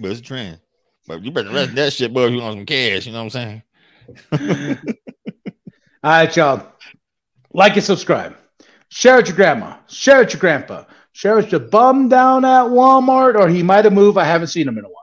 but 0.00 0.10
it's 0.10 0.20
a 0.20 0.22
trend. 0.22 0.58
But 1.06 1.22
you 1.22 1.30
better 1.30 1.50
rest 1.50 1.74
that 1.74 1.92
shit, 1.92 2.14
boy, 2.14 2.26
if 2.26 2.32
you 2.32 2.40
want 2.40 2.56
some 2.56 2.66
cash. 2.66 3.06
You 3.06 3.12
know 3.12 3.24
what 3.24 3.36
I'm 3.36 3.62
saying? 4.32 4.78
All 6.02 6.10
right, 6.10 6.36
y'all. 6.36 6.66
Like 7.52 7.74
and 7.74 7.84
subscribe. 7.84 8.36
Share 8.88 9.18
it 9.18 9.28
your 9.28 9.36
grandma. 9.36 9.76
Share 9.86 10.22
it 10.22 10.32
your 10.32 10.40
grandpa. 10.40 10.84
Share 11.12 11.34
it 11.34 11.44
with 11.44 11.52
your 11.52 11.60
bum 11.60 12.08
down 12.08 12.44
at 12.44 12.64
Walmart, 12.64 13.38
or 13.38 13.48
he 13.48 13.62
might 13.62 13.84
have 13.84 13.92
moved. 13.92 14.18
I 14.18 14.24
haven't 14.24 14.48
seen 14.48 14.66
him 14.66 14.78
in 14.78 14.84
a 14.84 14.88
while. 14.88 14.93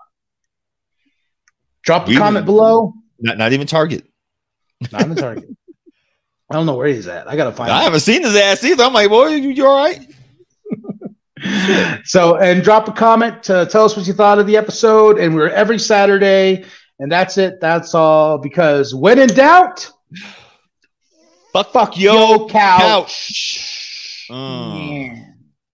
Drop 1.83 2.07
a 2.07 2.09
We- 2.09 2.17
comment 2.17 2.45
below. 2.45 2.93
Not, 3.19 3.37
not 3.37 3.53
even 3.53 3.67
Target. 3.67 4.05
Not 4.91 5.03
in 5.03 5.09
the 5.13 5.21
Target. 5.21 5.45
I 6.49 6.55
don't 6.55 6.65
know 6.65 6.75
where 6.75 6.87
he's 6.87 7.07
at. 7.07 7.27
I 7.29 7.35
gotta 7.37 7.51
find 7.51 7.71
I 7.71 7.77
him. 7.79 7.83
haven't 7.85 7.99
seen 8.01 8.23
his 8.23 8.35
ass 8.35 8.63
either. 8.63 8.83
I'm 8.83 8.93
like, 8.93 9.09
boy, 9.09 9.27
you, 9.27 9.49
you 9.51 9.65
all 9.67 9.77
right? 9.77 9.99
So, 12.03 12.37
and 12.37 12.61
drop 12.63 12.87
a 12.87 12.91
comment 12.91 13.41
to 13.43 13.65
tell 13.71 13.85
us 13.85 13.95
what 13.97 14.05
you 14.05 14.13
thought 14.13 14.37
of 14.39 14.45
the 14.47 14.57
episode. 14.57 15.17
And 15.19 15.33
we're 15.33 15.49
every 15.49 15.79
Saturday. 15.79 16.65
And 16.99 17.11
that's 17.11 17.37
it. 17.37 17.59
That's 17.61 17.95
all. 17.95 18.37
Because 18.37 18.93
when 18.93 19.17
in 19.17 19.27
doubt, 19.29 19.89
Fuck, 21.53 21.71
fuck 21.73 21.97
yo 21.97 22.13
your 22.37 22.47
couch. 22.49 22.81
couch. 22.81 24.27
Mm. 24.31 25.15
Yeah. 25.15 25.25